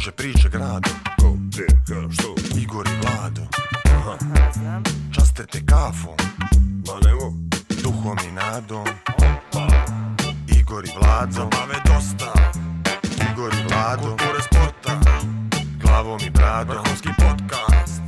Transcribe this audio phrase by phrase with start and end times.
[0.00, 0.90] kruže priče grado.
[1.20, 2.34] Ko, gdje, ka, što?
[2.58, 3.42] Igor i Vlado.
[3.84, 4.16] Aha,
[5.14, 6.16] Časte te kafom.
[6.86, 7.36] Ma nemo.
[7.82, 8.86] Duhom i nadom.
[10.60, 11.32] Igor i Vlado.
[11.32, 12.32] Zabave dosta,
[13.32, 14.02] Igor i Vlado.
[14.02, 15.00] Kulture sporta,
[15.82, 16.76] Glavom i bradom.
[16.76, 18.02] Vrhunski podcast.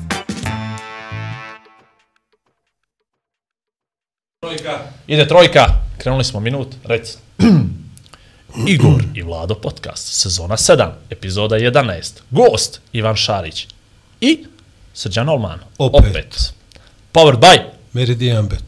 [5.07, 5.67] Ide trojka,
[5.99, 7.19] krenuli smo minut, reci.
[8.57, 12.21] Igor i Vlado podcast, sezona 7, epizoda 11.
[12.31, 13.67] Gost Ivan Šarić
[14.21, 14.45] i
[14.95, 15.59] Srđan Olman.
[15.79, 16.11] Opet.
[16.11, 16.53] Opet.
[17.13, 17.59] Powered by.
[17.93, 18.63] Meridian Bet.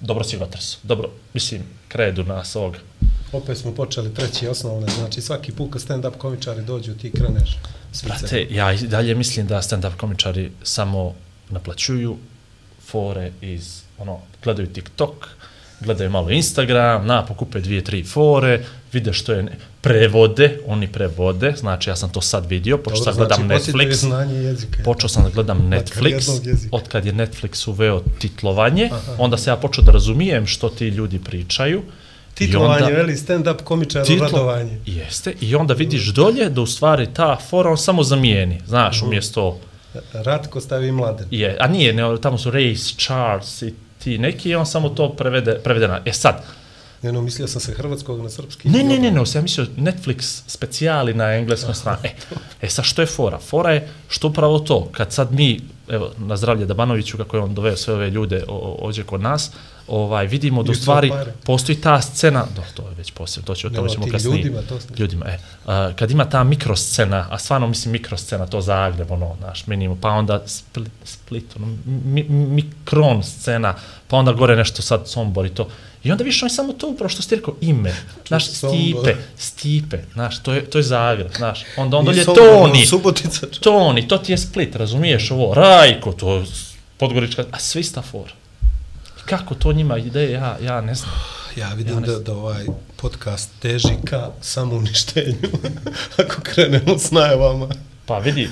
[0.00, 0.76] Dobro si Vaters.
[0.82, 2.78] Dobro, mislim, kredu nas ovoga.
[3.32, 7.58] Opet smo počeli treći osnovne, znači svaki put kad stand-up komičari dođu ti kreneš.
[8.04, 11.14] Brate, ja i dalje mislim da stand-up komičari samo
[11.50, 12.16] naplaćuju
[12.86, 15.28] fore iz, ono, gledaju TikTok,
[15.80, 21.52] gledaju malo Instagram, na, pokupe dvije, tri fore, vide što je, ne, prevode, oni prevode,
[21.56, 24.14] znači ja sam to sad vidio, počeo sad gledam znači, Netflix,
[24.84, 26.30] počeo sam da gledam Netflix,
[26.72, 31.18] od kad je Netflix uveo titlovanje, onda se ja počeo da razumijem što ti ljudi
[31.18, 31.82] pričaju.
[32.34, 34.78] Titlovanje, onda- veli, stand-up komičar Titlo- radovanje.
[34.86, 39.58] Jeste, i onda vidiš dolje da u stvari ta fora on samo zamijeni, znaš, umjesto
[40.12, 41.26] Ratko stavi mladen.
[41.30, 45.08] je, a nije, ne, tamo su Race, Charles i ti neki, i on samo to
[45.08, 46.00] prevede, prevede na.
[46.04, 46.44] E sad,
[47.02, 48.68] Ne, no, mislio sam se hrvatskog na srpski.
[48.68, 51.98] ne, ne, ne, ne, ja mislio Netflix specijali na engleskom strani.
[52.04, 53.38] E, e sad što je fora?
[53.38, 57.54] Fora je što upravo to, kad sad mi, evo, na zdravlje Dabanoviću, kako je on
[57.54, 59.50] doveo sve ove ljude o, ovdje kod nas,
[59.90, 61.32] ovaj, vidimo da u stvari pare.
[61.44, 64.36] postoji ta scena, do, to je već poslije, to, će, o tome ćemo kasnije.
[64.36, 69.10] ljudima, to ljudima, e, a, kad ima ta mikroscena, a stvarno mislim mikroscena, to Zagreb,
[69.10, 73.74] ono, naš minimum, pa onda Split, Split ono, mi, mikron scena,
[74.08, 75.68] pa onda gore nešto sad Sombor i to.
[76.04, 77.94] I onda više on je samo to upravo što ste rekao, ime,
[78.28, 78.78] znaš, Sombor.
[78.78, 82.78] Stipe, Stipe, znaš, to je, to je Zagreb, znaš, onda on dolje Nije Sombor, Toni,
[82.78, 83.46] ono, Subotica.
[83.60, 86.44] Toni, to ti je Split, razumiješ ovo, Rajko, to je
[86.96, 88.39] Podgorička, a svi sta for.
[89.30, 91.10] Kako to njima ide, ja, ja ne znam.
[91.56, 92.64] Ja vidim Ja da, da ovaj
[92.96, 95.48] podcast teži ka samouništenju.
[96.22, 97.68] Ako krenemo s najavama.
[98.06, 98.48] Pa vidi,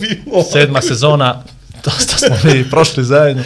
[0.52, 1.42] sedma sezona,
[1.84, 3.42] dosta smo mi prošli zajedno.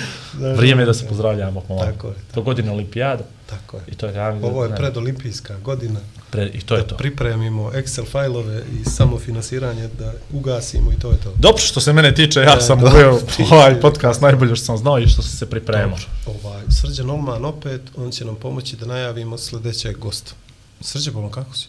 [0.56, 1.60] Vrijeme je da se pozdravljamo.
[1.60, 3.82] Tako je, To godine olimpijada Tako je.
[3.86, 6.00] i to je ja, Ovo je predolimpijska godina.
[6.36, 6.96] Pre, i to je da to.
[6.96, 11.34] pripremimo Excel fajlove i samofinansiranje da ugasimo i to je to.
[11.36, 13.20] Dobro što se mene tiče, ja E, sam uveo
[13.52, 15.98] ovaj podcast najbolje što sam znao i što sam se pripremao.
[16.26, 20.32] Ovaj, Srđan Olman opet, on će nam pomoći da najavimo sljedećeg gosta.
[20.80, 21.66] Srđan, Bolan, kako si?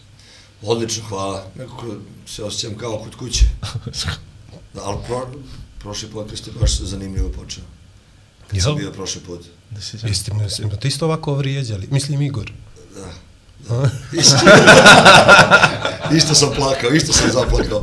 [0.62, 1.46] Odlično, hvala.
[1.54, 1.86] Nekako
[2.26, 3.44] se osjećam kao kod kuće.
[4.74, 5.26] Da, ali pro,
[5.78, 7.64] prošli podcast je baš zanimljivo počeo.
[8.48, 8.78] Kad sam Jel?
[8.78, 9.40] bio prošli put.
[9.70, 11.88] Da si se- Jeste me ti isto ovako vrijeđali?
[11.90, 12.52] Mislim Igor.
[12.94, 13.12] Da.
[14.12, 14.36] Isto,
[16.16, 17.80] isto sam plakao, isto sam zaplakao.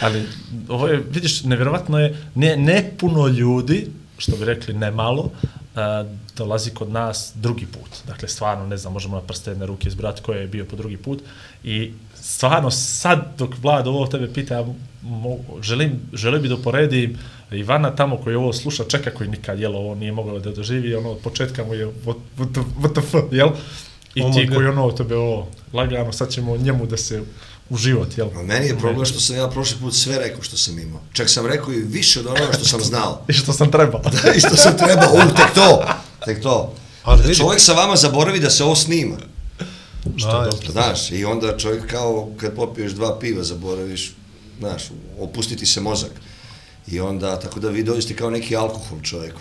[0.00, 0.26] Ali
[0.68, 3.86] ovo je, vidiš, nevjerovatno je, ne, ne puno ljudi,
[4.18, 5.30] što bi rekli ne malo,
[5.74, 6.04] a,
[6.36, 7.90] dolazi kod nas drugi put.
[8.06, 10.96] Dakle, stvarno, ne znam, možemo na prste jedne ruke izbrati ko je bio po drugi
[10.96, 11.22] put.
[11.64, 14.64] I stvarno, sad dok Vlad ovo tebe pita, ja
[15.02, 17.18] mogu, želim, želim bi da uporedim
[17.50, 21.10] Ivana tamo koji ovo sluša, čeka koji nikad, jel, ovo nije mogao da doživi, ono,
[21.10, 23.50] od početka mu je what, what, the, what the fuck, jel?
[24.14, 27.22] I ti koji ono tebe ovo lagano, sad ćemo njemu da se
[27.70, 28.28] u život, jel?
[28.36, 31.00] A meni je problem što sam ja prošli put sve rekao što sam imao.
[31.12, 33.20] Čak sam rekao i više od onoga što sam znao.
[33.28, 34.00] I što sam trebao.
[34.02, 35.84] Da, i što sam trebao, u, tek to,
[36.24, 36.74] tek to.
[37.02, 39.16] Ali vidi- Čovjek sa vama zaboravi da se ovo snima.
[40.16, 40.72] Što je dobro.
[40.72, 44.14] Znaš, i onda čovjek kao kad popiješ dva piva zaboraviš,
[44.58, 44.82] znaš,
[45.18, 46.10] opustiti se mozak.
[46.86, 49.40] I onda, tako da vi dođete kao neki alkohol čovjeku.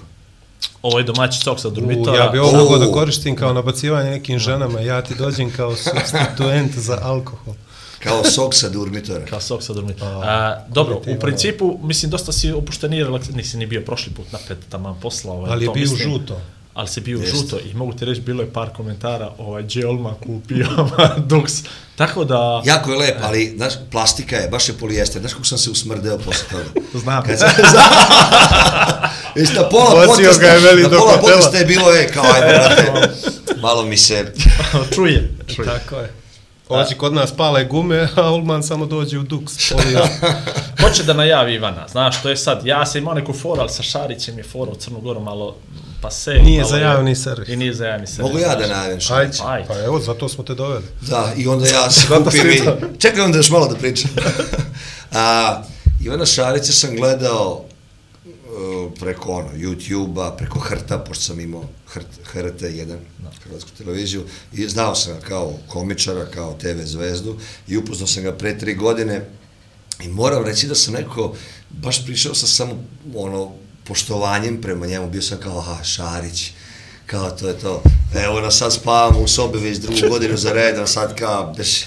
[0.82, 2.24] Ovo je domaći sok sa U, Durmitora.
[2.24, 6.76] ja bi ovo mogao da koristim kao nabacivanje nekim ženama, ja ti dođem kao substituent
[6.78, 7.54] za alkohol.
[8.00, 9.26] Kao sok sa durmitora.
[9.26, 10.12] Kao sok sa Durmitora.
[10.12, 13.30] A, A, dobro, u principu, mislim, dosta si opušten i relaks...
[13.30, 15.34] Nisi ni bio prošli put napred, tamo posla.
[15.34, 16.12] Ovaj, Ali je bio mislim.
[16.12, 16.42] žuto.
[16.74, 17.38] Ali se bio Jeste.
[17.38, 19.88] žuto i mogu ti reći, bilo je par komentara, ovaj, J.
[19.88, 20.68] Olma kupio
[21.18, 21.66] Dux.
[21.96, 22.62] Tako da...
[22.66, 25.22] Jako je lep, ali, znaš, plastika je, baš je polijester.
[25.22, 26.88] Znaš kako sam se usmrdeo posle toga?
[26.94, 27.24] Znam.
[27.24, 27.50] Kad sam...
[29.36, 31.22] Već na pola podcasta, ga je veli na pola hotela.
[31.22, 32.92] podcasta je bilo, e, kao, ajde, brate,
[33.62, 34.34] malo mi se...
[34.96, 35.68] čuje, čuje.
[35.68, 36.14] Tako je.
[36.70, 39.54] Ođi kod nas pale gume, a Ulman samo dođe u duks.
[40.82, 43.84] Hoće da najavi Ivana, znaš, to je sad, ja sam imao neku foru, ali sa
[43.84, 45.56] Šarićem je fora u Crnu Goru malo
[46.02, 46.34] pa se...
[46.34, 47.50] Nije malo za javni servis.
[47.50, 48.32] I nije za javni servis.
[48.32, 49.14] Mogu ja da najavim što?
[49.14, 49.68] Ajde, Ajde.
[49.68, 50.84] pa evo, zato smo te doveli.
[51.02, 52.62] Da, i onda ja se kupim i...
[53.00, 54.12] Čekaj onda još malo da pričam.
[55.12, 55.62] A,
[56.02, 57.66] Ivana Šarića sam gledao
[58.90, 62.98] preko ono, YouTube-a, preko Hrta, pošto sam imao Hrt, HRT1,
[63.44, 67.38] Hrvatsku televiziju, i znao sam ga kao komičara, kao TV zvezdu
[67.68, 69.26] i upoznao sam ga pre tri godine
[70.04, 71.36] i moram reći da sam neko,
[71.70, 72.84] baš prišao sa samo
[73.16, 73.52] ono,
[73.84, 76.52] poštovanjem prema njemu, bio sam kao, aha, Šarić,
[77.06, 77.84] kao to je to,
[78.26, 81.86] evo nas sad spavamo u sobi već drugu godinu za redom, sad kao, beš,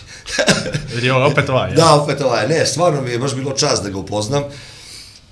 [0.94, 1.74] Vidi ovo opet ovaj.
[1.80, 4.42] Da, opet ovaj, ne, stvarno mi je baš bilo čast da ga upoznam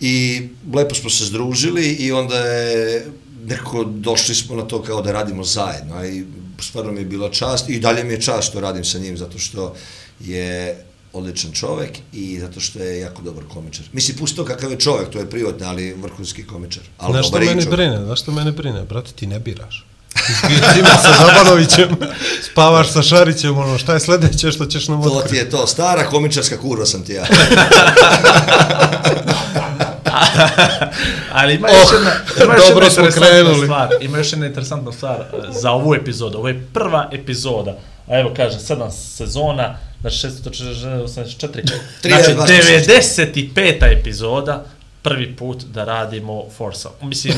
[0.06, 0.42] i
[0.74, 3.06] lepo smo se združili i onda je
[3.44, 6.24] nekako došli smo na to kao da radimo zajedno i
[6.60, 9.38] stvarno mi je bila čast i dalje mi je čast što radim sa njim zato
[9.38, 9.74] što
[10.20, 13.84] je odličan čovek i zato što je jako dobar komičar.
[13.92, 16.82] Mislim, pusti to kakav je čovek, to je privatno, ali vrhunski komičar.
[16.98, 17.68] Ali Znaš što mene čovek.
[17.70, 18.04] brine?
[18.04, 18.82] Znaš što mene brine?
[18.82, 19.86] Brate, ti ne biraš.
[20.78, 21.96] Imaš sa Zabanovićem,
[22.42, 25.36] spavaš sa Šarićem, ono, šta je sledeće što ćeš nam To ti otkriti?
[25.36, 27.26] je to, stara komičarska kurva sam ti ja.
[31.32, 32.10] Ali ima Oh, još jedna,
[32.44, 33.66] ima još dobro jedna smo interesantna krenuli.
[33.66, 33.88] stvar.
[34.00, 36.38] Ima još jedna interesantna stvar eh, za ovu epizodu.
[36.38, 37.76] Ovo je prva epizoda.
[38.08, 41.62] A evo kažem, sedam sezona, znači 684.
[42.02, 43.98] 30, Znači 95.
[44.00, 44.64] epizoda,
[45.02, 46.88] prvi put da radimo Forza.
[47.02, 47.34] Mislim,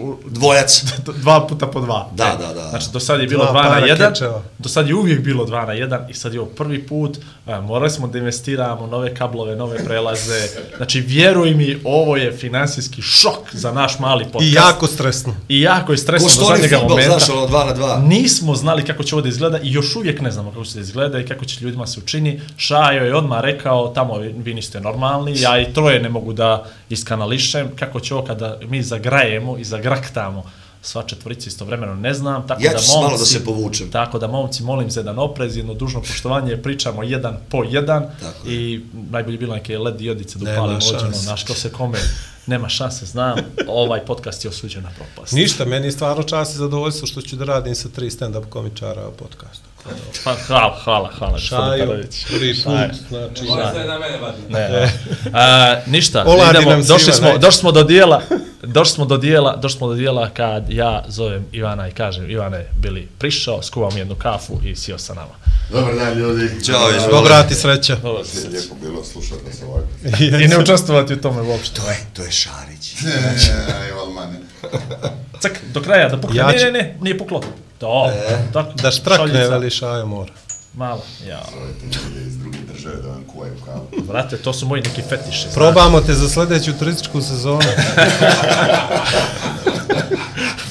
[0.00, 0.84] u, u, Dvojac.
[1.22, 2.08] dva puta po dva.
[2.14, 2.68] Da, da, da.
[2.68, 4.42] Znači, do sad je bilo Dva 2 na 1, kečeva.
[4.58, 7.39] do sad je uvijek bilo 2 na 1 i sad je ovo prvi put, a,
[7.60, 13.38] morali smo da investiramo nove kablove, nove prelaze, znači vjeruj mi, ovo je finansijski šok
[13.52, 14.50] za naš mali podcast.
[14.50, 15.34] I jako stresno.
[15.48, 17.18] I jako je Ko stresno do stori zadnjega futbol, momenta.
[17.18, 17.98] znaš, ono, dva na dva.
[17.98, 20.80] Nismo znali kako će ovo da izgleda i još uvijek ne znamo kako će da
[20.80, 22.40] izgleda i kako će ljudima se učini.
[22.56, 26.64] Šajo je odmah rekao, tamo vi vi niste normalni, ja i troje ne mogu da
[26.88, 30.44] iskanališem, kako će ovo kada mi zagrajemo i zagraktamo
[30.82, 33.90] sva četvorica istovremeno ne znam, tako Ja da momci, malo da se povučem.
[33.90, 38.48] Tako da momci molim za jedan oprez, jedno dužno poštovanje, pričamo jedan po jedan Tako
[38.48, 38.54] je.
[38.54, 41.98] i najbolje bilo neke led diodice da upalimo ođeno, znaš ko se kome,
[42.46, 45.32] nema šanse, znam, ovaj podcast je osuđen na propast.
[45.32, 49.10] Ništa, meni je stvarno čast i zadovoljstvo što ću da radim sa tri stand-up komičara
[49.18, 49.69] podcastu.
[50.24, 51.38] Pa, hvala, hvala, hvala.
[51.38, 53.44] Šaju, prvi put, znači...
[53.86, 54.38] Na mene vadi.
[54.48, 54.92] Ne, ne.
[55.32, 58.22] A, ništa, Oladi idemo, nam došli svima, smo, došli smo do dijela,
[58.62, 62.66] došli smo do dijela, došli smo do dijela kad ja zovem Ivana i kažem, Ivane,
[62.76, 65.32] bili prišao, skuvam jednu kafu i sio sa nama.
[65.70, 66.64] Dobar dan ljudi.
[66.64, 67.12] Ćao, izvoli.
[67.12, 67.96] Dobra ti sreća.
[67.96, 69.86] Dobro, Lijepo bilo slušati vas ovako.
[70.44, 71.80] I ne učestvovati u tome uopšte.
[71.80, 72.94] To je, to je Šarić.
[73.82, 74.38] Aj, Valmane.
[75.40, 76.36] Cak, do kraja, da pukne.
[76.36, 77.42] Ja ne, ću- ne, ne, nije puklo.
[77.80, 78.10] To,
[78.52, 80.32] tako, Da štrakne, veli Šajo mora.
[80.74, 81.42] Malo, ja.
[81.50, 83.86] Zovete ljude iz druge države da vam kuvaju kavu.
[84.02, 85.42] Brate, to su moji neki fetiši.
[85.42, 85.54] znaš.
[85.54, 87.60] Probamo te za sledeću turističku sezonu.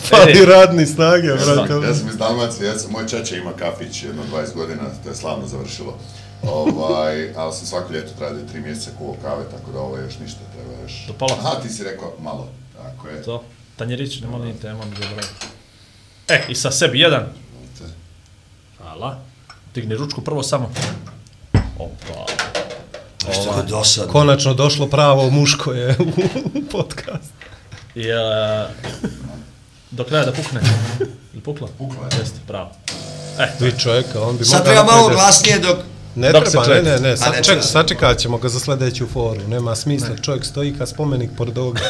[0.10, 1.74] Fali radni snage, brate.
[1.88, 5.16] ja sam iz Dalmacije, ja sam, moj čača ima kafić jedno 20 godina, to je
[5.16, 5.98] slavno završilo.
[6.44, 10.20] Ovaj, ali sam svako ljeto tradio tri mjeseca kuo kave, tako da ovo je još
[10.20, 11.08] ništa, treba još...
[11.08, 11.36] Do pola.
[11.40, 12.48] Aha, ti si rekao malo,
[12.78, 13.24] tako je.
[13.24, 13.44] To,
[13.76, 15.59] tanjerić, ne molim te, mi zaboraviti.
[16.30, 17.24] E, i sa sebi jedan.
[18.78, 19.20] Hvala.
[19.76, 20.72] Digni ručku prvo samo.
[21.80, 22.26] Opa.
[23.20, 24.12] Što je dosadno.
[24.12, 25.96] Konačno došlo pravo muško je
[26.54, 27.32] u podcast.
[27.96, 28.70] I, uh,
[29.92, 30.62] do kraja da pukne.
[31.34, 31.68] Ili pukla?
[31.78, 32.20] Pukla je.
[32.20, 32.72] Jeste, bravo.
[33.40, 35.78] E, Vi čovjeka, on bi Sad mogao treba malo glasnije dok...
[36.16, 37.62] Ne Dok treba, ne, ne, ne, sad, ne ček, treba.
[37.62, 41.82] sačekat ćemo ga za sledeću foru, nema smisla, čovjek stoji kao spomenik pored ovoga.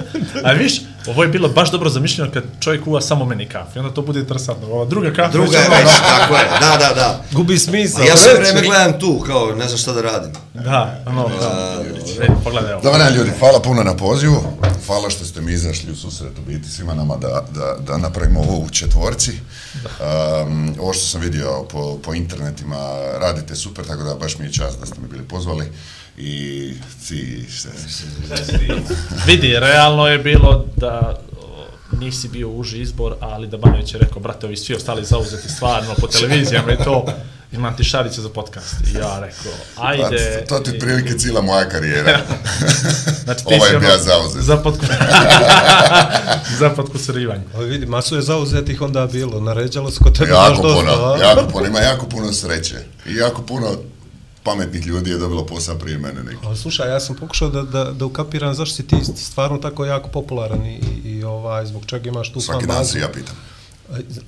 [0.44, 3.70] a viš, ovo je bilo baš dobro zamišljeno kad čovjek uva samo meni kafe.
[3.76, 4.68] I onda to bude interesantno.
[4.68, 5.32] Ova druga kafa...
[5.32, 7.24] Druga je već ono- tako je, da, da, da.
[7.32, 8.00] Gubi smisla.
[8.02, 10.32] A ja sve vreme gledam tu, kao ne znam šta da radim.
[10.54, 11.82] Da, ono, da.
[12.20, 12.82] E, pogledaj ovo.
[12.82, 14.42] Dobar dan ljudi, hvala puno na pozivu.
[14.86, 18.40] Hvala što ste mi izašli u susret u biti svima nama da, da, da napravimo
[18.40, 19.32] ovo u četvorci.
[20.42, 22.76] Um, ovo što sam vidio po, po internetima
[23.20, 25.72] radite super, tako da baš mi je čast da ste me bili pozvali.
[26.16, 26.72] I
[27.06, 27.68] ci, šta
[29.26, 31.20] Vidi, realno je bilo da
[31.92, 35.94] nisi bio uži izbor, ali da Banović je rekao, brate, ovi svi ostali zauzeti stvarno
[35.94, 37.04] po televizijama i to,
[37.52, 38.74] imam ti šarice za podcast.
[38.86, 40.36] I ja rekao, ajde.
[40.40, 42.18] Pa, to ti i- otprilike cijela moja karijera.
[43.24, 44.42] Znači, ti Ovaj si je ono- bio zauzet.
[44.42, 44.84] Za, potku...
[46.60, 47.42] za potkusurivanje.
[47.54, 51.16] Ali vidi, masu je zauzetih onda bilo, naređalo se kod tebe baš jako dosta, puno,
[51.22, 52.76] jako puno, ima jako puno sreće.
[53.06, 53.66] I jako puno
[54.42, 56.38] pametnih ljudi je dobilo posao prije mene neki.
[56.44, 60.08] Ali slušaj, ja sam pokušao da, da, da ukapiram zašto si ti stvarno tako jako
[60.08, 62.92] popularan i, i, i ovaj, zbog čega imaš tu Svaki fan dan bazu.
[62.92, 63.34] se ja pitam.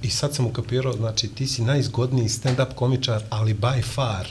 [0.02, 4.26] I sad sam ukapirao, znači ti si najzgodniji stand-up komičar, ali by far.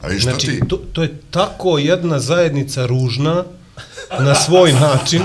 [0.00, 0.60] A viš što Znači, ti?
[0.68, 3.44] to, to je tako jedna zajednica ružna,
[4.20, 5.22] na svoj način,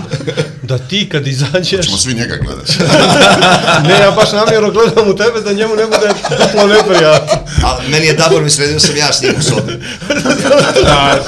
[0.63, 1.85] da ti kad izađeš...
[1.85, 2.73] Ćemo svi njega gledati.
[3.87, 7.39] Ne, ja baš namjerno gledam u tebe da njemu ne bude duplo neprijatno.
[7.63, 9.79] A meni je Dabor mi sredio sam ja s njim u sobi.
[10.83, 11.23] Da,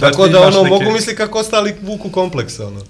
[0.00, 2.80] Tako ti da ono, neke- mogu misli kako ostali vuku kompleksa, ono.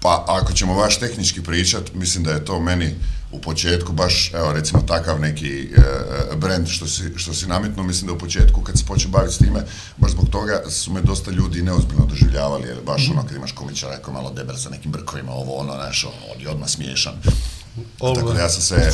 [0.00, 2.94] Pa ako ćemo baš tehnički pričat, mislim da je to meni
[3.32, 5.80] u početku baš, evo recimo takav neki e,
[6.32, 9.34] e, brand što si, što si nametno, mislim da u početku kad se počeo baviti
[9.34, 9.64] s time,
[9.96, 13.98] baš zbog toga su me dosta ljudi neozbiljno doživljavali, jer baš ono kad imaš komičara
[13.98, 17.14] koji je malo debel sa nekim brkovima, ovo ono, znaš, ono, on je odmah smiješan.
[17.98, 18.92] Tako da ja sam se,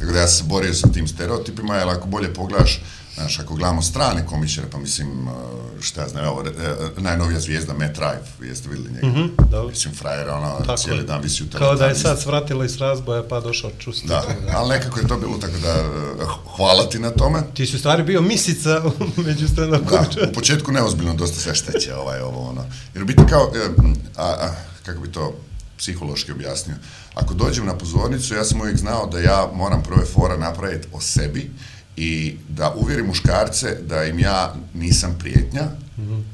[0.00, 2.80] tako da ja sam se borio sa tim stereotipima, jer ako bolje pogledaš,
[3.14, 5.34] Znaš, ako gledamo strane komičare, pa mislim, uh,
[5.80, 6.50] šta ja znam, evo, re-
[6.98, 9.06] e, najnovija zvijezda Matt Rife, jeste vidjeli njega?
[9.06, 9.68] Mm -hmm, dobro.
[9.68, 11.04] Mislim, frajer, ono, Tako cijeli je.
[11.04, 11.98] dan visi u Kao da je teletani.
[12.00, 14.08] sad svratila iz razboja pa došao čusti.
[14.08, 15.74] Da, ali nekako je to bilo tako da,
[16.22, 17.42] uh, hvala ti na tome.
[17.54, 18.82] Ti si u stvari bio misica
[19.26, 20.28] među Da, komičara.
[20.30, 22.64] u početku neozbiljno dosta sve šteće, ovaj, ovo, ono.
[22.94, 23.68] Jer u biti kao, e,
[24.16, 24.50] a, a,
[24.82, 25.34] kako bi to
[25.78, 26.76] psihološki objasnio,
[27.14, 31.00] ako dođem na pozornicu, ja sam uvijek znao da ja moram prve fora napraviti o
[31.00, 31.50] sebi
[31.96, 35.62] i da uvjerim muškarce da im ja nisam prijetnja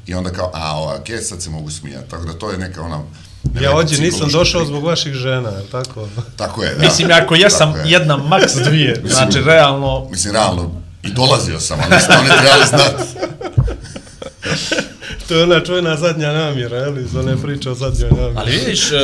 [0.07, 2.11] i onda kao, a, o, ok, sad se mogu smijati.
[2.11, 2.97] Tako da to je neka ona...
[2.97, 6.09] Ja neka ovdje nisam došao zbog vaših žena, je tako?
[6.37, 6.85] Tako je, da.
[6.85, 7.83] Mislim, ako jesam je.
[7.85, 10.71] jedna, maks dvije, znači, realno, Mislim, realno,
[11.02, 13.05] i dolazio sam, ali ste oni trebali znati.
[15.31, 17.03] To je ona čujena zadnja namjera, je li?
[17.03, 18.37] Iz one priče o zadnjoj namjeri.
[18.37, 18.97] Ali vidiš, e,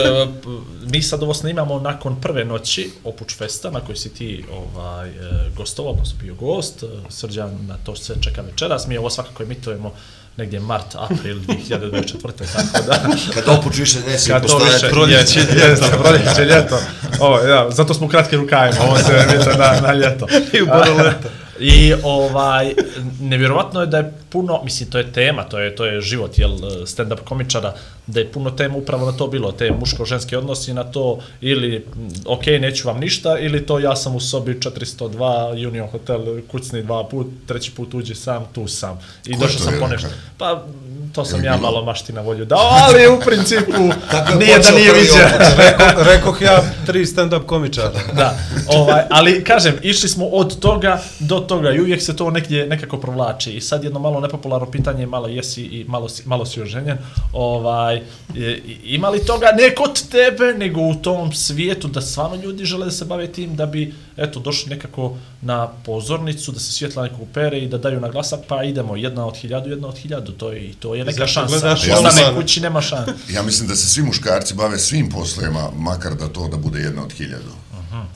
[0.92, 5.12] mi sad ovo snimamo nakon prve noći Opuč Festa, na kojoj si ti ovaj, e,
[5.56, 9.92] gostovao, odnosno bio gost, e, Srđan na to sve čeka večeras, mi ovo svakako emitujemo
[10.36, 12.20] negdje mart, april 2024.
[12.52, 13.16] tako da...
[13.34, 14.74] Kad opuč više neće to postojati.
[14.74, 14.88] više...
[14.88, 16.78] proljeće, je, jeste, proljeće, ljeto.
[17.20, 20.26] Ovo, ja, zato smo u kratkim rukavima, ovo se emituje na, na ljeto.
[20.52, 21.28] I u boroleta.
[21.60, 22.74] I ovaj
[23.20, 26.50] nevjerovatno je da je puno, mislim to je tema, to je to je život jel
[26.86, 27.74] stand up komičara,
[28.06, 32.08] da je puno tema upravo na to bilo, te muško-ženski odnosi na to ili mm,
[32.26, 37.04] ok, neću vam ništa ili to ja sam u sobi 402 Union Hotel kucni dva
[37.04, 38.98] put, treći put uđi sam, tu sam.
[39.26, 39.88] I Ko došao sam po rekao?
[39.88, 40.08] nešto.
[40.38, 40.64] Pa
[41.12, 43.82] to sam ja malo mašti na volju dao, ali u principu
[44.40, 44.92] nije da nije.
[45.58, 48.00] Reko, rekoh ja tri stand-up komičara.
[48.18, 52.66] da, ovaj, ali kažem, išli smo od toga do toga i uvijek se to negdje
[52.66, 53.52] nekako provlači.
[53.52, 56.98] I sad jedno malo nepopularno pitanje, malo jesi i malo si, malo si oženjen,
[57.32, 58.02] ovaj,
[58.34, 62.84] je, ima li toga ne kod tebe, nego u tom svijetu da stvarno ljudi žele
[62.84, 67.28] da se bave tim da bi, eto, došli nekako na pozornicu, da se svjetla nekog
[67.34, 70.52] pere i da daju na glasak, pa idemo, jedna od hiljadu, jedna od hiljadu, to
[70.52, 71.58] je, i to je neka zašto šansa.
[71.60, 73.12] gledaš Ja Ostane mislim- kući, nema šansa.
[73.30, 77.02] Ja mislim da se svi muškarci bave svim poslovima, makar da to da bude jedna
[77.02, 77.52] od hiljadu.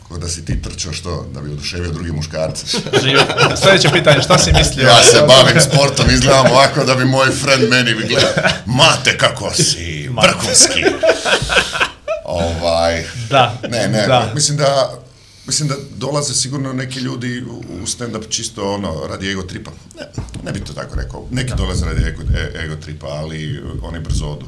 [0.09, 2.67] Ko da si ti trčao što, da bi oduševio drugi muškarci.
[3.03, 3.23] Živio.
[3.63, 4.87] Sljedeće pitanje, šta si mislio?
[4.89, 8.31] Ja se bavim sportom, izgledam ovako da bi moj friend meni bi gledao,
[8.67, 10.85] mate kako si, vrhunski.
[12.25, 14.31] ovaj, Da, ne, ne, da.
[14.35, 15.01] mislim da
[15.47, 17.45] Mislim da dolaze sigurno neki ljudi
[17.83, 19.71] u stand-up čisto ono, radi ego tripa.
[19.99, 20.07] Ne,
[20.45, 21.27] ne bi to tako rekao.
[21.31, 24.47] Neki dolaze radi ego, e- ego tripa, ali oni brzo odu.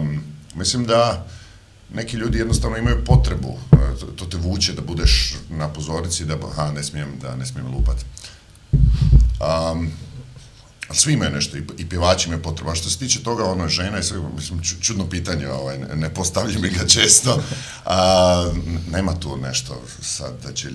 [0.00, 1.26] Um, mislim da
[1.92, 6.72] neki ljudi jednostavno imaju potrebu, e, to, te vuče da budeš na pozornici, da aha,
[6.72, 8.04] ne smijem, da ne smijem lupat.
[8.72, 9.90] Um,
[10.88, 12.70] ali svi imaju nešto, i, i pjevači imaju potrebu.
[12.70, 16.62] A što se tiče toga, ono, žena je sve, mislim, čudno pitanje, ovaj, ne, postavljam
[16.62, 17.42] mi ga često.
[17.84, 18.50] A,
[18.92, 20.68] nema tu nešto sad da će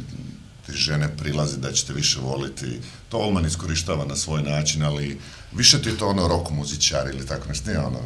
[0.66, 2.82] ti žene prilazi da ćete više voliti.
[3.10, 5.20] To Olman iskorištava na svoj način, ali
[5.52, 8.00] više ti je to ono rock muzičar ili tako nešto, ne ono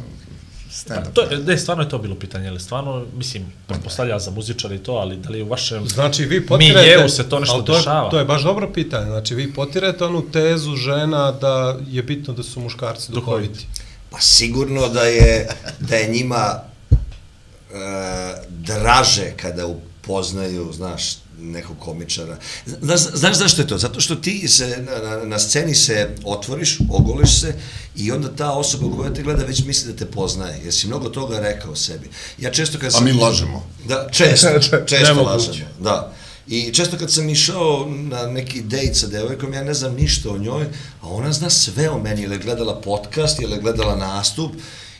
[0.76, 1.12] stand-up.
[1.12, 4.78] To, je- ne, stvarno je to bilo pitanje, ali stvarno, mislim, pretpostavlja za muzičar i
[4.78, 5.88] to, ali da li u vašem...
[5.88, 6.80] Znači vi potirete...
[6.80, 8.10] Miljeu se to nešto to je- dešava.
[8.10, 9.06] To je baš dobro pitanje.
[9.06, 11.54] Znači vi potirete onu tezu žena da
[11.88, 13.48] je bitno da su muškarci Duhoviti.
[13.48, 13.66] duhoviti.
[14.10, 15.48] Pa sigurno da je,
[15.80, 16.60] da je njima
[17.70, 17.76] e,
[18.48, 22.38] draže kada upoznaju, znaš, nekog komičara.
[22.66, 23.78] Znaš, znaš zašto je to?
[23.78, 27.54] Zato što ti se na, na, na sceni se otvoriš, ogoliš se
[27.96, 31.08] i onda ta osoba koja te gleda već misli da te poznaje, jer si mnogo
[31.08, 32.10] toga rekao o sebi.
[32.38, 33.04] Ja često kad A sam...
[33.04, 33.66] mi lažemo.
[33.88, 34.48] Da, često,
[34.86, 35.48] često Nemoguće.
[35.48, 36.12] lažemo, da.
[36.46, 40.38] I često kad sam išao na neki dejt sa devojkom, ja ne znam ništa o
[40.38, 40.64] njoj,
[41.00, 44.52] a ona zna sve o meni, ili je gledala podcast, ili je gledala nastup,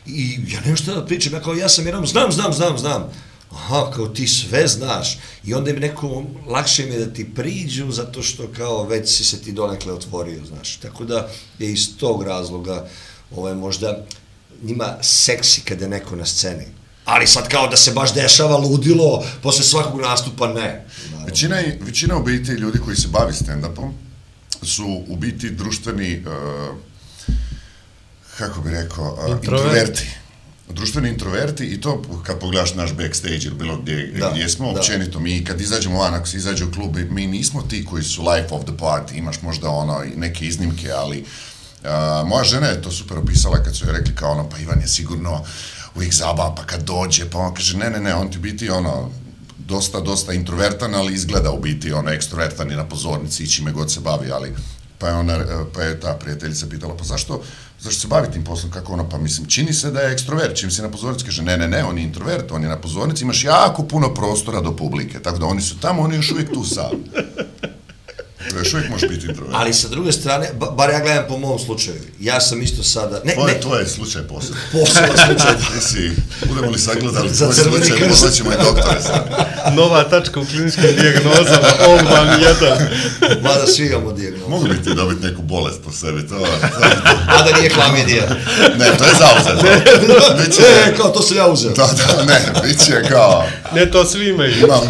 [0.05, 3.09] i ja nemam šta da pričam, ja kao ja sam jednom, znam, znam, znam, znam.
[3.55, 5.17] Aha, kao ti sve znaš.
[5.43, 9.23] I onda im neko, lakše mi je da ti priđu, zato što kao već si
[9.23, 10.75] se ti donekle otvorio, znaš.
[10.75, 12.87] Tako da je iz tog razloga
[13.31, 14.05] ovaj, možda
[14.63, 16.65] njima seksi kada je neko na sceni.
[17.05, 20.85] Ali sad kao da se baš dešava ludilo, posle svakog nastupa ne.
[21.05, 21.25] Naravno.
[21.25, 23.91] Većina, i- većina u biti ljudi koji se bavi stand-upom
[24.63, 26.75] su u biti društveni, uh,
[28.37, 29.45] kako bi rekao, uh, Introverti.
[29.57, 30.07] introverti.
[30.69, 34.79] Društveni introverti i to kad pogledaš naš backstage ili bilo gdje, Da, gdje smo, da.
[34.79, 38.21] općenito mi kad izađemo van, ako se izađe u klub, mi nismo ti koji su
[38.21, 41.25] life of the party, imaš možda ono neke iznimke, ali
[41.83, 44.81] uh, moja žena je to super opisala kad su joj rekli kao ono, pa Ivan
[44.81, 45.45] je sigurno
[45.95, 49.11] uvijek zabava, pa kad dođe, pa on kaže, ne, ne, ne, on ti biti ono,
[49.57, 53.91] dosta, dosta introvertan, ali izgleda u biti ono ekstrovertan i na pozornici i čime god
[53.91, 54.53] se bavi, ali
[54.97, 57.43] pa je ona, pa je ta prijateljica pitala, pa zašto,
[57.85, 60.71] zašto se bavi tim poslom, kako ono, pa mislim, čini se da je ekstrovert, čim
[60.71, 63.43] si na pozornici, kaže, ne, ne, ne, on je introvert, on je na pozornici, imaš
[63.43, 67.03] jako puno prostora do publike, tako da oni su tamo, oni još uvijek tu sami.
[68.57, 69.55] Još uvijek možeš biti introvert.
[69.55, 73.21] Ali sa druge strane, ba, bar ja gledam po mom slučaju, ja sam isto sada...
[73.23, 74.57] Ne, Tvoj, ne, tvoj je slučaj posebno.
[74.73, 75.55] poseban slučaj.
[75.71, 76.11] Ti si,
[76.45, 78.09] budemo li sagledali Za tvoj slučaj, krst.
[78.11, 79.29] pozvat ćemo i doktore sad.
[79.73, 82.27] Nova tačka u kliničkim dijagnozama, Olman
[83.21, 83.41] 1.
[83.43, 84.49] Mada svi imamo dijagnozu.
[84.49, 86.35] Mogu bi ti dobiti neku bolest po sebi, to...
[87.27, 88.23] A da nije klamidija.
[88.77, 89.67] Ne, to je zauzeto.
[90.37, 91.71] Biće, E, kao to sam ja uzeo.
[91.71, 94.57] da, da, ne, bit će kao, Ne, to svi imaju.
[94.57, 94.81] imam,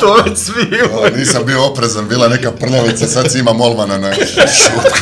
[0.00, 0.98] To već svi imaju.
[1.06, 4.98] o, nisam bio oprezan, bila neka prljavica, sad si imam Olmana na šutku.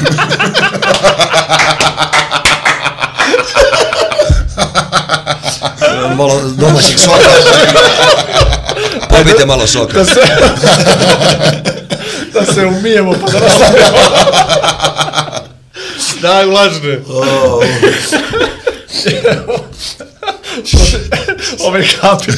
[6.17, 7.29] Malo domaćeg soka.
[9.09, 9.99] Popijte malo soka.
[9.99, 10.21] Da se,
[12.33, 13.99] da se umijemo pa da nastavimo.
[16.23, 17.01] Daj, lažne.
[21.61, 22.33] Ove kapi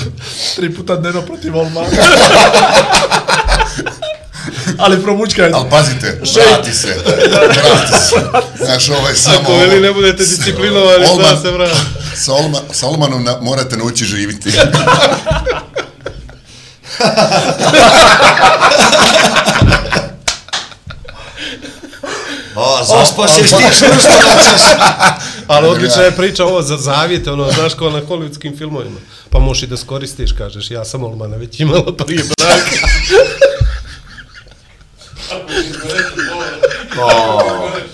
[0.56, 1.88] tri puta dnevno protiv Olmana.
[4.78, 5.50] Ali promučkaj.
[5.54, 6.96] Ali pazite, vrati se,
[7.62, 8.16] vrati se.
[8.64, 9.38] Znaš, ovo je samo...
[9.40, 11.76] Ako veli ne budete disciplinovani, Olman- da se vrati.
[12.16, 14.50] Sa, Olma, sa Olmanom na, morate nauči živiti.
[22.56, 23.48] O, zaspa se ti
[23.78, 24.62] čvrsto noćas.
[25.46, 28.96] Ali odlična je priča ovo za zavijete, ono, znaš kao na hollywoodskim filmovima.
[29.30, 32.86] Pa možeš i da skoristiš, kažeš, ja sam Olmana već imala prije braka.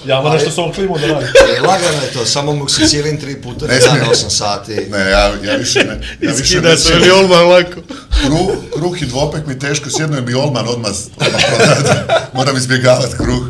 [0.07, 1.29] Ja moram nešto s ovom klimom da radim.
[1.29, 4.05] E, lagano je to, samo mogu se cijelim tri puta Ne dan smije.
[4.05, 4.75] 8 sati.
[4.91, 6.01] Ne, ja, ja više ne.
[6.21, 7.81] Ja više Skida ne se, veli Olman lako.
[8.25, 12.13] Kruh, kruh i dvopek mi teško, sjedno je bi Olman odmah, odmah prodati.
[12.33, 13.43] Moram izbjegavati kruh.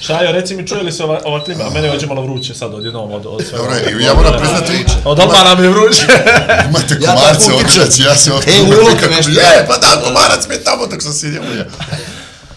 [0.00, 1.70] Šajo, reci mi, čuje li se ova, ova klima?
[1.74, 3.56] Mene hoće malo vruće sad odjednom od, od svega.
[3.56, 6.02] Dobro, i ja moram priznati, Od Olmana mi je vruće.
[6.68, 7.82] imate Ja komarce tako utičem.
[7.82, 9.30] odreći, ja se E, uvijek uloka kako nešto.
[9.30, 11.42] Je, pa da, komarac mi je tamo dok sam sjedio.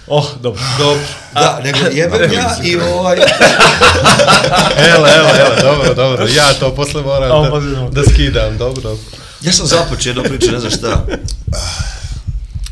[0.08, 0.62] Oh, dobro.
[0.78, 1.04] Dobro.
[1.34, 3.18] Da, nego jebem ja i ovaj...
[4.96, 6.28] Evo, evo, evo, dobro, dobro.
[6.28, 7.44] Ja to posle moram
[7.92, 8.98] da, da skidam, dobro.
[9.42, 11.06] Ja sam započeo jednu priču, ne znam šta.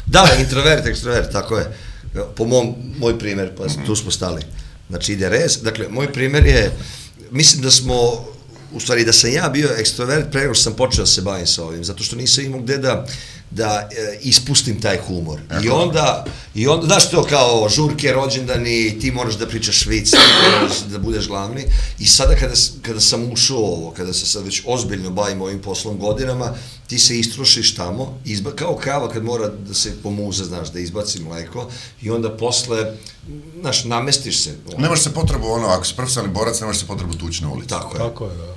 [0.06, 1.78] Da, introvert, ekstrovert, tako je.
[2.36, 4.42] Po mom, moj primjer, pa tu smo stali.
[4.90, 5.58] Znači ide rez.
[5.62, 6.72] Dakle, moj primjer je,
[7.32, 8.26] mislim da smo,
[8.74, 11.48] u stvari da sam ja bio ekstrovert pre nego što sam počeo da se bavim
[11.48, 13.06] sa ovim, zato što nisam imao gde da,
[13.52, 15.40] da e, ispustim taj humor.
[15.64, 20.18] I onda, i onda, znaš to kao žurke, rođendani, ti moraš da pričaš vic, ti
[20.60, 21.66] moraš da budeš glavni.
[22.00, 25.98] I sada kada, kada sam ušao ovo, kada se sad već ozbiljno bavim ovim poslom
[25.98, 26.54] godinama,
[26.88, 31.22] ti se istrošiš tamo, izba, kao kava kad mora da se pomuze, znaš, da izbaci
[31.22, 31.70] mleko,
[32.02, 32.94] i onda posle,
[33.62, 34.56] znaš, namestiš se.
[34.78, 37.70] Nemaš se potrebu, ono, ako si profesionalni borac, nemaš se potrebu tući na ulici.
[37.70, 38.00] Tako je.
[38.00, 38.56] Tako je, da.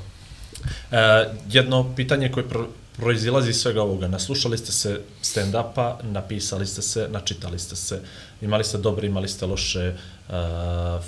[0.90, 2.68] E, jedno pitanje koje pro,
[2.98, 4.08] proizilazi iz svega ovoga.
[4.08, 8.00] Naslušali ste se stand-upa, napisali ste se, načitali ste se,
[8.40, 9.94] imali ste dobre, imali ste loše
[10.28, 10.34] uh,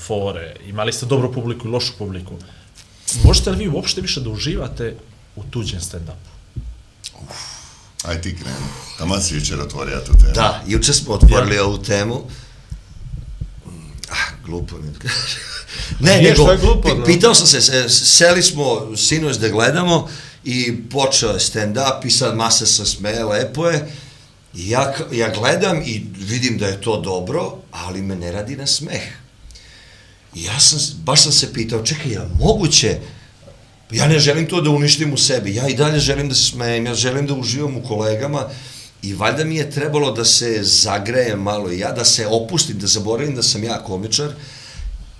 [0.06, 2.34] fore, imali ste dobru publiku i lošu publiku.
[3.24, 4.96] Možete li vi uopšte više da uživate
[5.36, 6.30] u tuđem stand-upu?
[8.04, 8.66] Aj ti kreni.
[8.98, 10.32] Tamo si jučer otvorio tu temu.
[10.34, 12.22] Da, juče smo otvorili ovu temu.
[14.10, 15.40] Ah, glupo mi da kažem.
[16.00, 20.08] Ne, Nije, nego, što je glupo, pitao sam se, se, seli smo sinoć da gledamo
[20.44, 23.88] i počeo je stand-up i sad masa se smeje, lepo je.
[24.54, 28.66] I ja, ja gledam i vidim da je to dobro, ali me ne radi na
[28.66, 29.02] smeh.
[30.34, 32.98] I ja sam, baš sam se pitao, čekaj, je moguće,
[33.90, 36.86] ja ne želim to da uništim u sebi, ja i dalje želim da se smejem,
[36.86, 38.48] ja želim da uživam u kolegama
[39.02, 42.86] i valjda mi je trebalo da se zagrejem malo i ja, da se opustim, da
[42.86, 44.32] zaboravim da sam ja komičar,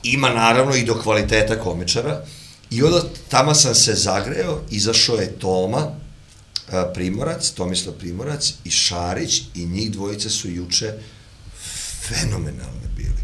[0.03, 2.25] ima naravno i do kvaliteta komičara,
[2.71, 5.87] i onda tamo sam se zagreo, izašao je Toma,
[6.73, 10.95] e, Primorac, Tomislav Primorac i Šarić i njih dvojice su juče
[12.09, 13.21] fenomenalni bili.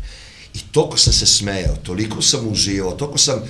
[0.55, 3.43] I toliko sam se smejao, toliko sam uživao, toliko sam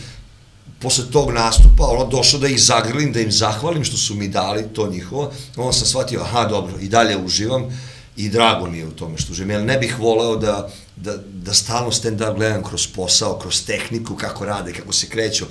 [0.81, 4.65] posle tog nastupa ono, došao da ih zagrlim, da im zahvalim što su mi dali
[4.75, 7.81] to njihovo, onda sam shvatio, aha, dobro, i dalje uživam
[8.17, 11.55] i drago mi je u tome što uživam, jer ne bih voleo da, da, da
[11.55, 15.47] stalno stand-up gledam kroz posao, kroz tehniku, kako rade, kako se kreću,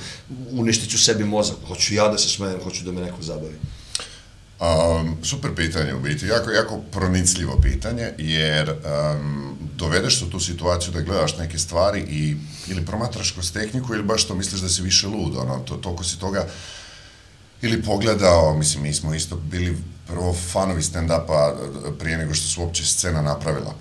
[0.52, 3.56] uništit ću sebi mozak, hoću ja da se smejem, hoću da me neko zabavi.
[4.60, 10.40] Um, super pitanje u biti, jako, jako pronicljivo pitanje, jer um, dovedeš se u tu
[10.40, 12.36] situaciju da gledaš neke stvari i
[12.68, 16.04] ili promatraš kroz tehniku ili baš to misliš da si više lud, ono, to, toliko
[16.04, 16.48] si toga
[17.62, 22.62] ili pogledao, mislim, mi smo isto bili prvo fanovi stand-upa e, prije nego što su
[22.62, 23.74] uopće scena napravila.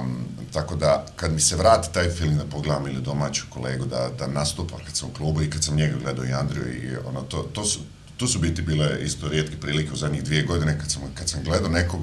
[0.00, 0.16] Um,
[0.52, 4.26] tako da, kad mi se vrati taj film da pogledam ili domaću kolegu da, da
[4.26, 7.42] nastupa kad sam u klubu i kad sam njega gledao i Andriju i ono, to,
[7.52, 7.80] to su,
[8.16, 11.44] to su biti bile isto rijetke prilike u zadnjih dvije godine kad sam, kad sam
[11.44, 12.00] gledao nekog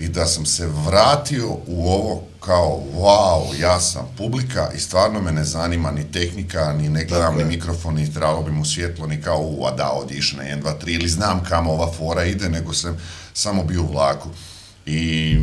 [0.00, 5.32] i da sam se vratio u ovo kao, wow, ja sam publika i stvarno me
[5.32, 9.22] ne zanima ni tehnika, ni ne gledam ni mikrofon, ni trebalo bi mu svjetlo, ni
[9.22, 12.48] kao, u, a da, odiš na 1, 2, 3, ili znam kamo ova fora ide,
[12.48, 12.96] nego sam
[13.34, 14.28] samo bio u vlaku.
[14.86, 15.38] I,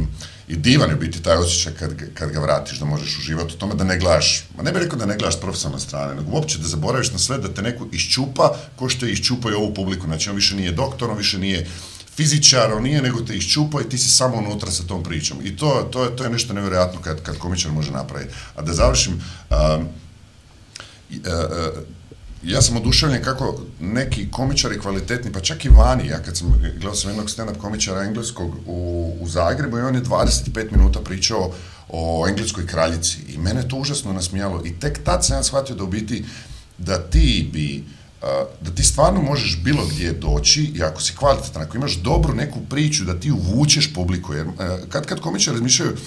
[0.48, 3.76] i divan je biti taj osjećaj kad, kad ga vratiš, da možeš uživati u tome,
[3.76, 6.58] da ne gledaš, ma ne bih rekao da ne gledaš s profesionalne strane, nego uopće
[6.58, 10.06] da zaboraviš na sve, da te neko iščupa, ko što je iščupao i ovu publiku,
[10.06, 11.68] znači on više nije doktor, on više nije
[12.18, 15.38] fizičar, on nije, nego te iščupa i ti si samo unutra sa tom pričom.
[15.44, 18.34] I to, to, je, to je nešto nevjerojatno kad, kad komičar može napraviti.
[18.56, 19.88] A da završim, um,
[21.10, 21.98] uh, e, e,
[22.44, 26.96] ja sam oduševljen kako neki komičari kvalitetni, pa čak i vani, ja kad sam gledao
[26.96, 31.52] sam jednog stand-up komičara engleskog u, u Zagrebu i on je 25 minuta pričao
[31.90, 35.84] o engleskoj kraljici i mene to užasno nasmijalo i tek tad sam ja shvatio da
[35.84, 36.26] u biti
[36.78, 37.84] da ti bi
[38.62, 42.60] da ti stvarno možeš bilo gdje doći i ako si kvalitetan, ako imaš dobru neku
[42.70, 44.50] priču da ti uvučeš publiku, jer e,
[44.90, 45.98] kad kad komičari razmišljaju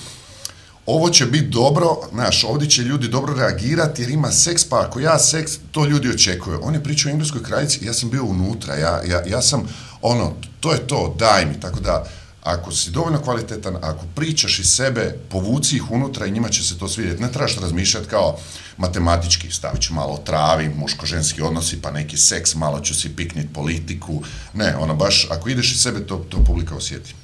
[0.86, 5.00] ovo će biti dobro, znaš, ovdje će ljudi dobro reagirati jer ima seks, pa ako
[5.00, 6.60] ja seks, to ljudi očekuju.
[6.62, 9.68] On je pričao o engleskoj kraljici, ja sam bio unutra, ja, ja, ja sam,
[10.02, 12.04] ono, to je to, daj mi, tako da,
[12.42, 16.78] ako si dovoljno kvalitetan, ako pričaš iz sebe, povuci ih unutra i njima će se
[16.78, 17.22] to svidjeti.
[17.22, 18.38] Ne trebaš razmišljati kao
[18.76, 24.22] matematički, stavit ću malo travi, muško-ženski odnosi, pa neki seks, malo ću si piknit politiku.
[24.54, 27.14] Ne, ono baš, ako ideš iz sebe, to, to publika osjeti.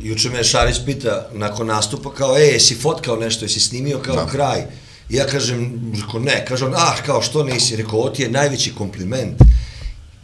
[0.00, 4.26] Juče me Šarić pita nakon nastupa kao, e, jesi fotkao nešto, jesi snimio kao Da.
[4.26, 4.64] kraj?
[5.08, 9.42] Ja kažem, ne, kaže on, ah, kao što nisi, rekao, ovo ti je najveći kompliment.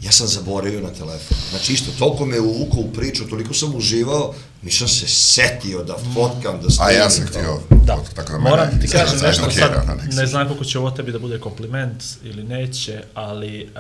[0.03, 1.37] Ja sam zaboravio na telefon.
[1.51, 6.61] Znači isto, toliko me uvukao u priču, toliko sam uživao, nisam se setio da fotkam,
[6.63, 6.89] da snimim.
[6.89, 10.47] A ja sam htio, Da, tako da moram mene ti kažem nešto sad, ne znam
[10.47, 13.71] koliko će ovo tebi da bude kompliment ili neće, ali uh,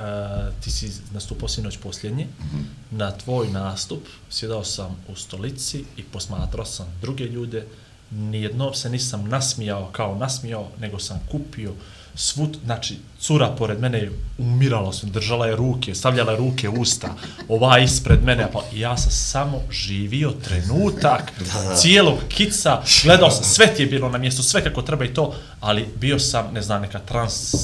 [0.64, 2.58] ti si nastupao sinoć posljednji, Mhm.
[2.90, 7.66] na tvoj nastup sjedao sam u stolici i posmatrao sam druge ljude,
[8.10, 11.72] nijednom se nisam nasmijao kao nasmijao, nego sam kupio
[12.14, 16.80] svu, znači, cura pored mene je umirala sam, držala je ruke, stavljala je ruke u
[16.80, 17.14] usta,
[17.48, 21.32] ova ispred mene, pa ja sam samo živio trenutak
[21.80, 25.34] cijelog kica, gledao sam, sve ti je bilo na mjestu, sve kako treba i to,
[25.60, 27.54] ali bio sam, ne znam, neka trans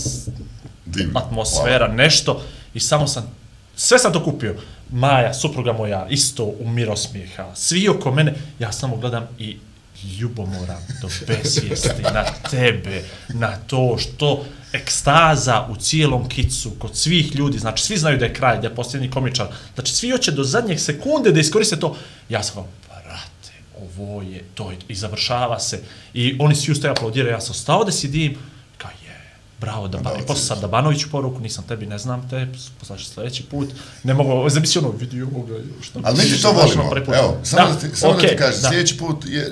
[0.87, 1.20] Divno.
[1.20, 2.42] atmosfera, nešto,
[2.74, 3.30] i samo sam,
[3.76, 4.57] sve sam to kupio.
[4.90, 9.57] Maja, supruga moja, isto umiro smijeha, svi oko mene, ja samo gledam i
[10.18, 17.58] ljubomoran do besvijesti na tebe, na to što ekstaza u cijelom kicu kod svih ljudi,
[17.58, 20.80] znači svi znaju da je kraj, da je posljednji komičar, znači svi hoće do zadnjeg
[20.80, 21.96] sekunde da iskoriste to,
[22.28, 24.70] ja sam kao, brate, ovo je, to.
[24.70, 25.80] Je, i završava se,
[26.14, 28.36] i oni svi ustaju aplaudiraju, ja sam stao da sidim,
[29.60, 32.48] bravo, da, i posle sam Dabanoviću poruku, nisam tebi, ne znam te,
[32.80, 33.68] poslaću sljedeći put,
[34.02, 36.90] ne mogu, zamisli ono, vidi ovoga, što Ali mi ti to volimo.
[37.14, 39.50] Evo, samo da, ti, samo da ti kažem, sljedeći put, je, e,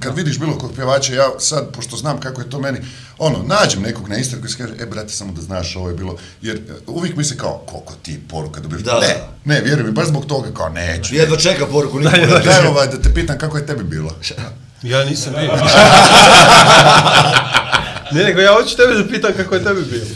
[0.00, 2.78] kad vidiš bilo kog pjevača, ja sad, pošto znam kako je to meni,
[3.18, 5.94] ono, nađem nekog na Instagramu koji se kaže, e, brate, samo da znaš, ovo je
[5.94, 9.28] bilo, jer e, uvijek mi se kao, koliko ti poruka dobiš, Da, ne, da.
[9.44, 12.86] ne, vjeruj mi, baš zbog toga, kao, neću, Jedva čeka poruku, niko ne Daj ovaj,
[12.86, 14.10] da te pitam kako je tebi bilo.
[14.82, 15.50] Ja nisam bio.
[18.12, 20.06] ne, nego ja hoću tebe da pitam kako je tebi bilo.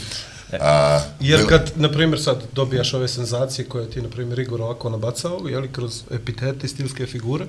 [0.59, 4.89] A, Jer kad, na primjer, sad dobijaš ove senzacije koje ti, na primjer, Igor ovako
[4.89, 7.45] nabacao, jeli, kroz epitete i stilske figure,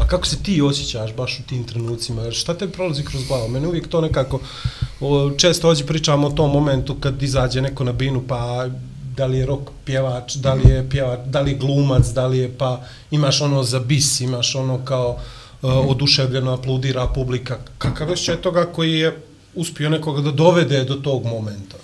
[0.00, 2.22] a kako se ti osjećaš baš u tim trenucima?
[2.22, 3.48] Jer šta te prolazi kroz glavu?
[3.48, 4.40] Mene uvijek to nekako,
[5.00, 8.68] o, često ovdje pričamo o tom momentu kad izađe neko na binu, pa
[9.16, 12.38] da li je rock pjevač, da li je pjevač, da li je glumac, da li
[12.38, 15.18] je, pa imaš ono za bis, imaš ono kao
[15.62, 17.58] uh, oduševljeno aplaudira publika.
[17.78, 21.76] Kakav osjećaj toga koji je uspio nekoga da dovede do tog momenta?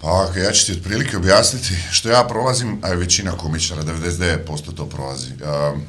[0.00, 5.32] Pa, ja ću ti otprilike objasniti što ja prolazim, a većina komičara, 99% to prolazi.
[5.32, 5.82] Um,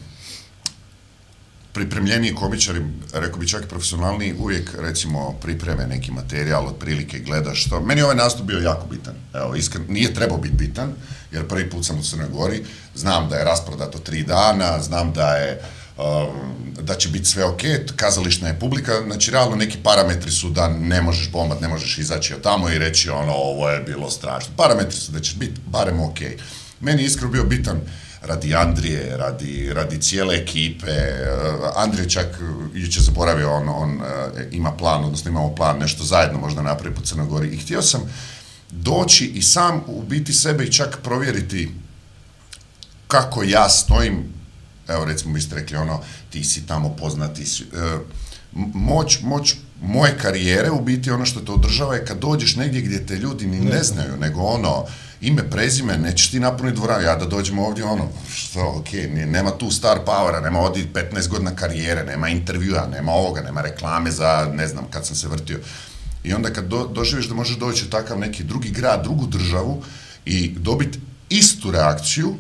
[1.74, 2.82] pripremljeniji komičari,
[3.14, 7.82] rekao bi čak i profesionalni, uvijek recimo pripreme neki materijal, otprilike gledaš što.
[7.82, 9.14] Meni je ovaj nastup bio jako bitan.
[9.34, 10.94] Evo, iskren, nije trebao biti bitan,
[11.32, 12.64] jer prvi put sam u Crnoj Gori,
[12.96, 17.46] znam da je rasprodato tri dana, znam da je uh, Um, da će biti sve
[17.46, 17.62] ok,
[17.96, 22.34] kazališna je publika, znači realno neki parametri su da ne možeš bombat, ne možeš izaći
[22.34, 24.54] od tamo i reći ono, ovo je bilo strašno.
[24.58, 26.20] Parametri su da ćeš biti barem ok.
[26.80, 27.82] Meni je iskreno bio bitan
[28.22, 30.92] radi Andrije, radi, radi cijele ekipe.
[30.92, 34.04] Uh, Andrije čak uh, juče zaboravio, on, on uh,
[34.52, 37.48] ima plan, odnosno imamo plan nešto zajedno možda napravi po Crnoj Gori.
[37.48, 38.02] I htio sam
[38.72, 41.72] doći i sam u biti sebe i čak provjeriti
[43.08, 44.39] kako ja stojim,
[44.94, 47.98] evo recimo vi ste rekli ono, ti si tamo poznat, ti si, e,
[48.74, 53.06] moć, moć moje karijere u biti ono što te održava je kad dođeš negdje gdje
[53.06, 54.86] te ljudi ni ne znaju, nego ono,
[55.22, 59.52] ime, prezime, nećeš ti napuniti dvoranu, ja da dođem ovdje, ono, što, okej, okay, nema
[59.52, 64.52] tu star powera, nema ovdje 15 godina karijere, nema intervjua, nema ovoga, nema reklame za,
[64.54, 65.60] ne znam, kad sam se vrtio.
[66.24, 69.84] I onda kad do, doživiš da možeš doći u takav neki drugi grad, drugu državu
[70.26, 71.00] i dobiti
[71.30, 72.36] istu reakciju,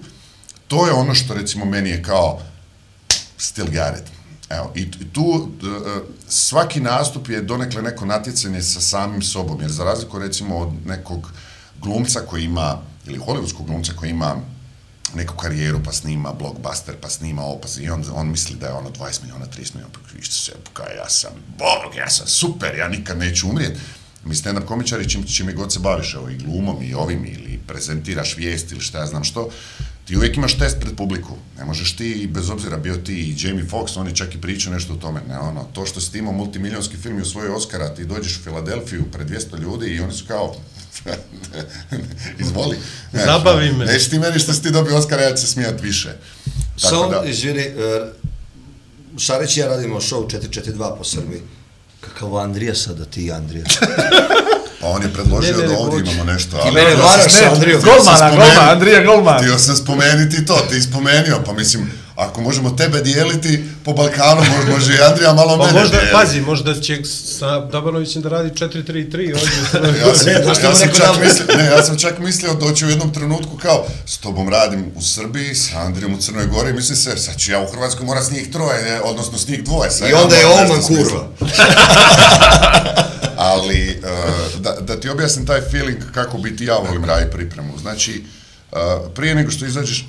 [0.70, 2.42] to je ono što recimo meni je kao
[3.38, 4.12] still got it.
[4.50, 5.68] Evo, i, tu d-
[6.28, 11.32] svaki nastup je donekle neko natjecanje sa samim sobom, jer za razliku recimo od nekog
[11.82, 12.78] glumca koji ima,
[13.08, 14.36] ili hollywoodskog glumca koji ima
[15.16, 18.74] neku karijeru, pa snima blockbuster, pa snima ovo, pa i on, on misli da je
[18.74, 22.76] ono 20 miliona, 30 miliona, pa vi se, kao ja sam bog, ja sam super,
[22.76, 23.78] ja nikad neću umrijet.
[24.26, 28.38] Mi stand-up komičari, čim, čim god se baviš, evo, i glumom, i ovim, ili prezentiraš
[28.38, 29.50] vijest, ili šta ja znam što,
[30.10, 31.34] ti uvijek imaš test pred publiku.
[31.58, 34.94] Ne možeš ti, bez obzira bio ti i Jamie Foxx, oni čak i pričaju nešto
[34.94, 35.22] o tome.
[35.30, 38.44] Ne, ono, to što si ti imao multimilionski film i osvojio Oscara, ti dođeš u
[38.44, 40.56] Filadelfiju pred 200 ljudi i oni su kao,
[42.44, 42.78] izvoli.
[43.12, 43.86] Znaš, Zabavi me.
[43.86, 46.10] Neći ti meni što si ti dobio Oscara, ja ću se smijat više.
[46.82, 51.42] Tako Samo, da, izvini, uh, Šarić i ja radimo show 442 po Srbiji.
[52.00, 53.66] Kakav Andrija sada ti, Andrija?
[54.82, 56.58] pa on je predložio Ne, ne, ne, da ovdje imamo nešto.
[56.58, 59.38] Ti mene varaš, htio sam Golmana, spomenuti- golman, Andrija Golman.
[59.38, 64.70] Htio sam spomenuti to, ti spomenio, pa mislim, ako možemo tebe dijeliti po Balkanu, može,
[64.70, 66.14] može i Andrija malo Pa mene možda, dijeliti.
[66.14, 67.00] pazi, možda će
[67.38, 69.50] sa Dabanovićem da radi 4-3-3 ovdje.
[70.00, 72.86] Ja sam, Ne, ja sam rekao čak da- mislio, ne, ja sam čak mislio doći
[72.86, 76.98] u jednom trenutku kao, s tobom radim u Srbiji, sa Andrijom u Crnoj Gori, mislim
[76.98, 79.90] se, sad ću ja u Hrvatskoj morat s njih troje, ne, odnosno s njih dvoje.
[80.00, 80.98] I ja onda je Oman smislit.
[81.00, 81.28] kurva.
[83.42, 87.78] Ali, uh, da, da ti objasnim taj feeling kako bi ti ja volim raditi pripremu.
[87.78, 88.24] Znači,
[88.72, 88.78] uh,
[89.16, 90.06] prije nego što izađeš,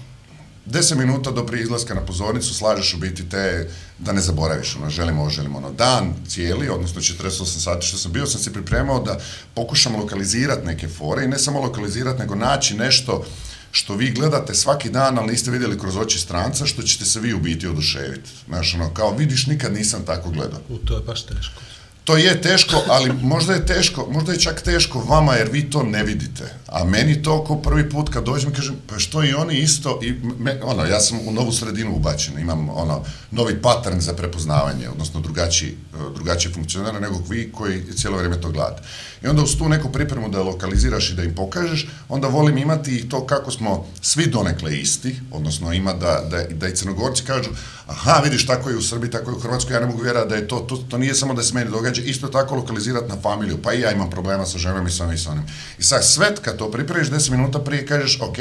[0.67, 4.91] 10 minuta do prije izlaska na pozornicu slažeš u biti te, da ne zaboraviš, ono,
[4.91, 9.01] želimo ovo, želimo ono, dan cijeli, odnosno 48 sati što sam bio, sam se pripremao
[9.01, 9.19] da
[9.55, 13.25] pokušam lokalizirati neke fore i ne samo lokalizirati, nego naći nešto
[13.71, 17.35] što vi gledate svaki dan, ali niste vidjeli kroz oči stranca, što ćete se vi
[17.35, 18.31] u biti oduševiti.
[18.47, 20.61] Znaš, ono, kao vidiš, nikad nisam tako gledao.
[20.69, 21.70] U, to je baš teško.
[22.11, 25.83] To je teško, ali možda je teško, možda je čak teško vama jer vi to
[25.83, 26.55] ne vidite.
[26.67, 30.13] A meni to ko prvi put kad dođem kažem, pa što i oni isto, i
[30.39, 35.21] me, ono, ja sam u novu sredinu ubačen, imam ono, novi pattern za prepoznavanje, odnosno
[35.21, 35.77] drugačiji,
[36.15, 38.83] drugačije funkcionira nego vi koji cijelo vrijeme to gledate.
[39.23, 42.97] I onda uz tu neku pripremu da lokaliziraš i da im pokažeš, onda volim imati
[42.97, 47.51] i to kako smo svi donekle isti, odnosno ima da, da, da i crnogorci kažu,
[47.91, 50.35] aha, vidiš, tako je u Srbiji, tako je u Hrvatskoj, ja ne mogu vjerati da
[50.35, 53.63] je to, to, to nije samo da se meni događa, isto tako lokalizirati na familiju,
[53.63, 55.45] pa i ja imam problema sa ženom i sa onim i sa onim.
[55.79, 58.37] I sad sve kad to pripremiš 10 minuta prije kažeš, ok,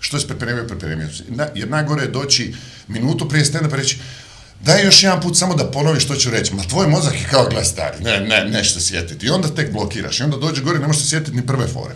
[0.00, 1.22] što si pripremio, pripremio si.
[1.28, 2.54] Na, jer najgore je doći
[2.88, 3.98] minutu prije stenda pa reći,
[4.60, 7.46] daj još jedan put samo da ponoviš što ću reći, ma tvoj mozak je kao
[7.50, 9.26] glas stari, ne, ne, nešto sjetiti.
[9.26, 11.94] I onda tek blokiraš i onda dođe gore ne možeš se sjetiti ni prve fore.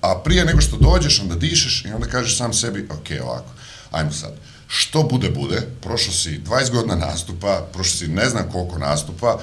[0.00, 3.52] A prije nego što dođeš, onda dišeš i onda kažeš sam sebi, ok, ovako,
[3.90, 4.32] ajmo sad.
[4.72, 9.38] Što bude, bude, prošao si 20 godina nastupa, prošao si ne znam koliko nastupa,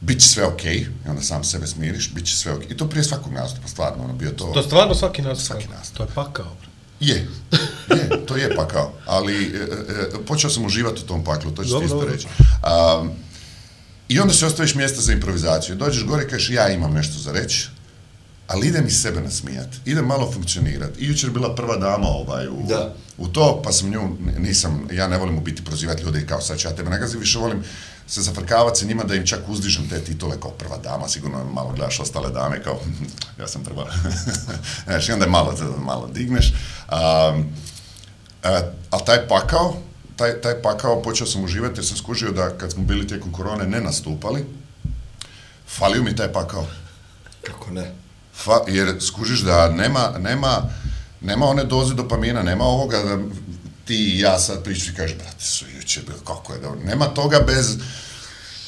[0.00, 2.62] bit će sve ok, i onda sam sebe smiriš, bit će sve ok.
[2.70, 4.44] I to prije svakog nastupa, stvarno, ono, bio to...
[4.44, 5.46] To stvarno svaki nastup.
[5.46, 5.96] Svaki nastup.
[5.96, 6.56] To je pakao.
[7.00, 7.28] Je,
[7.90, 9.58] je, to je pakao, ali e,
[10.16, 12.26] e, počeo sam uživati u tom paklu, to ću ti isto reći.
[12.26, 13.10] Um,
[14.08, 15.76] I onda se ostaviš mjesta za improvizaciju.
[15.76, 17.68] Dođeš gore i kažeš ja imam nešto za reći,
[18.48, 20.90] ali idem iz sebe nasmijat, idem malo funkcionirat.
[20.98, 22.94] I jučer bila prva dama ovaj, u, Da.
[23.18, 26.58] u to, pa sam nju, nisam, ja ne volim u biti prozivati ljude kao sad
[26.58, 27.64] ću ja tebe nagazim, više volim
[28.06, 31.72] se zafrkavati sa njima da im čak uzdižem te titule kao prva dama, sigurno malo
[31.72, 32.80] gledaš ostale dame kao
[33.40, 33.86] ja sam prva.
[34.84, 36.52] Znaš, i onda je malo, malo digneš.
[36.92, 37.44] Um,
[38.42, 39.76] E, ali taj pakao,
[40.16, 43.66] taj, taj pakao počeo sam uživati jer sam skužio da kad smo bili tijekom korone
[43.66, 44.44] ne nastupali,
[45.66, 46.66] falio mi taj pakao.
[47.42, 47.92] Kako ne?
[48.44, 50.62] Fa, jer skužiš da nema, nema,
[51.20, 53.18] nema one doze dopamina, nema ovoga da
[53.84, 56.80] ti i ja sad pričam i kažeš, brate, su juče bilo, kako je dobro.
[56.84, 57.76] Nema toga bez,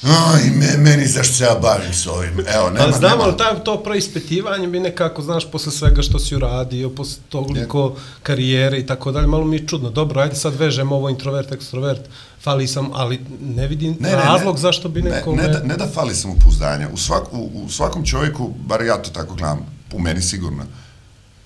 [0.03, 2.33] aj, me, meni zašto se ja bavim s ovim.
[2.55, 3.25] Evo, nema, znamo, nema.
[3.25, 8.79] ali taj, to preispitivanje bi nekako, znaš, posle svega što si uradio, posle toliko karijere
[8.79, 9.91] i tako dalje, malo mi je čudno.
[9.91, 12.01] Dobro, ajde sad vežemo ovo introvert, ekstrovert,
[12.43, 14.61] fali sam, ali ne vidim Ne, ne, razlog ne.
[14.61, 15.43] zašto bi ne, nekome...
[15.43, 16.89] Ne, da, ne da fali samopouzdanja.
[16.93, 20.65] U, svak, u, u svakom čovjeku, bar ja to tako gledam, u meni sigurno,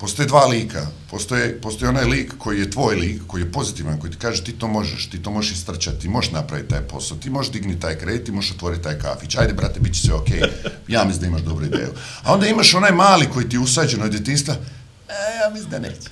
[0.05, 0.87] postoje dva lika.
[1.09, 4.51] Postoje, postoji onaj lik koji je tvoj lik, koji je pozitivan, koji ti kaže ti
[4.51, 7.95] to možeš, ti to možeš istrčati, ti možeš napraviti taj posao, ti možeš digni taj
[7.97, 10.41] kredit, ti možeš otvoriti taj kafić, ajde brate, bit će sve okej,
[10.95, 11.89] ja mislim da imaš dobru ideju.
[12.23, 14.53] A onda imaš onaj mali koji ti je usađen od djetinstva,
[15.09, 15.13] e,
[15.43, 16.09] ja mislim da neće.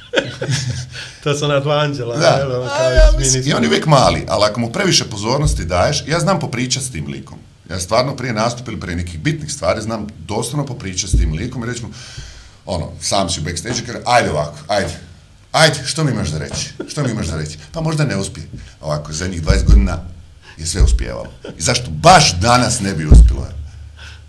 [1.24, 3.70] To su ona dva anđela, Da, jel, ono, a, kao ja mislim, i on je
[3.70, 7.38] uvijek mali, ali ako mu previše pozornosti daješ, ja znam popričat s tim likom.
[7.70, 11.64] Ja stvarno prije nastupa ili prije nekih bitnih stvari znam doslovno popričat s tim likom
[11.64, 11.90] i reći mu,
[12.66, 15.00] ono, sam si u backstage i kaže, ajde ovako, ajde,
[15.52, 16.70] ajde, što mi imaš da reći?
[16.88, 17.58] Što mi imaš da reći?
[17.72, 18.48] Pa možda ne uspije.
[18.82, 20.00] Ovako, zadnjih 20 godina
[20.58, 21.28] je sve uspjevalo.
[21.58, 23.48] I zašto baš danas ne bi uspjelo?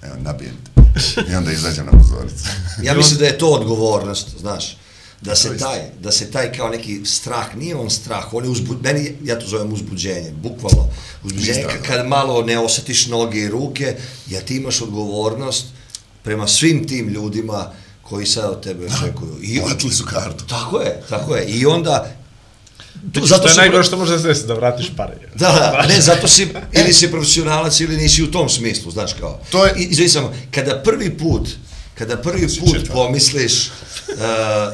[0.03, 0.83] Evo, nabijem te.
[1.31, 2.44] I onda izađem na pozornicu.
[2.83, 4.77] Ja mislim da je to odgovornost, znaš.
[5.20, 8.75] Da se taj, da se taj kao neki strah, nije on strah, on je uzbu,
[8.83, 10.88] meni, ja to zovem uzbuđenje, bukvalno.
[11.25, 15.66] Uzbuđenje, kad malo ne osjetiš noge i ruke, ja ti imaš odgovornost
[16.23, 17.73] prema svim tim ljudima
[18.04, 19.38] koji sad od tebe očekuju.
[19.42, 20.44] I, Platili su kartu.
[20.46, 21.44] tako je, tako je.
[21.46, 22.06] I onda,
[23.04, 25.14] Zato zato što je najgore što može se desi, da vratiš pare.
[25.34, 29.40] Da, da, ne, zato si, ili si profesionalac ili nisi u tom smislu, znaš kao.
[29.50, 31.48] To je- izvini samo, kada prvi put,
[31.94, 32.90] kada prvi put četvrti.
[32.90, 34.14] pomisliš uh,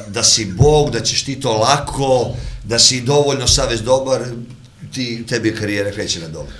[0.07, 2.29] da si Bog, da ćeš ti to lako,
[2.63, 4.21] da si dovoljno savez dobar,
[4.93, 6.53] ti, tebi karijera kreće na dobro.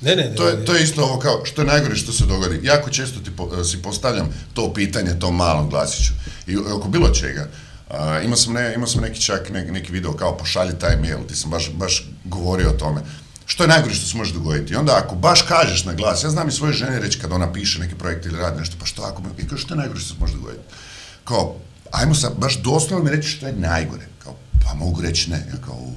[0.00, 0.34] Ne, ne, ne.
[0.34, 0.64] To je, ne.
[0.64, 2.60] to je isto ovo kao, što je najgore što se dogodi.
[2.62, 6.12] Jako često ti po, si postavljam to pitanje tom malom glasiću.
[6.46, 7.48] I oko bilo čega.
[7.90, 11.18] Uh, imao, sam ne, imao sam neki čak ne, neki video kao pošalji taj mail,
[11.28, 13.00] ti sam baš, baš govorio o tome.
[13.46, 14.72] Što je najgore što se može dogoditi?
[14.72, 17.52] I onda ako baš kažeš na glas, ja znam i svoje žene reći kad ona
[17.52, 20.00] piše neki projekt ili radi nešto, pa što ako mi, i kao što je najgore
[20.00, 20.62] što se može dogoditi?
[21.24, 21.56] Kao,
[21.90, 24.06] ajmo sad, baš doslovno mi reći što je najgore.
[24.18, 25.36] Kao, pa mogu reći ne.
[25.36, 25.92] Ja kao,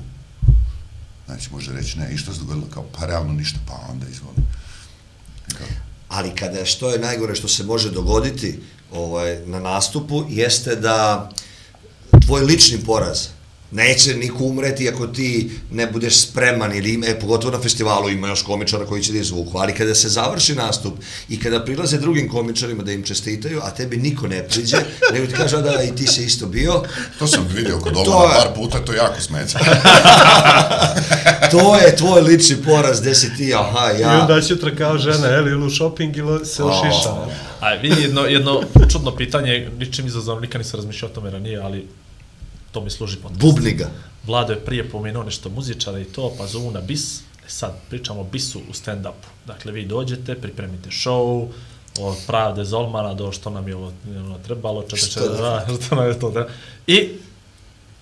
[1.31, 2.13] znači može reći ne.
[2.13, 2.67] I što se dogodilo?
[2.73, 4.35] Kao, pa realno ništa, pa onda izvoli.
[5.57, 5.67] Kao,
[6.09, 8.59] Ali kada što je najgore što se može dogoditi
[8.91, 11.29] ovaj, na nastupu, jeste da
[12.25, 13.27] tvoj lični poraz
[13.71, 18.27] neće niko umreti ako ti ne budeš spreman ili ima, e, pogotovo na festivalu ima
[18.27, 20.93] još komičara koji će da izvuku, ali kada se završi nastup
[21.29, 24.77] i kada prilaze drugim komičarima da im čestitaju, a tebi niko ne priđe,
[25.13, 26.83] nego ti kaže "A da i ti si isto bio,
[27.19, 29.59] To sam vidio kod To Olana je- par puta, to jako smeta.
[31.51, 35.27] to je tvoj lični poraz gde si ti, aha, I ja, onda sutra kao žena,
[35.27, 37.09] je li, ili u shopping ili se ošiša.
[37.09, 37.27] O.
[37.59, 41.87] A vidi jedno, jedno čudno pitanje, ničim izazovno, nikad nisam razmišljao o tome ranije, ali
[42.71, 43.41] to mi služi podcast.
[43.41, 43.89] bubniga.
[44.25, 47.19] Vlado je prije pomenuo nešto muzičara i to, pa zovu na bis.
[47.19, 49.27] E sad, pričamo bisu u stand-upu.
[49.47, 51.47] Dakle, vi dođete, pripremite show,
[51.99, 55.95] od pravde Zolmana do što nam je ovo ono, trebalo, čete, Što čete, da- što
[55.95, 56.55] nam je to trebalo.
[56.87, 57.09] I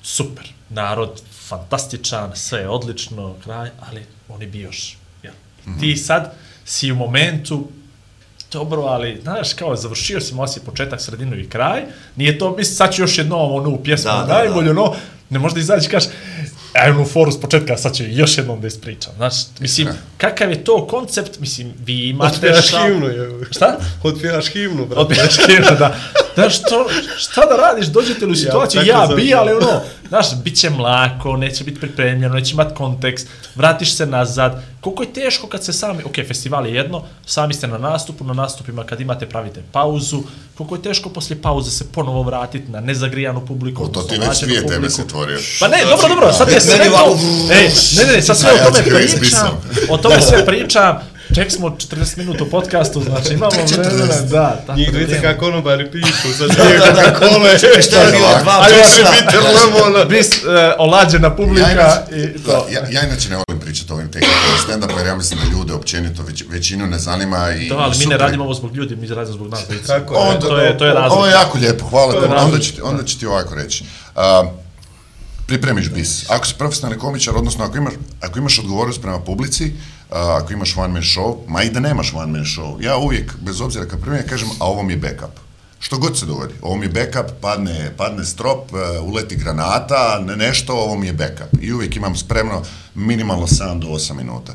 [0.03, 4.97] super, narod fantastičan, sve je odlično, kraj, ali oni bi još.
[5.23, 5.32] Ja.
[5.79, 7.67] Ti sad si u momentu,
[8.51, 11.81] dobro, ali, znaš, kao, završio si mosi početak, sredinu i kraj,
[12.15, 14.95] nije to, misli, sad ću još jednom onu pjesmu, Da, da, da, najbolje, ono,
[15.29, 16.09] ne možda izaći i kažeš,
[16.73, 20.63] aj onu foru s početka, sad ću još jednom da ispričam, znaš, mislim, kakav je
[20.63, 23.45] to koncept, mislim, vi imate Otpjevaš šal- himnu, je.
[23.51, 23.77] Šta?
[24.03, 25.01] Otpjevaš himnu, brate.
[25.01, 25.95] Odbijaš himnu, da.
[26.39, 26.86] Znaš, što,
[27.17, 30.69] šta da radiš, dođete li u situaciju, ja, sam- bi, ali ono, znaš, bit će
[30.69, 35.73] mlako, neće biti pripremljeno, neće imati kontekst, vratiš se nazad, koliko je teško kad se
[35.73, 40.21] sami, ok, festival je jedno, sami ste na nastupu, na nastupima kad imate pravite pauzu,
[40.56, 44.39] koliko je teško poslije pauze se ponovo vratiti na nezagrijanu publiku, O, to ti već
[44.41, 44.93] dvije teme publiku.
[44.93, 45.39] se otvorio.
[45.60, 47.17] Pa ne, dobro, dobro, sad je sve to,
[47.52, 48.84] ej, ne, ne, ne, sad sve o ja tome
[49.19, 50.99] pričam, o tome sve pričam,
[51.36, 55.22] ček smo 40 minuta u podcastu, znači imamo vremena, da, tako Njih da dvice vrijeme.
[55.24, 57.58] kako konobari pišu, sad nije kada kole.
[57.82, 59.12] Šta je bilo dva Ajde, časa?
[59.12, 60.06] Liter lemona.
[60.06, 60.39] bis uh,
[60.78, 62.68] olađena publika Ja, i inače, to.
[62.72, 64.38] ja, ja inače ne volim pričati o ovim tehnikama
[64.68, 68.06] stand-upa, jer ja mislim da ljude općenito već, većinu ne zanima i To, ali mi
[68.06, 69.60] ne radimo ovo zbog ljudi, mi radimo zbog nas.
[69.88, 70.20] Tako je.
[70.20, 71.18] Onda, to je, to je razlog.
[71.18, 72.28] Ovo je jako lijepo, hvala je te.
[72.28, 73.84] Onda ću, ti, onda ću ti ovako reći.
[74.15, 74.44] A,
[75.48, 76.30] pripremiš bis.
[76.30, 79.74] Ako si profesionalni komičar, odnosno ako imaš, ako imaš odgovornost prema publici,
[80.10, 83.36] a, ako imaš one man show, ma i da nemaš one man show, ja uvijek,
[83.41, 85.39] bez obzira kad primjer, kažem, a ovo mi je backup.
[85.80, 90.36] Što god se dogodi, ovo mi je backup, padne, padne strop, e, uleti granata, ne
[90.36, 91.62] nešto, ovo mi je backup.
[91.62, 92.63] I uvijek imam spremno
[92.95, 94.54] minimalno 7 do 8 minuta.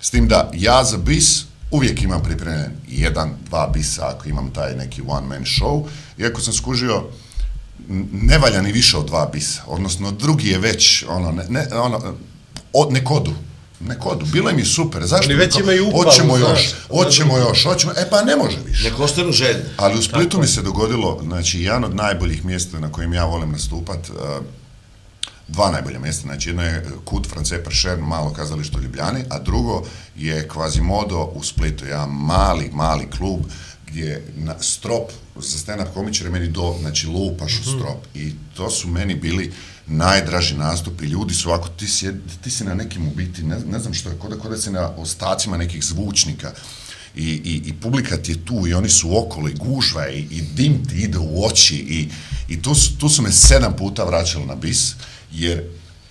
[0.00, 4.74] S tim da ja za bis uvijek imam pripremljen jedan, dva bisa ako imam taj
[4.76, 5.86] neki one man show.
[6.18, 7.04] Iako sam skužio,
[8.12, 9.62] ne valja ni više od dva bisa.
[9.66, 12.14] Odnosno, drugi je već, ono, ne, ne, ono,
[12.72, 13.32] od, nek odu.
[13.84, 14.26] Nek odu.
[14.26, 15.06] Bilo im je super.
[15.06, 15.26] Zašto?
[15.26, 18.90] Oni već imaju upalu, Hoćemo još, hoćemo još, hoćemo, e pa ne može više.
[18.90, 19.62] Nek ostanu željni.
[19.76, 23.52] Ali u Splitu mi se dogodilo, znači, jedan od najboljih mjesta na kojim ja volim
[23.52, 24.16] nastupat, uh,
[25.48, 29.82] dva najbolja mjesta, znači jedno je Kut France Pršer, malo kazalište u Ljubljani, a drugo
[30.16, 33.40] je Quasimodo u Splitu, jedan mali, mali klub
[33.86, 38.88] gdje na strop za stand-up komičare meni do, znači lupaš u strop i to su
[38.88, 39.52] meni bili
[39.86, 42.12] najdraži nastupi, ljudi su ovako, ti si,
[42.42, 44.56] ti si na nekim u biti, ne, ne znam što je, kod da, kod da
[44.56, 46.52] si na ostacima nekih zvučnika,
[47.16, 50.42] i, i, i publika ti je tu i oni su okolo i gužva i, i
[50.42, 52.08] dim ti ide u oči i,
[52.48, 54.92] i tu, su, tu su me sedam puta vraćali na bis,
[55.32, 55.62] jer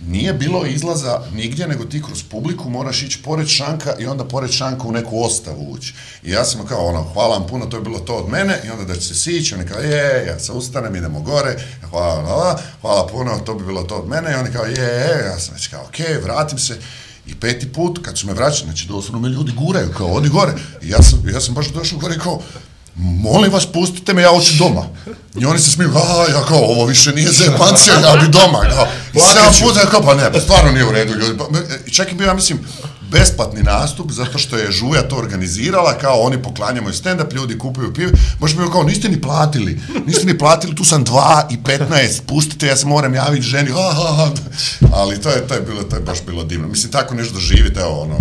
[0.06, 4.50] nije bilo izlaza nigdje, nego ti kroz publiku moraš ići pored šanka i onda pored
[4.50, 5.94] šanka u neku ostavu ući.
[6.22, 8.70] I ja sam kao ono, hvala vam puno, to je bilo to od mene i
[8.70, 11.56] onda da će se sići, oni kao, je, ja se ustanem, idemo gore,
[11.90, 15.38] hvala, hvala, hvala puno, to bi bilo to od mene i oni kao, je, ja
[15.38, 16.78] sam već kao, okej, okay, vratim se.
[17.26, 20.52] I peti put, kad su me vraćali, znači doslovno me ljudi guraju, kao, odi gore.
[20.82, 22.42] I ja sam, ja sam baš došao gore i kao,
[22.96, 24.86] molim vas, pustite me, ja hoću doma.
[25.40, 28.58] I oni se smiju, a, ja kao, ovo više nije zepancija, ja bi doma.
[29.14, 31.38] I sedam puta, ja kao, pa ne, pa stvarno nije u redu, ljudi.
[31.38, 31.44] Pa,
[31.86, 32.58] i čak i bio, ja mislim,
[33.10, 38.12] besplatni nastup, zato što je Žuja to organizirala, kao oni poklanjamo stand-up, ljudi kupuju pive,
[38.40, 42.66] možda bi kao, niste ni platili, niste ni platili, tu sam 2 i 15, pustite,
[42.66, 44.30] ja se moram javiti ženi, ha, ha, ha.
[44.92, 46.68] ali to je, to je bilo, to je baš bilo divno.
[46.68, 48.18] Mislim, tako nešto doživite, evo, ono,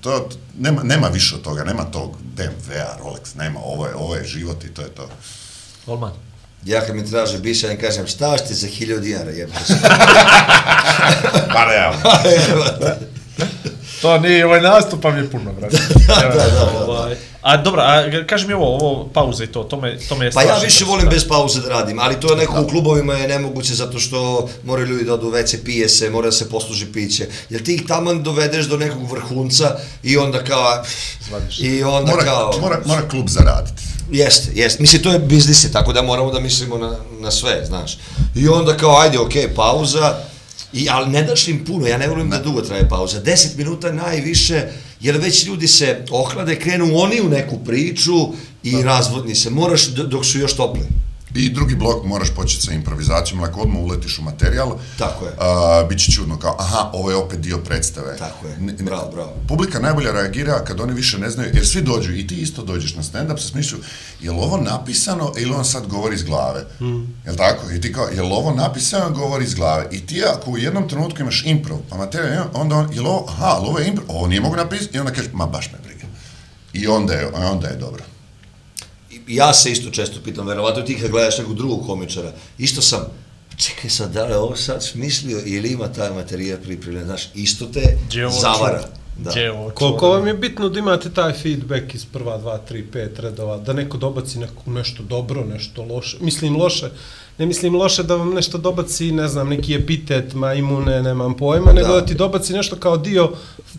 [0.00, 0.28] to,
[0.58, 4.64] nema, nema više od toga, nema tog BMW-a, Rolex, nema, ovo je, ovo je život
[4.64, 5.08] i to je to.
[5.86, 6.12] Volman.
[6.64, 9.74] Ja kad mi traže biša, ja kažem, šta ćete za hiljadu dinara, jebate se.
[11.52, 11.94] Pa ne, evo.
[14.02, 15.76] To nije, ovaj nastup pa mi je puno, brate.
[16.06, 17.34] da, da, da, ovaj.
[17.42, 20.30] A dobro, a kaži mi ovo, ovo pauza i to, to me, to me je
[20.30, 23.28] Pa ja više volim bez pauze da radim, ali to je neko u klubovima je
[23.28, 27.26] nemoguće zato što moraju ljudi da odu WC, pije se, mora da se posluži piće.
[27.50, 30.82] Jer ti ih taman dovedeš do nekog vrhunca i onda kao...
[31.28, 31.60] Zvadiš.
[31.60, 32.58] I onda Mora, kao...
[32.60, 33.82] mora, mora klub zaraditi.
[34.10, 34.82] Jeste, jeste.
[34.82, 37.98] Mislim, to je biznis, tako da moramo da mislimo na, na sve, znaš.
[38.34, 40.14] I onda kao, ajde, okej, okay, pauza,
[40.74, 43.20] I, ali ne daš im puno, ja ne volim da dugo traje pauza.
[43.22, 44.68] 10 minuta najviše,
[45.04, 48.12] jer već ljudi se ohlade, krenu oni u neku priču
[48.62, 49.50] i razvodni se.
[49.50, 50.86] Moraš dok su još topli.
[51.34, 55.32] I drugi blok moraš početi sa improvizacijom, ako odmah uletiš u materijal, Tako je.
[55.38, 58.16] a, bit će čudno, kao, aha, ovo je opet dio predstave.
[58.16, 58.56] Tako je.
[58.58, 59.32] Ne- Bravo, bravo.
[59.48, 62.94] Publika najbolje reagira kad oni više ne znaju, jer svi dođu, i ti isto dođeš
[62.94, 63.78] na stand-up sa smislu,
[64.20, 66.66] je li ovo napisano ili on sad govori iz glave?
[66.80, 67.02] Mm.
[67.26, 67.70] Jel tako?
[67.70, 69.86] I ti kao, je li ovo napisano govori iz glave?
[69.90, 73.26] I ti ako u jednom trenutku imaš improv, pa materijal, onda on, je li ovo,
[73.28, 75.78] aha, ali ovo je improv, ovo nije mogu napisati, i onda kažeš, ma baš me
[75.84, 76.06] briga.
[76.72, 78.02] I onda je, onda je dobro.
[79.28, 83.00] Ja se isto često pitam, verovatno ti kad gledaš nekog drugog komičara, isto sam,
[83.56, 87.98] čekaj sad, da li ovo sad smislio ili ima taj materijal pripremljen, znaš, isto te
[88.06, 88.84] Gdje je ovo zavara.
[89.18, 89.30] Da.
[89.30, 92.86] Gdje je ovo Koliko vam je bitno da imate taj feedback iz prva, dva, tri,
[92.92, 96.90] pet redova, da neko dobaci neko, nešto dobro, nešto loše, mislim loše,
[97.38, 101.88] ne mislim loše da vam nešto dobaci, ne znam, neki epitet, majmune, nemam pojma, nego
[101.88, 101.94] Da.
[101.94, 103.30] da ti dobaci nešto kao dio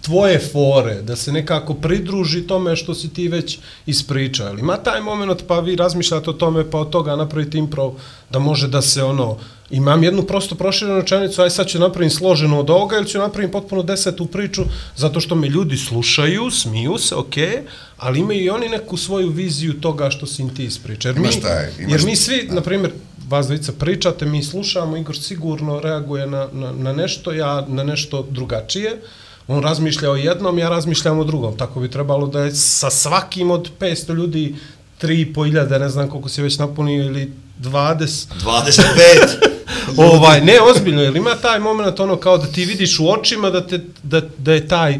[0.01, 4.49] tvoje fore, da se nekako pridruži tome što si ti već ispričao.
[4.51, 7.93] Ima taj moment pa vi razmišljate o tome pa od toga napravite improv
[8.30, 9.38] da može da se ono,
[9.70, 13.51] imam jednu prosto proširenu rečenicu, aj sad ću napravim složenu od ovoga ili ću napravim
[13.51, 14.64] potpuno desetu priču
[14.95, 17.62] zato što me ljudi slušaju, smiju se, okej,
[17.97, 21.10] ali imaju i oni neku svoju viziju toga što si im ti ispriča.
[21.10, 22.91] Jer mi, taj, imaš- jer mi svi, na primjer,
[23.30, 28.28] vas dvojica pričate, mi slušamo, Igor sigurno reaguje na, na, na nešto, ja na nešto
[28.30, 29.02] drugačije.
[29.48, 31.58] On razmišlja o jednom, ja razmišljam o drugom.
[31.58, 34.56] Tako bi trebalo da je sa svakim od 500 ljudi
[35.02, 38.26] 3.500, ne znam koliko se već napunio, ili 20.
[38.44, 39.56] 25!
[40.14, 43.68] Ovaj, ne, ozbiljno, jer ima taj moment ono kao da ti vidiš u očima da,
[43.68, 45.00] te, da, da je taj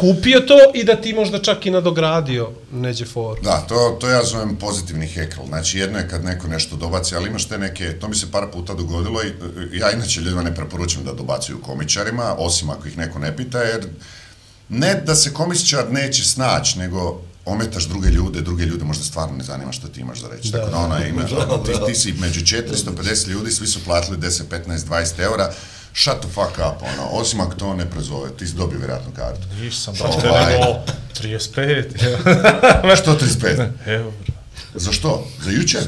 [0.00, 3.40] kupio to i da ti možda čak i nadogradio neđe for.
[3.42, 5.40] Da, to, to ja zovem pozitivni hekl.
[5.48, 8.46] Znači, jedno je kad neko nešto dobaci, ali imaš te neke, to mi se par
[8.52, 9.32] puta dogodilo i e,
[9.72, 13.86] ja inače ljudima ne preporučujem da dobacuju komičarima, osim ako ih neko ne pita, jer
[14.68, 19.44] ne da se komičar neće snaći, nego ometaš druge ljude, druge ljude možda stvarno ne
[19.44, 20.50] zanima što ti imaš za reći.
[20.50, 20.58] Da.
[20.58, 21.24] Tako da ona ima,
[21.66, 25.52] ti, ti si među 450 ljudi, svi su platili 10, 15, 20 eura,
[25.94, 29.46] shut the fuck up, ono, osim ako to ne prezove, ti si dobio vjerojatno kartu.
[29.60, 30.52] Nisam, brate, Ovaj.
[30.52, 30.64] nego
[31.22, 32.96] 35.
[33.02, 33.68] Što 35?
[33.86, 34.12] Evo.
[34.74, 35.26] Za što?
[35.44, 35.82] Za jučer?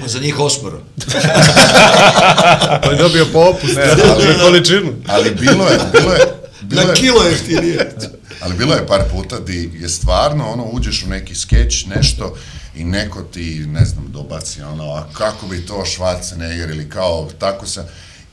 [0.00, 0.80] Pa za njih osmoro.
[2.82, 4.92] Pa je dobio popust, ne, za količinu.
[5.06, 6.20] Ali bilo je, bilo je,
[6.62, 7.92] bilo Na je, kilo jeftinije.
[8.40, 12.36] ali bilo je par puta di je stvarno, ono, uđeš u neki skeč, nešto,
[12.74, 17.66] i neko ti, ne znam, dobaci, ono, a kako bi to Schwarzenegger ili kao, tako
[17.66, 17.84] se,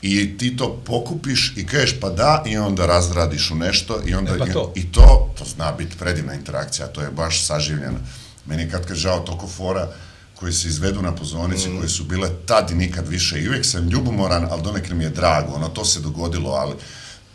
[0.04, 4.32] i ti to pokupiš i kažeš pa da i onda razradiš u nešto i onda
[4.34, 4.72] E, pa to.
[4.76, 7.98] i, i to to zna biti predivna interakcija to je baš saživljeno
[8.46, 9.88] meni je kad kad žao toliko fora
[10.34, 11.78] koji se izvedu na pozornici, mm.
[11.78, 13.40] koje su bile tad i nikad više.
[13.40, 16.74] I uvijek sam ljubomoran, ali donekle mi je drago, ono, to se dogodilo, ali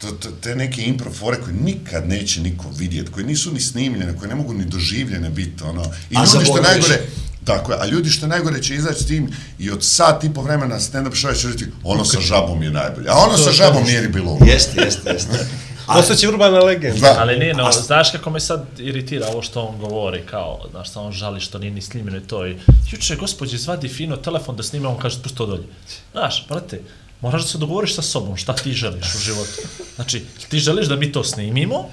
[0.01, 4.17] to, to, te neke impro fore koje nikad neće niko vidjeti, koje nisu ni snimljene,
[4.17, 5.83] koje ne mogu ni doživljene biti, ono.
[6.09, 7.01] I A ljudi što najgore,
[7.49, 10.41] tako je, a ljudi što najgore će izaći s tim i od sat i po
[10.41, 13.09] vremena stand-up show će reći, ono sa žabom je najbolje.
[13.09, 14.37] A ono sa žabom nije ni bilo.
[14.45, 15.47] Jeste, jeste, jeste.
[15.95, 16.99] Postaće urbana legenda.
[16.99, 17.15] Da.
[17.19, 20.91] Ali nije, no, A- znaš kako me sad iritira ovo što on govori, kao, znaš,
[20.91, 22.47] sa on žali što nije ni snimljeno i to.
[22.47, 22.57] I,
[22.91, 25.63] juče, gospođe, zvadi fino telefon da snima, on kaže, spusti to dolje.
[26.11, 26.81] Znaš, brate,
[27.21, 29.61] moraš da se dogovoriš sa sobom šta ti želiš u životu.
[29.95, 31.85] Znači, ti želiš da mi to snimimo,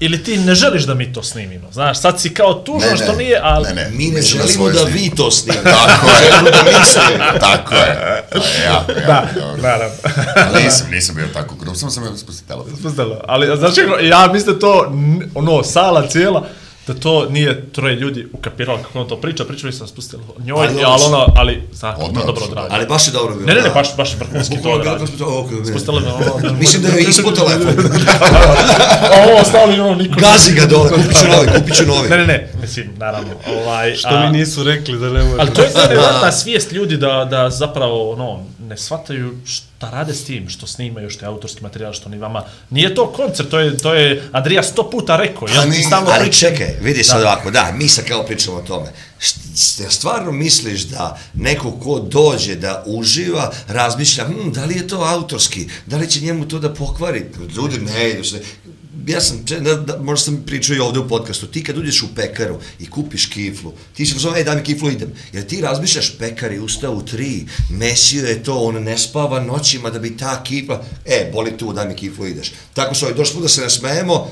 [0.00, 1.72] ili ti ne želiš da mi to snimimo.
[1.72, 3.68] Znaš, sad si kao tužan što nije, ali...
[3.68, 3.90] Ne, ne.
[3.90, 5.70] Mi ne želimo svoje da vi to snimate.
[5.70, 6.14] Tako je.
[6.30, 7.38] Želimo da mi snimamo.
[7.38, 8.24] Tako je.
[8.32, 9.26] To je jako, jako Da,
[9.62, 9.96] naravno.
[10.36, 12.76] Ali nisam, nisam bio tako grup, samo sam je spustio telefon.
[12.76, 13.20] Spustilo.
[13.28, 14.92] Ali, kako, ja mislim to,
[15.34, 16.46] ono, sala cijela,
[16.88, 20.82] da to nije troje ljudi ukapiralo kako on to priča, pričali sam spustilo njoj, Ali
[20.84, 22.70] ali, ono ali što- znaš, to Odmah, dobro što- odradio.
[22.72, 23.46] Ali baš je dobro bilo.
[23.46, 24.92] Ne, ne, ne, baš, baš je vrhunski to odradio.
[24.92, 26.54] kako smo to, ok, Spustilo me ono...
[26.54, 27.74] Mislim da je ispod telefon.
[29.12, 30.20] A ovo ostali ono niko...
[30.20, 32.08] Gazi ga dole, kupit ću novi, kupit ću novi.
[32.08, 33.94] Ne, ne, ne, mislim, naravno, ovaj...
[33.96, 35.36] Što mi nisu rekli da ne može.
[35.38, 39.34] Ali to je nevjerojatna svijest ljudi da, da zapravo ono, ne shvataju
[39.78, 42.42] šta rade s tim, što snimaju, što je autorski materijal, što ni vama.
[42.70, 45.48] Nije to koncert, to je, to je Andrija sto puta rekao.
[45.48, 46.40] Ja ni- ti stalno Ali pričam.
[46.40, 48.86] čekaj, vidi sad ovako, da, mi sad kao pričamo o tome.
[49.20, 49.38] Št-
[49.90, 51.04] Stvarno misliš da
[51.34, 56.20] neko ko dođe da uživa, razmišlja, hm, da li je to autorski, da li će
[56.20, 57.24] njemu to da pokvari?
[57.56, 58.42] Ljudi, ne, idu se.
[59.06, 62.02] Ja sam, če- da, da, možda sam pričao i ovde u podcastu, ti kad uđeš
[62.02, 65.12] u pekaru i kupiš kiflu, ti se zove, ej, daj mi kiflu, idem.
[65.32, 69.90] Jer ti razmišljaš, pekar je ustao u tri, mesio je to, on ne spava noćima
[69.90, 72.52] da bi ta kifla, e, boli tu, daj mi kiflu, ideš.
[72.74, 74.30] Tako su ovaj, došli smo da se nasmejemo,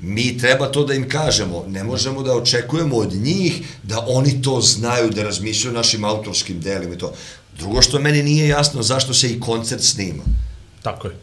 [0.00, 1.64] mi treba to da im kažemo.
[1.68, 3.52] Ne možemo da očekujemo od njih
[3.82, 7.12] da oni to znaju, da razmišljaju o našim autorskim delima i to.
[7.58, 10.22] Drugo što meni nije jasno zašto se i koncert snima.
[10.82, 11.14] Tako je.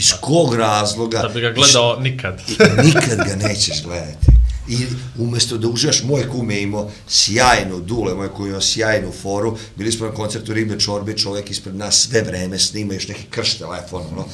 [0.00, 1.18] Iz kog razloga?
[1.18, 2.40] Da bi ga gledao nikad.
[2.48, 4.26] I nikad ga nećeš gledati.
[4.68, 4.86] I
[5.18, 9.56] umesto da uživaš, moj kum je imao sjajnu, Dule, moj kum je imao sjajnu foru,
[9.76, 13.54] bili smo na koncertu Ribe Čorbe, čovjek ispred nas sve vreme snima, još neki krš
[13.54, 14.24] telefon, ono,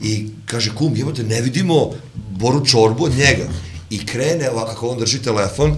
[0.00, 3.48] i kaže, kum, jebote, ne vidimo Boru Čorbu od njega.
[3.90, 5.76] I krene, ovako, kako on drži telefon,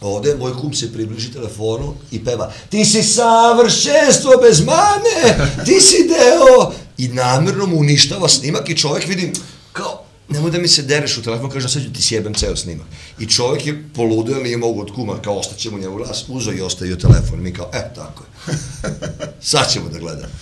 [0.00, 6.08] Ovde moj kum se približi telefonu i peva Ti si savršenstvo bez mane, ti si
[6.08, 9.32] deo i namjerno mu uništava snimak i čovjek vidim
[9.72, 12.86] kao nemoj da mi se dereš u telefon, kaže, sad ću ti sjebem ceo snimak.
[13.18, 16.60] I čovjek je poludio, nije mogu od kuma, kao ostaće mu njemu glas, uzo i
[16.60, 17.42] ostavio telefon.
[17.42, 18.58] Mi kao, e, tako je.
[19.40, 20.32] Sad ćemo da gledamo.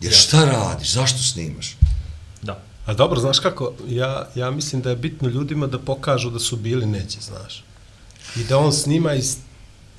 [0.00, 1.76] Jer šta radiš, zašto snimaš?
[2.42, 2.62] Da.
[2.86, 6.56] A dobro, znaš kako, ja, ja mislim da je bitno ljudima da pokažu da su
[6.56, 7.64] bili neće, znaš.
[8.36, 9.36] I da on snima iz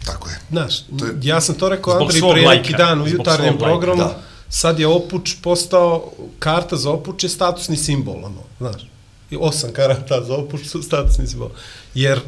[0.06, 0.40] Tako je.
[0.50, 3.74] Znaš, To je- ja sam to rekao svog prije neki dan u jutarnjem svog lajka,
[3.80, 4.22] programu, da
[4.54, 8.86] sad je opuč postao, karta za opuč je statusni simbol, ono, znaš.
[9.32, 11.50] I osam karata za opuč su statusni simbol.
[11.94, 12.22] Jer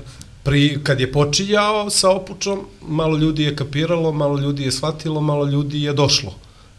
[0.43, 5.45] pri, kad je počinjao sa opučom, malo ljudi je kapiralo, malo ljudi je shvatilo, malo
[5.45, 6.34] ljudi je došlo.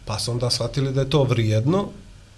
[0.04, 1.88] Pa su onda shvatili da je to vrijedno,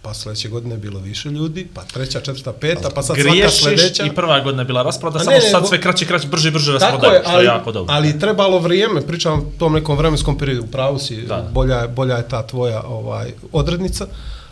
[0.03, 4.05] pa sledeće godine je bilo više ljudi, pa treća, četvrta, peta, pa sad svaka sledeća.
[4.05, 6.51] i prva godina je bila rasproda, A samo ne, ne, sad sve kraće, kraće, brže
[6.51, 7.95] brže Tako rasprodaju, je, što je ali, jako dobro.
[7.95, 11.49] ali trebalo vrijeme, pričam o tom nekom vremenskom periodu, pravo si, Da.
[11.53, 14.07] bolja, bolja je ta tvoja ovaj odrednica,